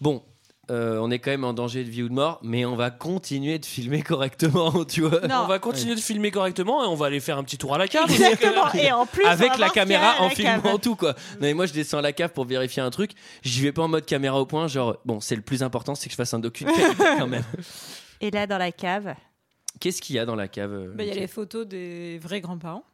bon. 0.01 0.23
Euh, 0.71 0.99
on 1.01 1.11
est 1.11 1.19
quand 1.19 1.33
même 1.33 1.45
en 1.45 1.53
danger 1.53 1.83
de 1.83 1.91
vie 1.91 2.05
ou 2.05 2.09
de 2.09 2.15
mort, 2.15 2.39
mais 2.43 2.65
on 2.65 2.77
va 2.77 2.91
continuer 2.91 3.59
de 3.59 3.67
filmer 3.67 4.03
correctement, 4.03 4.85
tu 4.89 5.01
vois. 5.03 5.27
Non. 5.27 5.43
On 5.45 5.47
va 5.47 5.59
continuer 5.59 5.97
de 5.97 6.01
filmer 6.01 6.31
correctement 6.31 6.85
et 6.85 6.87
on 6.87 6.95
va 6.95 7.07
aller 7.07 7.19
faire 7.19 7.37
un 7.37 7.43
petit 7.43 7.59
tour 7.59 7.75
à 7.75 7.79
la 7.79 7.89
cave. 7.89 8.11
Exactement. 8.11 8.73
Et 8.75 8.93
en 8.93 9.05
plus, 9.05 9.25
on 9.25 9.29
Avec 9.29 9.59
la 9.59 9.71
caméra 9.71 10.15
en 10.21 10.29
la 10.29 10.35
filmant 10.35 10.61
cave. 10.63 10.81
tout 10.81 10.95
quoi. 10.95 11.11
Non 11.13 11.39
mais 11.41 11.55
moi 11.55 11.67
je 11.67 11.73
descends 11.73 11.99
à 11.99 12.03
la 12.03 12.13
cave 12.13 12.31
pour 12.33 12.45
vérifier 12.45 12.81
un 12.81 12.91
truc. 12.91 13.13
J'y 13.43 13.63
vais 13.63 13.73
pas 13.73 13.83
en 13.83 13.89
mode 13.89 14.07
caméra 14.07 14.41
au 14.41 14.47
point, 14.47 14.69
genre 14.69 14.97
bon 15.05 15.21
c'est 15.21 15.37
le 15.37 15.43
plus 15.43 15.63
important 15.65 15.95
c'est 15.97 16.07
que 16.07 16.13
je 16.13 16.17
fasse 16.17 16.33
un 16.33 16.39
docu 16.39 16.65
de 16.65 16.71
qualité 16.77 17.05
quand 17.19 17.27
même. 17.27 17.45
Et 18.21 18.31
là, 18.31 18.47
dans 18.47 18.59
la 18.59 18.71
cave. 18.71 19.15
Qu'est-ce 19.81 20.01
qu'il 20.01 20.15
y 20.15 20.19
a 20.21 20.25
dans 20.25 20.37
la 20.37 20.47
cave 20.47 20.73
euh, 20.73 20.93
Bah, 20.95 21.03
Il 21.03 21.09
y 21.09 21.13
a 21.13 21.15
les 21.15 21.27
photos 21.27 21.67
des 21.67 22.19
vrais 22.23 22.41
grands-parents. 22.41 22.85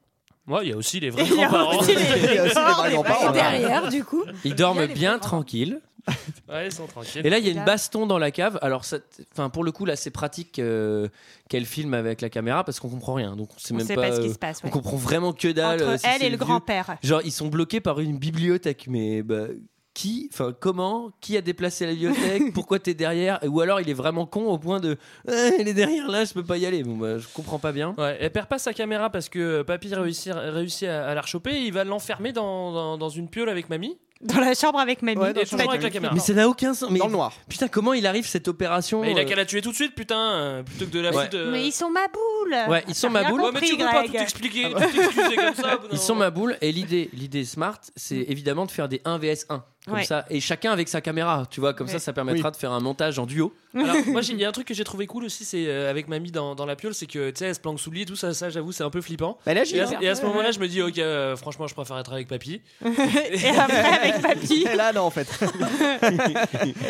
Ouais, 0.46 0.60
il 0.62 0.70
y 0.70 0.72
a 0.72 0.76
aussi 0.76 1.00
les 1.00 1.10
vrais 1.10 1.26
grands-parents. 1.26 1.82
Il 1.82 1.90
y 1.90 2.38
a 2.38 2.44
aussi 2.44 2.54
les 2.54 2.54
vrais 2.54 2.92
grands-parents. 2.92 3.32
Derrière, 3.32 3.88
du 3.90 4.04
coup. 4.04 4.24
Ils 4.44 4.54
dorment 4.54 4.86
bien 4.86 5.18
tranquilles. 5.18 5.80
Ouais, 6.48 6.66
ils 6.66 6.72
sont 6.72 6.86
tranquilles. 6.86 7.26
Et 7.26 7.30
là, 7.30 7.38
il 7.38 7.46
y 7.46 7.48
a 7.48 7.52
une 7.52 7.64
baston 7.64 8.06
dans 8.06 8.18
la 8.18 8.30
cave. 8.30 8.58
Alors, 8.62 8.84
ça- 8.84 8.98
enfin, 9.32 9.50
pour 9.50 9.64
le 9.64 9.72
coup, 9.72 9.84
là, 9.84 9.96
c'est 9.96 10.10
pratique 10.10 10.58
euh, 10.58 11.08
qu'elle 11.48 11.66
filme 11.66 11.94
avec 11.94 12.20
la 12.20 12.30
caméra 12.30 12.64
parce 12.64 12.80
qu'on 12.80 12.88
comprend 12.88 13.14
rien. 13.14 13.36
Donc, 13.36 13.50
on 13.54 13.58
sait 13.58 13.74
On 13.74 13.76
même 13.78 13.86
sait 13.86 13.94
pas. 13.94 14.08
pas 14.08 14.16
ce 14.16 14.20
qui 14.20 14.28
euh, 14.28 14.32
se 14.32 14.38
passe. 14.38 14.60
On 14.64 14.70
comprend 14.70 14.96
vraiment 14.96 15.32
que 15.32 15.48
dalle. 15.48 15.82
euh, 15.82 15.88
Entre 15.94 16.00
si 16.00 16.06
elle 16.06 16.22
et 16.22 16.30
le 16.30 16.36
grand-père. 16.36 16.96
Genre, 17.02 17.20
ils 17.24 17.32
sont 17.32 17.48
bloqués 17.48 17.80
par 17.80 18.00
une 18.00 18.18
bibliothèque. 18.18 18.86
Mais 18.88 19.22
bah, 19.22 19.46
qui, 19.94 20.30
enfin, 20.32 20.54
comment, 20.58 21.10
qui 21.20 21.36
a 21.36 21.40
déplacé 21.40 21.84
la 21.84 21.92
bibliothèque 21.92 22.52
Pourquoi 22.54 22.78
t'es 22.78 22.94
derrière 22.94 23.40
Ou 23.44 23.60
alors, 23.60 23.80
il 23.80 23.90
est 23.90 23.94
vraiment 23.94 24.26
con 24.26 24.46
au 24.46 24.56
point 24.56 24.78
de, 24.78 24.96
Eh, 25.28 25.50
il 25.58 25.66
est 25.66 25.74
derrière 25.74 26.08
là, 26.08 26.24
je 26.24 26.32
peux 26.32 26.44
pas 26.44 26.56
y 26.56 26.66
aller. 26.66 26.84
Bon, 26.84 26.96
bah, 26.96 27.18
je 27.18 27.26
comprends 27.34 27.58
pas 27.58 27.72
bien. 27.72 27.94
Ouais, 27.98 28.16
elle 28.20 28.30
perd 28.30 28.46
pas 28.46 28.58
sa 28.60 28.72
caméra 28.72 29.10
parce 29.10 29.28
que 29.28 29.62
Papy 29.62 29.92
réussit, 29.92 30.32
réussit 30.34 30.86
à, 30.88 31.08
à 31.08 31.14
la 31.14 31.20
rechoper 31.20 31.50
et 31.50 31.62
il 31.64 31.72
va 31.72 31.82
l'enfermer 31.82 32.32
dans, 32.32 32.70
dans, 32.72 32.96
dans 32.96 33.08
une 33.08 33.28
piole 33.28 33.48
avec 33.48 33.68
mamie. 33.70 33.98
Dans 34.20 34.40
la 34.40 34.52
chambre 34.54 34.80
avec 34.80 35.00
mamie. 35.02 35.16
Ouais, 35.20 35.32
dans 35.32 35.40
la 35.40 35.46
chambre 35.46 35.68
avec 35.70 35.82
la 35.82 35.90
caméra. 35.90 36.12
Mais 36.12 36.18
ça 36.20 36.32
n'a 36.32 36.48
aucun 36.48 36.74
sens. 36.74 36.90
Mais 36.90 36.98
Dans 36.98 37.06
le 37.06 37.12
noir. 37.12 37.32
putain, 37.48 37.68
comment 37.68 37.92
il 37.92 38.04
arrive 38.06 38.26
cette 38.26 38.48
opération 38.48 39.00
Mais 39.02 39.12
il 39.12 39.18
a 39.18 39.22
euh, 39.22 39.24
qu'à 39.24 39.36
la 39.36 39.44
tuer 39.44 39.62
tout 39.62 39.70
de 39.70 39.76
suite, 39.76 39.94
putain, 39.94 40.18
euh, 40.18 40.62
plutôt 40.64 40.86
que 40.86 40.90
de 40.90 40.98
la 41.00 41.10
Ouais. 41.12 41.24
foutre. 41.24 41.36
euh, 41.36 41.52
Mais 41.52 41.64
ils 41.66 41.72
sont 41.72 41.88
ma 41.90 42.08
boule. 42.08 42.56
Ouais, 42.68 42.84
ils 42.88 42.94
sont 42.96 43.10
ma 43.10 43.22
boule. 43.30 43.40
Ouais, 43.42 43.50
mais 43.54 43.60
tu 43.60 43.76
peux 43.76 43.84
pas 43.84 44.02
tout 44.04 44.16
expliquer, 44.16 44.70
tout 44.72 45.00
excuser 45.00 45.36
comme 45.36 45.54
ça. 45.54 45.76
au 45.76 45.80
bout 45.82 45.86
d'un 45.88 45.92
Ils 45.92 45.98
sont 45.98 46.14
moment. 46.14 46.24
ma 46.24 46.30
boule 46.30 46.56
et 46.60 46.72
l'idée, 46.72 47.10
l'idée 47.12 47.44
smart, 47.44 47.78
c'est 47.94 48.16
évidemment 48.28 48.66
de 48.66 48.72
faire 48.72 48.88
des 48.88 49.00
1 49.04 49.18
vs 49.18 49.46
1 49.50 49.62
comme 49.88 49.96
Ouais. 49.98 50.04
ça 50.04 50.24
et 50.30 50.40
chacun 50.40 50.70
avec 50.72 50.88
sa 50.88 51.00
caméra, 51.00 51.44
tu 51.50 51.60
vois, 51.60 51.74
comme 51.74 51.88
ça, 51.88 51.94
Ouais. 51.94 51.98
ça 51.98 52.12
permettra 52.12 52.50
de 52.50 52.56
faire 52.56 52.72
un 52.72 52.80
montage 52.80 53.18
en 53.18 53.26
duo. 53.26 53.52
Alors, 53.74 53.96
moi, 54.06 54.22
j'ai- 54.22 54.32
il 54.32 54.40
y 54.40 54.44
a 54.44 54.48
un 54.48 54.52
truc 54.52 54.66
que 54.66 54.74
j'ai 54.74 54.84
trouvé 54.84 55.06
cool 55.06 55.24
aussi, 55.24 55.44
c'est 55.44 55.66
euh, 55.66 55.90
avec 55.90 56.08
mamie 56.08 56.30
dans, 56.30 56.54
dans 56.54 56.64
la 56.66 56.74
piole, 56.76 56.94
c'est 56.94 57.06
que 57.06 57.30
tu 57.30 57.38
sais, 57.38 57.46
elle 57.46 57.54
se 57.54 57.60
planque 57.60 57.78
sous 57.80 57.90
le 57.90 57.96
lit 57.96 58.02
et 58.02 58.06
tout 58.06 58.16
ça, 58.16 58.32
ça 58.34 58.48
j'avoue, 58.50 58.72
c'est 58.72 58.84
un 58.84 58.90
peu 58.90 59.00
flippant. 59.00 59.38
Bah, 59.44 59.52
agit. 59.52 59.76
Et 59.76 59.80
à, 59.80 59.88
et 60.02 60.08
à 60.08 60.14
ce 60.14 60.22
moment-là, 60.26 60.52
je 60.52 60.58
me 60.58 60.68
dis, 60.68 60.80
ok, 60.82 60.98
euh, 60.98 61.36
franchement, 61.36 61.66
je 61.66 61.74
préfère 61.74 61.98
être 61.98 62.12
avec 62.12 62.28
papy. 62.28 62.60
Et 62.84 63.48
après, 63.48 64.08
avec 64.10 64.22
papy. 64.22 64.66
Et 64.72 64.76
là, 64.76 64.92
non, 64.92 65.02
en 65.02 65.10
fait. 65.10 65.28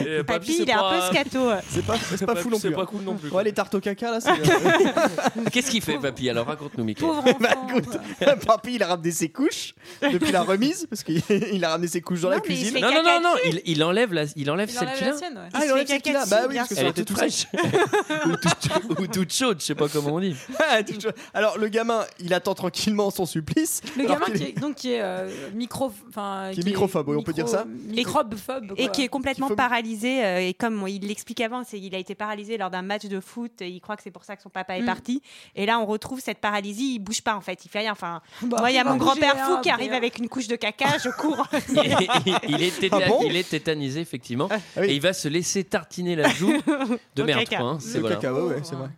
Et 0.06 0.22
Papy, 0.24 0.52
c'est 0.52 0.62
il 0.62 0.70
est 0.70 0.72
un 0.72 0.90
peu 0.90 1.00
scato. 1.14 1.50
C'est 1.68 1.84
pas, 1.84 1.96
c'est 1.98 2.26
pas 2.26 2.34
Papy, 2.34 2.42
fou 2.42 2.50
non 2.50 2.58
C'est 2.58 2.68
plus. 2.68 2.76
pas 2.76 2.82
hein. 2.82 2.86
cool 2.86 3.02
non 3.02 3.16
plus. 3.16 3.30
Ouais, 3.30 3.44
les 3.44 3.52
tartes 3.52 3.74
au 3.74 3.80
caca, 3.80 4.10
là, 4.12 4.20
c'est. 4.20 4.30
euh, 4.30 5.44
Qu'est-ce 5.52 5.70
qu'il 5.70 5.82
fait, 5.82 5.98
papy? 5.98 6.28
Alors 6.30 6.46
raconte-nous, 6.46 6.84
Mickey. 6.84 7.00
Pauvre 7.04 7.22
bah, 7.40 7.50
écoute, 7.68 7.98
papy, 8.46 8.74
il 8.74 8.82
a 8.82 8.86
ramené 8.88 9.10
ses 9.10 9.28
couches 9.30 9.74
depuis 10.02 10.32
la 10.32 10.42
remise, 10.42 10.86
parce 10.88 11.02
qu'il 11.02 11.22
il 11.52 11.64
a 11.64 11.70
ramené 11.70 11.88
ses 11.88 12.00
couches 12.00 12.20
dans 12.20 12.30
la 12.30 12.40
cuisine. 12.40 12.78
Non, 12.90 13.02
Non, 13.02 13.20
non, 13.22 13.34
il, 13.44 13.62
il 13.66 13.82
enlève, 13.84 14.12
la, 14.12 14.24
il 14.36 14.50
enlève 14.50 14.68
Il 14.70 14.72
celle 14.74 14.88
enlève 14.88 14.98
qu'il 14.98 15.08
a. 15.08 15.28
ouais. 15.28 15.48
Ah, 15.52 15.64
il 15.64 15.72
enlève 15.72 15.86
celle 15.86 16.02
qu'il 16.02 16.16
a. 16.16 16.26
Bah 16.26 16.40
oui, 16.48 16.56
parce 16.56 16.68
que 16.68 16.74
ça 16.74 16.80
Elle 16.82 16.86
était 16.88 17.00
été 17.02 17.04
toute 17.04 17.16
tout 17.16 17.20
fraîche. 17.20 17.46
ou, 18.26 18.36
toute, 18.36 18.98
ou 19.00 19.06
toute 19.06 19.32
chaude, 19.32 19.60
je 19.60 19.64
sais 19.66 19.74
pas 19.74 19.88
comment 19.88 20.14
on 20.14 20.20
dit. 20.20 20.36
Ah. 20.60 20.78
Alors 21.34 21.56
le 21.58 21.68
gamin, 21.68 22.04
il 22.20 22.34
attend 22.34 22.54
tranquillement 22.54 23.10
son 23.10 23.26
supplice. 23.26 23.80
Le 23.96 24.04
gamin 24.06 24.26
qui 24.26 24.42
est, 24.44 24.58
donc, 24.60 24.74
qui 24.76 24.92
est 24.92 25.00
euh, 25.00 25.28
micro, 25.54 25.92
enfin, 26.08 26.50
Qui 26.52 26.60
est 26.60 26.64
microphobe, 26.64 27.08
oui, 27.08 27.16
on 27.18 27.22
peut 27.22 27.32
dire 27.32 27.48
ça. 27.48 27.64
Microbephobe. 27.86 28.74
Et 28.76 28.88
qui 28.88 29.02
est 29.02 29.08
complètement 29.08 29.48
Qui 29.48 29.54
paralysé. 29.54 30.24
euh, 30.24 30.40
et 30.48 30.54
comme 30.54 30.86
il 30.88 31.06
l'explique 31.06 31.40
avant, 31.40 31.62
c'est 31.64 31.78
il 31.80 31.94
a 31.94 31.98
été 31.98 32.14
paralysé 32.14 32.58
lors 32.58 32.70
d'un 32.70 32.82
match 32.82 33.06
de 33.06 33.20
foot. 33.20 33.60
Et 33.62 33.68
il 33.68 33.80
croit 33.80 33.96
que 33.96 34.02
c'est 34.02 34.10
pour 34.10 34.24
ça 34.24 34.36
que 34.36 34.42
son 34.42 34.48
papa 34.50 34.76
est 34.76 34.82
Mm. 34.82 34.86
parti. 34.86 35.22
Et 35.56 35.66
là, 35.66 35.78
on 35.80 35.86
retrouve 35.86 36.20
cette 36.20 36.38
paralysie. 36.38 36.94
Il 36.94 36.98
bouge 37.00 37.22
pas 37.22 37.34
en 37.34 37.40
fait. 37.40 37.64
Il 37.64 37.68
fait 37.68 37.80
rien. 37.80 37.92
Enfin, 37.92 38.20
Bah, 38.42 38.56
moi, 38.60 38.70
il 38.70 38.74
y 38.74 38.78
a 38.78 38.84
mon 38.84 38.96
grand-père 38.96 39.36
fou 39.46 39.58
qui 39.62 39.70
arrive 39.70 39.92
avec 39.92 40.18
une 40.18 40.28
couche 40.28 40.48
de 40.48 40.56
caca. 40.56 40.98
Je 41.02 41.10
cours. 41.10 41.46
il, 42.48 42.62
est- 42.62 42.77
est 42.84 42.92
Ah 42.92 43.00
bon 43.08 43.20
il 43.24 43.36
est 43.36 43.48
tétanisé, 43.48 44.00
effectivement. 44.00 44.48
Ah 44.50 44.56
oui. 44.80 44.86
Et 44.88 44.94
il 44.94 45.00
va 45.00 45.12
se 45.12 45.28
laisser 45.28 45.64
tartiner 45.64 46.16
la 46.16 46.28
joue 46.28 46.52
de 47.16 47.22
merde. 47.22 47.40
caca. 47.44 47.56
quoi, 47.58 47.66
hein. 47.70 47.78
C'est 47.80 47.94
Le 47.94 48.00
voilà. 48.00 48.16
caca, 48.16 48.34
ouais, 48.34 48.40
ouais, 48.54 48.60
c'est 48.62 48.74
vrai. 48.74 48.88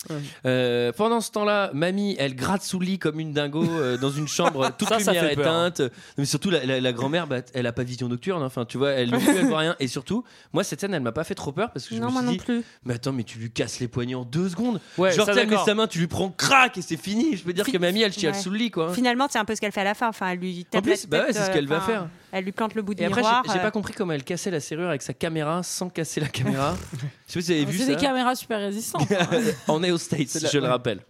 Euh, 0.47 0.93
pendant 0.93 1.21
ce 1.21 1.31
temps-là, 1.33 1.71
mamie, 1.75 2.17
elle 2.19 2.35
gratte 2.35 2.63
sous 2.63 2.79
le 2.79 2.87
lit 2.87 2.99
comme 2.99 3.21
une 3.21 3.33
dingo 3.33 3.65
euh, 3.65 3.97
dans 3.97 4.11
une 4.11 4.29
chambre, 4.29 4.71
toute 4.79 4.89
Ça, 4.89 5.01
ça 5.01 5.13
lumière 5.13 5.35
peur, 5.35 5.47
hein. 5.53 5.67
éteinte. 5.69 5.93
Mais 6.19 6.25
surtout, 6.25 6.51
la, 6.51 6.65
la- 6.65 6.81
la 6.81 6.93
grand-mère, 6.93 7.27
bah, 7.27 7.39
elle 7.55 7.67
a 7.67 7.73
pas 7.73 7.83
vision 7.83 8.09
nocturne. 8.09 8.43
hein. 8.43 8.47
Enfin, 8.47 8.65
tu 8.65 8.79
vois, 8.79 8.91
elle, 8.91 9.13
elle 9.15 9.47
voit 9.47 9.59
rien. 9.59 9.77
Et 9.81 9.89
surtout, 9.89 10.25
moi, 10.53 10.65
cette 10.65 10.81
scène, 10.81 10.95
elle 10.95 11.03
m'a 11.03 11.13
pas 11.13 11.25
fait 11.25 11.35
trop 11.35 11.53
peur 11.53 11.71
parce 11.73 11.87
que 11.89 11.95
je 11.95 12.01
non, 12.01 12.07
me 12.09 12.13
moi 12.13 12.21
suis 12.23 12.27
non 12.27 12.33
dit, 12.33 12.39
plus. 12.39 12.63
mais 12.85 12.95
attends, 12.95 13.13
mais 13.13 13.25
tu 13.25 13.39
lui 13.39 13.51
casses 13.51 13.81
les 13.81 13.89
poignets 13.89 14.15
en 14.15 14.25
deux 14.25 14.49
secondes. 14.49 14.81
Ouais, 14.99 15.13
Genre, 15.13 15.27
ça, 15.27 15.35
elle 15.37 15.49
met 15.49 15.57
sa 15.65 15.75
main, 15.75 15.87
tu 15.87 15.99
lui 15.99 16.07
prends 16.07 16.31
crac 16.31 16.77
et 16.79 16.83
c'est 16.83 16.97
fini. 16.97 17.37
Je 17.37 17.45
peux 17.45 17.53
dire 17.53 17.65
que 17.71 17.79
mamie, 17.79 18.03
elle 18.03 18.13
chiale 18.13 18.35
Ouais. 18.35 18.39
sous 18.41 18.51
le 18.51 18.59
lit, 18.59 18.71
quoi. 18.71 18.93
Finalement, 18.95 19.27
c'est 19.31 19.39
un 19.39 19.45
peu 19.45 19.55
ce 19.55 19.61
qu'elle 19.61 19.73
fait 19.73 19.81
à 19.81 19.85
la 19.85 19.95
fin. 19.95 20.09
Enfin, 20.09 20.29
elle 20.31 20.39
lui 20.39 20.67
En 20.75 20.83
plus, 20.83 21.07
bah 21.07 21.19
ouais, 21.27 21.33
c'est 21.33 21.41
ce 21.45 21.51
euh, 21.51 21.53
qu'elle 21.53 21.67
va 21.67 21.81
faire. 21.81 22.09
Elle 22.33 22.45
lui 22.45 22.53
plante 22.53 22.75
le 22.75 22.83
bout 22.83 22.95
du 22.95 23.03
Et 23.03 23.07
après, 23.07 23.21
miroir. 23.23 23.43
j'ai 23.47 23.53
j'ai 23.53 23.59
euh, 23.59 23.63
pas 23.63 23.71
compris 23.71 23.93
comment 23.93 24.13
elle 24.13 24.23
cassait 24.25 24.51
la 24.51 24.61
serrure 24.61 24.89
avec 24.89 25.03
sa 25.03 25.13
caméra 25.15 25.63
sans 25.63 25.89
casser 25.89 26.21
la 26.21 26.29
caméra. 26.29 26.77
Je 26.93 26.97
sais 26.99 27.07
pas 27.07 27.09
si 27.27 27.39
vous 27.41 27.51
avez 27.51 27.65
vu 27.65 27.79
C'est 27.79 27.87
des 27.87 27.97
caméras 27.97 28.35
super 28.35 28.59
résistantes. 28.61 29.11
hein. 29.13 29.29
On 29.69 29.83
est 29.83 29.91
aux 29.91 29.99
States, 29.99 30.35
la- 30.43 30.49
je 30.49 30.59
le 30.59 30.67
rappelle. 30.69 31.01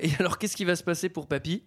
Et 0.00 0.10
alors, 0.18 0.38
qu'est-ce 0.38 0.56
qui 0.56 0.64
va 0.64 0.74
se 0.76 0.82
passer 0.82 1.08
pour 1.08 1.26
Papy 1.28 1.62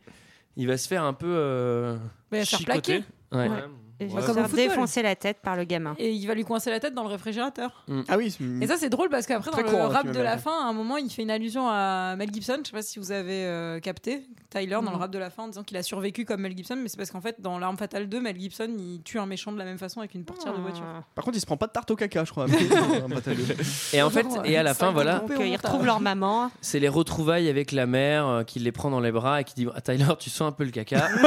Il 0.57 0.67
va 0.67 0.77
se 0.77 0.87
faire 0.87 1.03
un 1.03 1.13
peu. 1.13 1.27
euh, 1.29 1.97
Mais 2.31 2.39
elle 2.39 2.43
va 2.43 2.45
se 2.45 2.49
faire 2.51 2.59
Chicoté. 2.59 2.99
plaquer. 2.99 3.03
Ouais. 3.31 3.49
Ouais. 3.49 3.63
Et 3.99 4.05
Ouais. 4.05 4.09
il 4.11 4.15
va 4.15 4.21
Comme 4.33 4.55
défoncer 4.55 5.01
la 5.01 5.15
tête 5.15 5.37
par 5.41 5.55
le 5.55 5.63
gamin. 5.63 5.95
Et 5.97 6.11
il 6.11 6.25
va 6.27 6.35
lui 6.35 6.43
coincer 6.43 6.69
la 6.69 6.79
tête 6.79 6.93
dans 6.93 7.01
le 7.03 7.09
réfrigérateur. 7.09 7.83
Ah 8.07 8.17
oui. 8.17 8.29
c'est- 8.31 8.43
Et 8.63 8.67
ça, 8.67 8.77
c'est 8.77 8.89
drôle 8.89 9.09
parce 9.09 9.25
qu'après, 9.25 9.49
dans 9.51 9.57
le 9.57 9.63
courant, 9.63 9.87
rap 9.89 10.11
de 10.11 10.19
la 10.19 10.37
fin, 10.37 10.51
à 10.65 10.69
un 10.69 10.73
moment, 10.73 10.97
il 10.97 11.09
fait 11.09 11.23
une 11.23 11.31
allusion 11.31 11.67
à 11.67 12.15
Mel 12.15 12.31
Gibson. 12.31 12.57
Je 12.63 12.67
sais 12.67 12.73
pas 12.73 12.81
si 12.83 12.99
vous 12.99 13.11
avez 13.11 13.45
euh, 13.45 13.79
capté. 13.79 14.27
Tyler, 14.49 14.67
dans 14.75 14.81
le 14.81 14.87
Non. 14.91 14.97
rap 14.97 15.11
de 15.11 15.17
la 15.17 15.29
fin, 15.29 15.43
en 15.43 15.47
disant 15.49 15.63
qu'il 15.63 15.75
a 15.77 15.83
survécu 15.83 16.23
comme 16.25 16.41
Mel 16.41 16.55
Gibson. 16.55 16.77
Mais 16.81 16.87
c'est 16.89 16.97
parce 16.97 17.11
qu'en 17.11 17.21
fait, 17.21 17.35
dans 17.41 17.57
L'Arme 17.59 17.77
Fatale 17.77 18.07
2, 18.07 18.21
Mel 18.21 18.39
Gibson, 18.39 18.69
il 18.77 19.01
tue 19.03 19.19
un 19.19 19.25
méchant 19.25 19.51
de 19.51 19.57
la 19.57 19.65
même 19.65 19.77
façon 19.77 19.99
avec 19.99 20.13
une 20.13 20.23
portière 20.23 20.53
de 20.55 20.61
voiture. 20.61 20.85
Par 21.15 21.25
contre, 21.25 21.37
il 21.37 21.41
se 21.41 21.45
prend 21.45 21.57
pas 21.57 21.67
de 21.67 21.71
tarte 21.71 21.89
au 21.91 21.95
caca, 21.95 22.23
je 22.23 22.31
crois. 22.31 22.45
Et 23.93 24.01
en 24.01 24.09
fait, 24.09 24.25
et 24.45 24.57
à 24.57 24.63
la 24.63 24.73
ça, 24.73 24.79
fin, 24.85 24.89
il 24.89 24.93
voilà, 24.93 25.23
euh, 25.29 25.45
ils 25.45 25.55
retrouvent 25.55 25.85
leur 25.85 25.99
maman. 25.99 26.51
c'est 26.61 26.79
les 26.79 26.87
retrouvailles 26.89 27.49
avec 27.49 27.71
la 27.71 27.85
mère 27.85 28.27
euh, 28.27 28.43
qui 28.43 28.59
les 28.59 28.71
prend 28.71 28.89
dans 28.89 28.99
les 28.99 29.11
bras 29.11 29.41
et 29.41 29.43
qui 29.43 29.53
dit 29.55 29.67
ah, 29.75 29.81
Tyler, 29.81 30.05
tu 30.19 30.29
sens 30.29 30.47
un 30.47 30.51
peu 30.51 30.63
le 30.63 30.71
caca. 30.71 31.07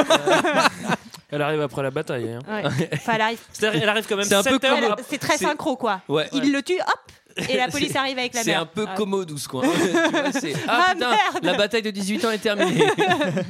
Elle 1.31 1.41
arrive 1.41 1.61
après 1.61 1.81
la 1.83 1.91
bataille. 1.91 2.29
hein. 2.33 2.39
Ouais. 2.47 2.89
Enfin, 2.93 3.13
elle 3.15 3.21
arrive. 3.21 3.39
C'est-à-dire, 3.51 3.81
elle 3.83 3.89
arrive 3.89 4.05
quand 4.07 4.17
même 4.17 4.25
C'est 4.25 4.35
un 4.35 4.43
peu 4.43 4.49
7 4.51 4.63
heures 4.65 4.95
comme- 4.95 5.05
C'est 5.09 5.17
très 5.17 5.37
c'est- 5.37 5.45
synchro, 5.45 5.75
quoi. 5.77 6.01
Ouais. 6.09 6.27
Il 6.33 6.51
le 6.51 6.61
tue, 6.61 6.79
hop, 6.79 7.47
et 7.49 7.55
la 7.57 7.67
police 7.69 7.91
C'est- 7.93 7.97
arrive 7.97 8.17
avec 8.19 8.33
la 8.33 8.43
C'est 8.43 8.51
mère. 8.51 8.61
un 8.61 8.65
peu 8.65 8.85
Ah. 8.89 8.95
commode, 8.95 9.31
quoi. 9.49 9.63
Tu 9.63 9.69
vois, 10.11 10.31
c'est- 10.33 10.53
ah, 10.67 10.87
Ah, 10.89 10.93
putain, 10.93 11.09
merde 11.11 11.43
la 11.43 11.53
bataille 11.53 11.81
de 11.81 11.91
18 11.91 12.23
ans 12.25 12.31
est 12.31 12.37
terminée. 12.39 12.83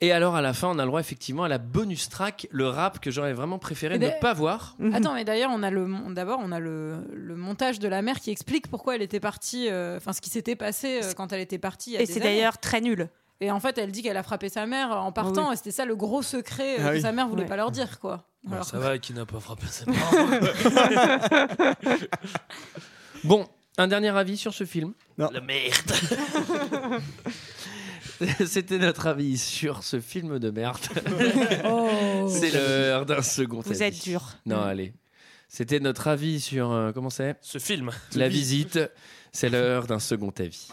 Et 0.00 0.12
alors, 0.12 0.34
à 0.34 0.42
la 0.42 0.52
fin, 0.52 0.68
on 0.68 0.78
a 0.78 0.82
le 0.82 0.88
droit 0.88 1.00
effectivement 1.00 1.44
à 1.44 1.48
la 1.48 1.56
bonus 1.58 2.08
track, 2.10 2.46
le 2.50 2.68
rap 2.68 2.98
que 3.00 3.10
j'aurais 3.10 3.32
vraiment 3.32 3.58
préféré 3.58 3.94
Et 3.94 3.98
ne 3.98 4.08
des- 4.08 4.14
pas 4.20 4.34
voir. 4.34 4.76
Attends, 4.92 5.14
mais 5.14 5.24
d'ailleurs, 5.24 5.50
on 5.54 5.62
a 5.62 5.70
le 5.70 5.86
d'abord 6.12 6.40
on 6.42 6.52
a 6.52 6.58
le, 6.58 6.96
le 7.14 7.36
montage 7.36 7.78
de 7.78 7.88
la 7.88 8.02
mère 8.02 8.20
qui 8.20 8.30
explique 8.30 8.68
pourquoi 8.68 8.96
elle 8.96 9.02
était 9.02 9.20
partie, 9.20 9.68
euh, 9.70 9.96
enfin 9.96 10.12
ce 10.12 10.20
qui 10.20 10.30
s'était 10.30 10.56
passé 10.56 11.00
euh, 11.02 11.12
quand 11.16 11.32
elle 11.32 11.40
était 11.40 11.58
partie. 11.58 11.90
il 11.90 11.92
y 11.94 11.96
a 11.96 12.00
Et 12.02 12.06
des 12.06 12.12
c'est 12.12 12.20
années. 12.20 12.34
d'ailleurs 12.34 12.58
très 12.58 12.80
nul. 12.80 13.08
Et 13.44 13.50
en 13.50 13.60
fait, 13.60 13.76
elle 13.76 13.92
dit 13.92 14.02
qu'elle 14.02 14.16
a 14.16 14.22
frappé 14.22 14.48
sa 14.48 14.64
mère 14.64 14.90
en 14.90 15.12
partant, 15.12 15.52
et 15.52 15.56
c'était 15.56 15.70
ça 15.70 15.84
le 15.84 15.96
gros 15.96 16.22
secret 16.22 16.76
euh, 16.80 16.84
Ah 16.86 16.90
que 16.90 16.94
oui. 16.96 17.02
sa 17.02 17.12
mère 17.12 17.28
voulait 17.28 17.42
Ouais. 17.42 17.48
pas 17.48 17.56
leur 17.56 17.70
dire, 17.70 17.98
quoi. 18.00 18.24
Bon, 18.42 18.54
Alors 18.54 18.64
ça 18.64 18.78
va, 18.78 18.98
qui 18.98 19.12
n'a 19.12 19.26
pas 19.26 19.40
frappé 19.40 19.66
ses 19.68 19.84
parents 19.92 20.26
Bon, 23.24 23.46
un 23.76 23.88
dernier 23.88 24.16
avis 24.16 24.36
sur 24.38 24.54
ce 24.54 24.64
film. 24.64 24.92
Non. 25.18 25.28
La 25.32 25.40
merde 25.40 25.92
C'était 28.46 28.78
notre 28.78 29.08
avis 29.08 29.36
sur 29.38 29.82
ce 29.82 30.00
film 30.00 30.38
de 30.38 30.50
merde. 30.50 30.78
Oh. 31.66 32.28
C'est 32.30 32.50
l'heure 32.52 33.04
d'un 33.06 33.22
second 33.22 33.60
Vous 33.60 33.82
avis. 33.82 33.84
êtes 33.96 34.02
dur. 34.04 34.22
Non, 34.46 34.60
allez. 34.62 34.94
C'était 35.48 35.80
notre 35.80 36.08
avis 36.08 36.40
sur. 36.40 36.70
euh, 36.72 36.92
comment 36.92 37.10
c'est? 37.10 37.36
Ce 37.42 37.58
film. 37.58 37.90
La 38.14 38.28
visite. 38.28 38.78
C'est 39.32 39.48
l'heure 39.50 39.86
d'un 39.86 39.98
second 39.98 40.32
avis. 40.38 40.68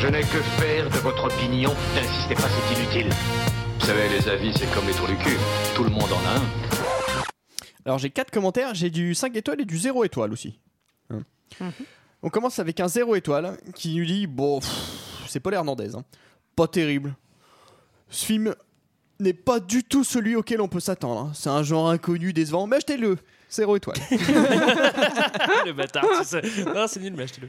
Je 0.00 0.08
n'ai 0.08 0.20
que 0.20 0.40
faire 0.60 0.88
de 0.90 0.98
votre 0.98 1.24
opinion. 1.24 1.74
N'insistez 1.94 2.34
pas, 2.34 2.42
c'est 2.48 2.74
inutile. 2.78 3.08
Vous 3.80 3.86
savez, 3.86 4.08
les 4.08 4.28
avis, 4.28 4.52
c'est 4.56 4.70
comme 4.74 4.86
les 4.86 4.92
trous 4.92 5.06
du 5.06 5.16
cul. 5.16 5.36
Tout 5.74 5.84
le 5.84 5.90
monde 5.90 6.10
en 6.12 6.26
a 6.26 6.38
un. 6.38 6.42
Alors 7.84 7.98
j'ai 7.98 8.10
quatre 8.10 8.30
commentaires, 8.32 8.74
j'ai 8.74 8.90
du 8.90 9.14
5 9.14 9.36
étoiles 9.36 9.60
et 9.60 9.64
du 9.64 9.78
0 9.78 10.02
étoile 10.04 10.32
aussi. 10.32 10.58
Hein. 11.10 11.20
Mhm. 11.60 11.70
On 12.22 12.30
commence 12.30 12.58
avec 12.58 12.80
un 12.80 12.88
0 12.88 13.14
étoile 13.14 13.56
qui 13.76 13.96
nous 13.96 14.04
dit 14.04 14.26
bon, 14.26 14.58
c'est 15.28 15.38
Paul 15.38 15.54
Hernandez, 15.54 15.94
hein. 15.94 16.02
pas 16.56 16.66
terrible. 16.66 17.14
Ce 18.10 18.24
film 18.24 18.56
n'est 19.20 19.32
pas 19.34 19.60
du 19.60 19.84
tout 19.84 20.02
celui 20.02 20.34
auquel 20.34 20.60
on 20.60 20.68
peut 20.68 20.80
s'attendre. 20.80 21.20
hein. 21.20 21.32
C'est 21.32 21.48
un 21.48 21.62
genre 21.62 21.88
inconnu, 21.88 22.32
décevant, 22.32 22.66
mais 22.66 22.76
achetez-le. 22.76 23.18
0 23.50 23.76
étoile. 23.76 23.96
le 24.10 25.72
bâtard, 25.72 26.04
tu 26.18 26.24
sais. 26.26 26.42
Non, 26.64 26.86
c'est 26.88 26.98
nul, 27.00 27.14
mais 27.16 27.22
achetez-le. 27.22 27.48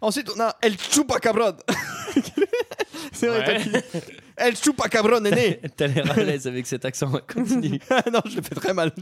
Ensuite, 0.00 0.30
on 0.36 0.40
a 0.40 0.54
El 0.62 0.76
Chupacabron. 0.78 1.56
c'est 3.12 3.26
vrai, 3.28 3.38
Ouais. 3.38 3.44
toi 3.62 3.80
qui 3.80 3.98
El 4.36 4.56
Chupacabron 4.56 5.24
est 5.24 5.30
né. 5.30 5.60
T'as 5.76 5.86
l'air 5.86 6.10
à 6.10 6.14
l'aise 6.22 6.46
avec 6.46 6.66
cet 6.66 6.84
accent. 6.84 7.10
Continue. 7.32 7.80
non, 8.12 8.20
je 8.28 8.36
le 8.36 8.42
fais 8.42 8.54
très 8.54 8.74
mal. 8.74 8.92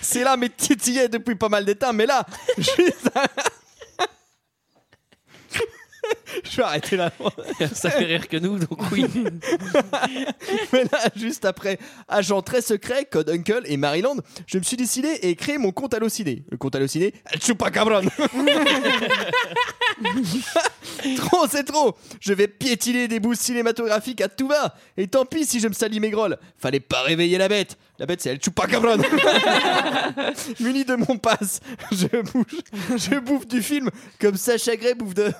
c'est 0.00 0.22
là, 0.22 0.36
mais 0.36 0.48
titillé 0.48 1.08
depuis 1.08 1.34
pas 1.34 1.48
mal 1.48 1.64
de 1.64 1.72
temps, 1.72 1.92
mais 1.92 2.06
là, 2.06 2.24
juste. 2.56 3.10
je 6.44 6.56
vais 6.56 6.62
arrêter 6.62 6.96
là. 6.96 7.12
Ça 7.72 7.90
fait 7.90 8.04
rire 8.04 8.28
que 8.28 8.36
nous, 8.36 8.58
donc 8.58 8.78
oui. 8.92 9.04
mais 10.72 10.84
là, 10.84 11.08
juste 11.16 11.44
après 11.44 11.78
Agent 12.08 12.42
très 12.42 12.60
secret, 12.60 13.04
Code 13.04 13.30
Uncle 13.30 13.62
et 13.64 13.76
Maryland, 13.76 14.16
je 14.46 14.58
me 14.58 14.62
suis 14.62 14.76
décidé 14.76 15.08
et 15.22 15.34
créé 15.34 15.58
mon 15.58 15.72
compte 15.72 15.94
Allociné. 15.94 16.44
Le 16.50 16.56
compte 16.56 16.74
Allociné, 16.74 17.14
Chupacabron. 17.40 18.02
trop, 21.16 21.46
c'est 21.50 21.64
trop. 21.64 21.96
Je 22.20 22.32
vais 22.32 22.48
piétiner 22.48 23.08
des 23.08 23.20
bouts 23.20 23.34
cinématographiques 23.34 24.20
à 24.20 24.28
tout 24.28 24.48
va. 24.48 24.74
Et 24.96 25.06
tant 25.06 25.24
pis 25.24 25.44
si 25.44 25.60
je 25.60 25.68
me 25.68 25.72
salis 25.72 26.00
mes 26.00 26.10
grolles. 26.10 26.38
Fallait 26.56 26.80
pas 26.80 27.02
réveiller 27.02 27.38
la 27.38 27.48
bête. 27.48 27.76
La 27.98 28.06
bête, 28.06 28.20
c'est 28.20 28.30
El 28.30 28.40
Chupacabron. 28.40 28.98
Muni 30.60 30.84
de 30.84 30.96
mon 30.96 31.16
passe, 31.16 31.60
je 31.92 32.20
bouge, 32.30 32.60
je 32.96 33.18
bouffe 33.18 33.46
du 33.46 33.62
film 33.62 33.90
comme 34.20 34.36
Sacha 34.36 34.76
Gray 34.76 34.94
bouffe 34.94 35.14
de. 35.14 35.32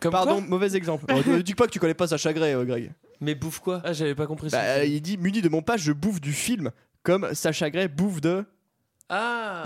Comme 0.00 0.12
Pardon, 0.12 0.40
quoi 0.40 0.48
mauvais 0.48 0.76
exemple. 0.76 1.06
Oh, 1.14 1.22
ne 1.26 1.40
dis 1.40 1.54
pas 1.54 1.66
que 1.66 1.72
tu 1.72 1.78
connais 1.78 1.94
pas 1.94 2.06
Sacha 2.06 2.32
Gray, 2.32 2.52
euh, 2.52 2.64
Greg. 2.64 2.92
Mais 3.20 3.34
bouffe 3.34 3.60
quoi 3.60 3.80
Ah, 3.84 3.92
j'avais 3.92 4.14
pas 4.14 4.26
compris 4.26 4.50
ça. 4.50 4.58
Bah, 4.58 4.64
euh, 4.64 4.84
il 4.84 5.00
dit 5.00 5.16
muni 5.16 5.40
de 5.40 5.48
mon 5.48 5.62
passe, 5.62 5.80
je 5.80 5.92
bouffe 5.92 6.20
du 6.20 6.32
film 6.32 6.70
comme 7.02 7.32
Sacha 7.34 7.70
Gray 7.70 7.88
bouffe 7.88 8.20
de. 8.20 8.44
Ah 9.08 9.64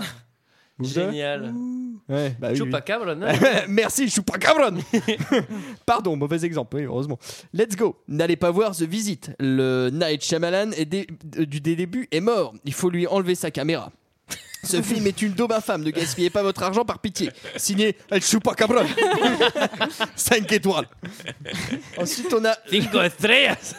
Génial. 0.79 1.53
Ouais, 2.09 2.35
bah 2.39 2.49
oui, 2.49 2.53
oui. 2.53 2.57
Chupacabra, 2.57 3.15
non 3.15 3.27
Merci, 3.69 4.09
Chupacabron 4.09 4.77
Pardon, 5.85 6.15
mauvais 6.15 6.43
exemple, 6.45 6.75
oui, 6.77 6.83
heureusement. 6.83 7.17
Let's 7.53 7.75
go. 7.75 7.95
N'allez 8.07 8.35
pas 8.35 8.51
voir 8.51 8.75
The 8.75 8.83
Visit. 8.83 9.31
Le 9.39 9.89
Night 9.91 10.23
Shyamalan 10.23 10.71
est 10.71 10.85
dé- 10.85 11.07
du 11.23 11.61
des 11.61 11.75
débuts 11.75 12.07
est 12.11 12.19
mort. 12.19 12.53
Il 12.65 12.73
faut 12.73 12.89
lui 12.89 13.07
enlever 13.07 13.35
sa 13.35 13.49
caméra. 13.51 13.91
Ce 14.63 14.81
film 14.83 15.07
est 15.07 15.21
une 15.21 15.31
daube 15.31 15.53
infâme. 15.53 15.83
Ne 15.83 15.91
gaspillez 15.91 16.29
pas 16.29 16.43
votre 16.43 16.61
argent 16.61 16.83
par 16.85 16.99
pitié. 16.99 17.31
Signé 17.55 17.95
El 18.11 18.21
Chupacabron. 18.21 18.85
5 20.15 20.51
étoiles. 20.51 20.87
Ensuite, 21.97 22.33
on 22.33 22.43
a 22.45 22.53
Cinco 22.69 23.01
estrellas. 23.01 23.75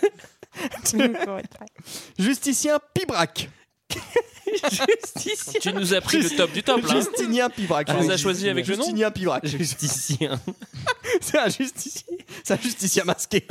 Justicien 2.18 2.78
Pibrac. 2.94 3.51
Tu 5.61 5.72
nous 5.72 5.95
as 5.95 6.01
pris 6.01 6.20
le 6.20 6.30
top 6.30 6.53
du 6.53 6.62
top, 6.62 6.82
là. 6.87 6.95
Justinien 7.01 7.51
Pibrac. 7.51 7.87
Tu 7.87 7.95
nous 7.95 8.11
as 8.11 8.16
choisi 8.16 8.49
avec 8.49 8.66
le 8.66 8.76
nom 8.76 8.84
Justinien 8.84 9.11
Pibrac. 9.11 9.47
Justicien. 9.47 10.41
C'est 11.20 11.39
un 11.39 11.49
justicier. 11.49 12.18
C'est 12.43 12.55
un 12.55 12.61
justicien 12.61 13.05
masqué. 13.05 13.47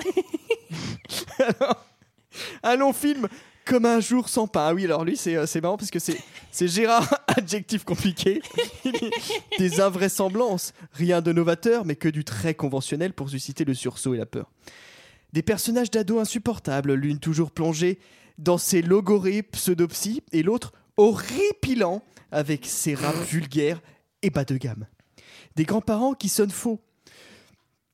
Alors, 2.63 2.77
long 2.77 2.93
film 2.93 3.27
comme 3.65 3.85
un 3.85 3.99
jour 3.99 4.29
sans 4.29 4.47
pain. 4.47 4.67
Ah 4.69 4.73
oui, 4.73 4.85
alors 4.85 5.03
lui, 5.03 5.17
c'est 5.17 5.35
euh, 5.35 5.45
c'est 5.45 5.59
marrant 5.59 5.77
parce 5.77 5.89
que 5.89 5.99
c'est 5.99 6.21
c'est 6.51 6.67
Gérard, 6.67 7.21
adjectif 7.27 7.83
compliqué. 7.83 8.41
Des 9.57 9.81
invraisemblances. 9.81 10.73
Rien 10.93 11.21
de 11.21 11.31
novateur, 11.31 11.83
mais 11.85 11.95
que 11.95 12.07
du 12.07 12.23
très 12.23 12.53
conventionnel 12.53 13.13
pour 13.13 13.29
susciter 13.29 13.65
le 13.65 13.73
sursaut 13.73 14.13
et 14.13 14.17
la 14.17 14.25
peur. 14.25 14.51
Des 15.33 15.41
personnages 15.41 15.89
d'ados 15.89 16.21
insupportables, 16.21 16.93
l'une 16.93 17.19
toujours 17.19 17.51
plongée 17.51 17.99
dans 18.37 18.57
ses 18.57 18.81
logorées 18.81 19.43
pseudopsies 19.43 20.23
et 20.31 20.43
l'autre 20.43 20.73
horripilant 20.97 22.01
avec 22.31 22.65
ses 22.65 22.95
raps 22.95 23.27
vulgaires 23.29 23.81
et 24.21 24.29
bas 24.29 24.45
de 24.45 24.57
gamme. 24.57 24.87
Des 25.55 25.63
grands-parents 25.63 26.13
qui 26.13 26.29
sonnent 26.29 26.51
faux. 26.51 26.79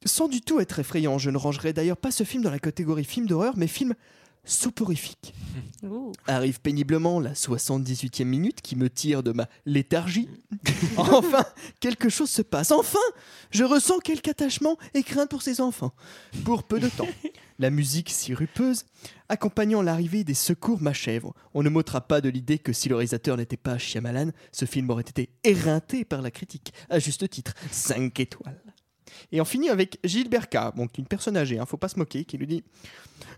Sans 0.05 0.27
du 0.27 0.41
tout 0.41 0.59
être 0.59 0.79
effrayant, 0.79 1.19
je 1.19 1.29
ne 1.29 1.37
rangerai 1.37 1.73
d'ailleurs 1.73 1.97
pas 1.97 2.11
ce 2.11 2.23
film 2.23 2.41
dans 2.43 2.49
la 2.49 2.59
catégorie 2.59 3.03
film 3.03 3.27
d'horreur, 3.27 3.53
mais 3.55 3.67
film 3.67 3.93
soporifique. 4.43 5.33
Arrive 6.27 6.59
péniblement 6.61 7.19
la 7.19 7.33
78e 7.33 8.23
minute 8.23 8.61
qui 8.61 8.75
me 8.75 8.89
tire 8.89 9.23
de 9.23 9.31
ma 9.31 9.47
léthargie. 9.65 10.29
enfin, 10.97 11.45
quelque 11.79 12.09
chose 12.09 12.29
se 12.29 12.41
passe. 12.41 12.71
Enfin, 12.71 12.99
je 13.51 13.63
ressens 13.63 13.99
quelque 13.99 14.29
attachement 14.29 14.77
et 14.93 15.03
crainte 15.03 15.29
pour 15.29 15.41
ces 15.41 15.61
enfants. 15.61 15.93
Pour 16.43 16.63
peu 16.63 16.79
de 16.79 16.89
temps. 16.89 17.07
La 17.59 17.69
musique 17.69 18.09
sirupeuse, 18.09 18.85
accompagnant 19.29 19.83
l'arrivée 19.83 20.23
des 20.23 20.33
secours 20.33 20.81
m'achève. 20.81 21.25
On 21.53 21.61
ne 21.61 21.69
m'ôtera 21.69 22.01
pas 22.01 22.19
de 22.19 22.27
l'idée 22.27 22.57
que 22.57 22.73
si 22.73 22.89
le 22.89 22.95
réalisateur 22.95 23.37
n'était 23.37 23.55
pas 23.55 23.77
Shyamalan, 23.77 24.31
ce 24.51 24.65
film 24.65 24.89
aurait 24.89 25.03
été 25.03 25.29
éreinté 25.43 26.03
par 26.03 26.23
la 26.23 26.31
critique. 26.31 26.73
À 26.89 26.97
juste 26.97 27.29
titre, 27.29 27.53
5 27.69 28.19
étoiles. 28.19 28.59
Et 29.31 29.41
on 29.41 29.45
finit 29.45 29.69
avec 29.69 29.97
Gilbert 30.03 30.49
K, 30.49 30.75
donc 30.75 30.97
une 30.97 31.07
personne 31.07 31.37
âgée, 31.37 31.59
hein, 31.59 31.65
faut 31.65 31.77
pas 31.77 31.89
se 31.89 31.97
moquer, 31.97 32.23
qui 32.25 32.37
lui 32.37 32.47
dit 32.47 32.63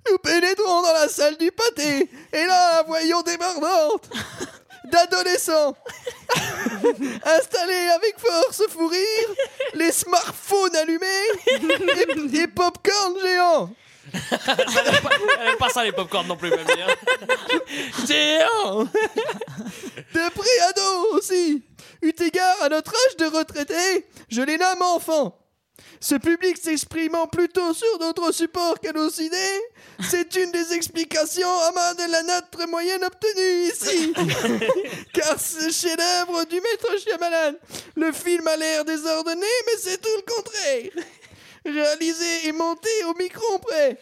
Nous 0.09 0.17
pénétrons 0.17 0.81
dans 0.81 0.93
la 0.93 1.07
salle 1.07 1.37
du 1.37 1.51
pâté, 1.51 2.09
et 2.33 2.45
là, 2.45 2.83
voyons 2.83 3.21
débordante 3.21 4.09
d'adolescents 4.91 5.75
installés 7.25 7.89
avec 7.95 8.15
force 8.17 8.63
fou 8.69 8.87
rire, 8.87 9.29
les 9.75 9.91
smartphones 9.91 10.75
allumés 10.75 11.05
et, 11.47 12.37
et 12.37 12.47
popcorn 12.47 13.15
géant. 13.21 13.69
Elle 14.13 15.47
aime 15.47 15.57
pas 15.57 15.69
ça 15.69 15.83
les 15.83 15.91
popcorn 15.91 16.27
non 16.27 16.35
plus, 16.35 16.49
même 16.49 16.65
bien. 16.65 16.87
Géant 18.07 18.83
De 18.83 20.29
pré-ado 20.29 21.17
aussi 21.17 21.63
Eu 22.01 22.13
égard 22.19 22.61
à 22.61 22.69
notre 22.69 22.91
âge 22.91 23.17
de 23.17 23.25
retraité, 23.37 24.05
je 24.29 24.41
les 24.41 24.57
nomme 24.57 24.81
enfants. 24.81 25.37
Ce 25.99 26.15
public 26.15 26.57
s'exprimant 26.57 27.27
plutôt 27.27 27.73
sur 27.73 27.97
d'autres 27.99 28.33
supports 28.33 28.79
qu'à 28.79 28.91
nos 28.91 29.09
idées, 29.09 29.61
c'est 30.01 30.35
une 30.35 30.51
des 30.51 30.73
explications 30.73 31.47
à 31.47 31.71
main 31.71 31.93
de 31.93 32.11
la 32.11 32.23
note 32.23 32.51
très 32.51 32.67
moyenne 32.67 33.03
obtenue 33.03 33.71
ici. 33.71 34.13
Car 35.13 35.39
ce 35.39 35.71
chef-d'œuvre 35.71 36.45
du 36.45 36.55
maître 36.55 36.99
Shyamalan, 36.99 37.57
le 37.95 38.11
film 38.11 38.45
a 38.47 38.57
l'air 38.57 38.83
désordonné, 38.83 39.47
mais 39.67 39.79
c'est 39.79 40.01
tout 40.01 40.09
le 40.17 40.33
contraire. 40.33 41.05
Réalisé 41.65 42.47
et 42.47 42.51
monté 42.51 42.89
au 43.07 43.13
micro 43.17 43.59
près. 43.59 43.97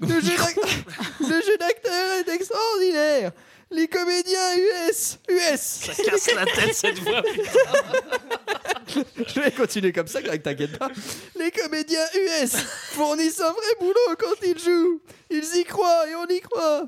Le 0.00 0.20
jeu 0.20 1.56
d'acteur 1.58 2.12
est 2.18 2.28
extraordinaire. 2.28 3.32
Les 3.72 3.88
comédiens 3.88 4.56
US, 4.88 5.18
US. 5.28 5.60
Ça 5.60 5.94
casse 6.04 6.34
la 6.34 6.44
tête 6.44 6.74
cette 6.74 6.98
voix. 6.98 7.22
Je 9.26 9.40
vais 9.40 9.50
continuer 9.50 9.92
comme 9.92 10.06
ça, 10.06 10.20
Greg, 10.20 10.42
t'inquiète 10.42 10.78
pas. 10.78 10.90
Les 11.38 11.50
comédiens 11.50 12.04
US 12.14 12.52
fournissent 12.92 13.40
un 13.40 13.50
vrai 13.50 13.74
boulot 13.80 14.16
quand 14.18 14.46
ils 14.46 14.58
jouent. 14.58 15.00
Ils 15.30 15.60
y 15.60 15.64
croient 15.64 16.08
et 16.10 16.14
on 16.14 16.26
y 16.26 16.40
croit. 16.40 16.86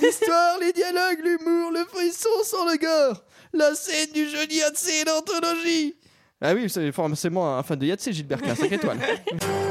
L'histoire, 0.00 0.58
les 0.60 0.72
dialogues, 0.72 1.20
l'humour, 1.22 1.70
le 1.72 1.84
frisson 1.84 2.30
sans 2.44 2.64
le 2.70 2.78
gore. 2.78 3.24
La 3.52 3.74
scène 3.74 4.10
du 4.12 4.28
jeudi 4.28 4.56
Yatsé 4.56 5.04
d'anthologie. 5.04 5.94
Ah 6.40 6.54
oui, 6.54 6.68
c'est 6.68 6.90
forcément 6.92 7.56
un 7.58 7.62
fan 7.62 7.78
de 7.78 7.86
Yatsé, 7.86 8.12
Gilbert 8.12 8.40
K, 8.40 8.56
5 8.56 8.72
étoiles. 8.72 8.98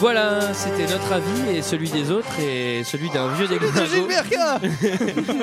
Voilà, 0.00 0.54
c'était 0.54 0.86
notre 0.86 1.12
avis 1.12 1.56
et 1.56 1.62
celui 1.62 1.90
des 1.90 2.10
autres 2.12 2.38
et 2.40 2.84
celui 2.84 3.10
d'un 3.10 3.28
vieux 3.34 3.48
déglingo. 3.48 4.08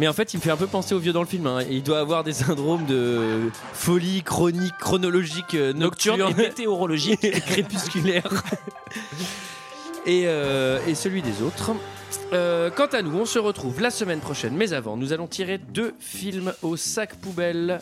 Mais 0.00 0.08
en 0.08 0.12
fait, 0.12 0.34
il 0.34 0.38
me 0.38 0.42
fait 0.42 0.50
un 0.50 0.56
peu 0.56 0.66
penser 0.66 0.94
au 0.94 0.98
vieux 0.98 1.12
dans 1.12 1.20
le 1.22 1.26
film. 1.28 1.46
hein. 1.46 1.60
Il 1.70 1.82
doit 1.84 2.00
avoir 2.00 2.24
des 2.24 2.32
syndromes 2.32 2.86
de 2.86 3.50
folie 3.72 4.22
chronique, 4.22 4.74
chronologique, 4.80 5.54
euh, 5.54 5.72
nocturne, 5.72 6.18
Nocturne 6.18 6.40
et 6.40 6.48
météorologique. 6.48 7.22
et 7.22 7.30
crépusculaire. 7.40 8.28
et, 10.06 10.24
euh, 10.26 10.78
et 10.88 10.94
celui 10.96 11.22
des 11.22 11.42
autres. 11.42 11.70
Euh, 12.32 12.70
quant 12.70 12.86
à 12.86 13.02
nous, 13.02 13.16
on 13.16 13.26
se 13.26 13.38
retrouve 13.38 13.80
la 13.80 13.90
semaine 13.90 14.20
prochaine. 14.20 14.54
Mais 14.56 14.72
avant, 14.72 14.96
nous 14.96 15.12
allons 15.12 15.26
tirer 15.28 15.58
deux 15.58 15.94
films 16.00 16.52
au 16.62 16.76
sac 16.76 17.14
poubelle. 17.16 17.80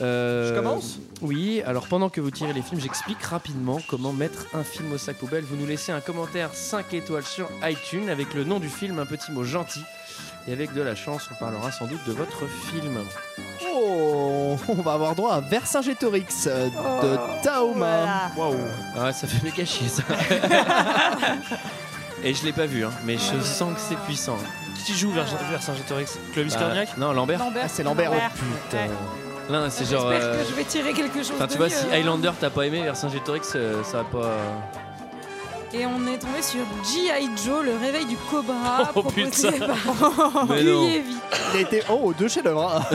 Euh, 0.00 0.50
Je 0.50 0.54
commence 0.60 0.98
Oui, 1.22 1.62
alors 1.66 1.86
pendant 1.88 2.08
que 2.08 2.20
vous 2.20 2.30
tirez 2.30 2.52
les 2.52 2.62
films, 2.62 2.80
j'explique 2.80 3.22
rapidement 3.22 3.78
comment 3.88 4.12
mettre 4.12 4.46
un 4.54 4.62
film 4.64 4.92
au 4.92 4.98
sac 4.98 5.16
poubelle. 5.16 5.44
Vous 5.44 5.56
nous 5.56 5.66
laissez 5.66 5.90
un 5.92 6.00
commentaire 6.00 6.50
5 6.52 6.94
étoiles 6.94 7.24
sur 7.24 7.48
iTunes 7.64 8.08
avec 8.08 8.34
le 8.34 8.44
nom 8.44 8.60
du 8.60 8.68
film, 8.68 8.98
un 8.98 9.06
petit 9.06 9.32
mot 9.32 9.44
gentil. 9.44 9.82
Et 10.46 10.52
avec 10.52 10.72
de 10.72 10.80
la 10.80 10.94
chance, 10.94 11.28
on 11.30 11.34
parlera 11.34 11.70
sans 11.72 11.86
doute 11.86 12.00
de 12.06 12.12
votre 12.12 12.46
film. 12.70 12.98
Oh, 13.70 14.56
on 14.68 14.74
va 14.82 14.92
avoir 14.94 15.14
droit 15.14 15.34
à 15.34 15.40
Vercingétorix 15.40 16.46
euh, 16.46 16.68
de 16.68 17.42
Taoma. 17.42 18.30
Waouh 18.36 18.54
Ah, 18.98 19.12
ça 19.12 19.26
fait 19.26 19.42
méga 19.44 19.64
chier 19.64 19.88
ça. 19.88 20.02
Et 22.24 22.34
je 22.34 22.44
l'ai 22.44 22.52
pas 22.52 22.66
vu, 22.66 22.84
hein, 22.84 22.90
mais 23.04 23.16
je 23.16 23.40
sens 23.42 23.74
que 23.74 23.80
c'est 23.80 23.98
puissant. 23.98 24.36
Qui 24.86 24.94
joue 24.96 25.10
vers 25.10 25.26
Vercingétorix? 25.50 26.18
Clovis 26.32 26.54
Bah, 26.54 26.60
Cornillac 26.60 26.96
Non, 26.96 27.12
Lambert. 27.12 27.38
Lambert. 27.38 27.62
Ah, 27.66 27.68
c'est 27.68 27.82
Lambert. 27.82 28.10
Lambert. 28.10 28.30
Putain. 28.32 28.86
Là, 29.50 29.70
c'est 29.70 29.86
genre. 29.90 30.10
J'espère 30.10 30.28
euh, 30.28 30.42
que 30.42 30.48
je 30.50 30.54
vais 30.54 30.64
tirer 30.64 30.92
quelque 30.92 31.18
chose 31.18 31.32
Enfin, 31.34 31.46
de 31.46 31.52
tu 31.52 31.56
vois, 31.58 31.66
mieux, 31.68 31.72
si 31.74 31.84
hein. 31.86 31.92
Highlander 31.92 32.32
t'as 32.38 32.50
pas 32.50 32.66
aimé, 32.66 32.82
Vercingétorix, 32.82 33.52
euh, 33.56 33.82
ça 33.82 33.98
va 33.98 34.04
pas. 34.04 34.30
Et 35.74 35.84
on 35.84 36.06
est 36.06 36.16
tombé 36.18 36.40
sur 36.40 36.60
G.I. 36.82 37.28
Joe, 37.44 37.62
le 37.64 37.76
réveil 37.76 38.06
du 38.06 38.16
cobra, 38.30 38.90
Oh, 38.94 39.02
proposé 39.02 39.50
putain. 39.52 39.66
par 39.66 40.46
non. 40.48 40.54
Guyevi. 40.54 41.14
Il 41.52 41.58
a 41.58 41.60
été. 41.60 41.82
Oh, 41.90 42.14
deux 42.18 42.28
chefs-d'œuvre. 42.28 42.82
hein. 42.90 42.90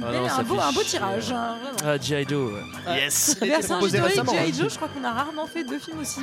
Non, 0.00 0.08
un, 0.08 0.42
beau, 0.42 0.56
un 0.58 0.72
beau 0.72 0.80
chier. 0.80 0.98
tirage, 0.98 1.30
hein. 1.32 1.54
Ah, 1.84 1.96
G.I. 1.96 2.26
Joe. 2.28 2.52
ouais. 2.52 3.02
Yes 3.02 3.36
Vercingétorix, 3.40 4.14
G.I. 4.14 4.20
hein. 4.20 4.52
Joe, 4.52 4.72
je 4.72 4.76
crois 4.76 4.88
qu'on 4.88 5.04
a 5.04 5.12
rarement 5.12 5.46
fait 5.46 5.62
deux 5.64 5.78
films 5.78 6.00
aussi 6.00 6.20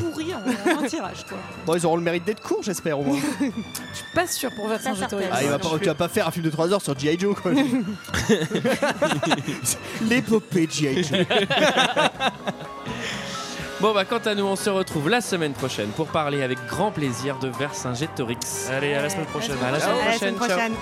pourris 0.00 0.34
en 0.34 0.38
en 0.38 0.84
un 0.84 0.86
tirage. 0.86 1.24
Quoi. 1.28 1.38
Bon, 1.66 1.74
ils 1.76 1.86
auront 1.86 1.96
le 1.96 2.02
mérite 2.02 2.24
d'être 2.24 2.42
courts, 2.42 2.62
j'espère 2.62 2.98
au 2.98 3.02
moins. 3.04 3.18
Je 3.40 3.46
suis 3.96 4.04
pas 4.14 4.26
sûr 4.26 4.50
pour 4.54 4.68
Vercingétorix. 4.68 5.26
Ah, 5.32 5.42
il 5.42 5.48
va 5.48 5.58
pas, 5.58 5.68
tu 5.78 5.86
vas 5.86 5.94
pas 5.94 6.08
faire 6.08 6.28
un 6.28 6.30
film 6.30 6.44
de 6.44 6.50
3 6.50 6.72
heures 6.72 6.82
sur 6.82 6.98
G.I. 6.98 7.18
Joe, 7.18 7.36
quoi. 7.40 7.52
L'épopée 10.08 10.68
G.I. 10.70 11.04
Joe. 11.04 11.26
Bon, 13.80 13.94
bah, 13.94 14.04
quant 14.04 14.18
à 14.18 14.34
nous, 14.34 14.44
on 14.44 14.56
se 14.56 14.68
retrouve 14.70 15.08
la 15.08 15.20
semaine 15.20 15.52
prochaine 15.52 15.90
pour 15.90 16.08
parler 16.08 16.42
avec 16.42 16.58
grand 16.66 16.90
plaisir 16.90 17.38
de 17.38 17.46
Vercingétorix. 17.48 18.68
Allez, 18.72 18.94
à 18.94 19.02
la 19.02 19.08
semaine 19.08 19.26
prochaine. 19.26 19.54
À 19.64 19.70
la 19.70 19.78
semaine 19.78 19.94
À 19.94 19.98
la 19.98 20.02
prochaine. 20.10 20.18
semaine 20.18 20.36
ciao. 20.36 20.48
prochaine. 20.48 20.72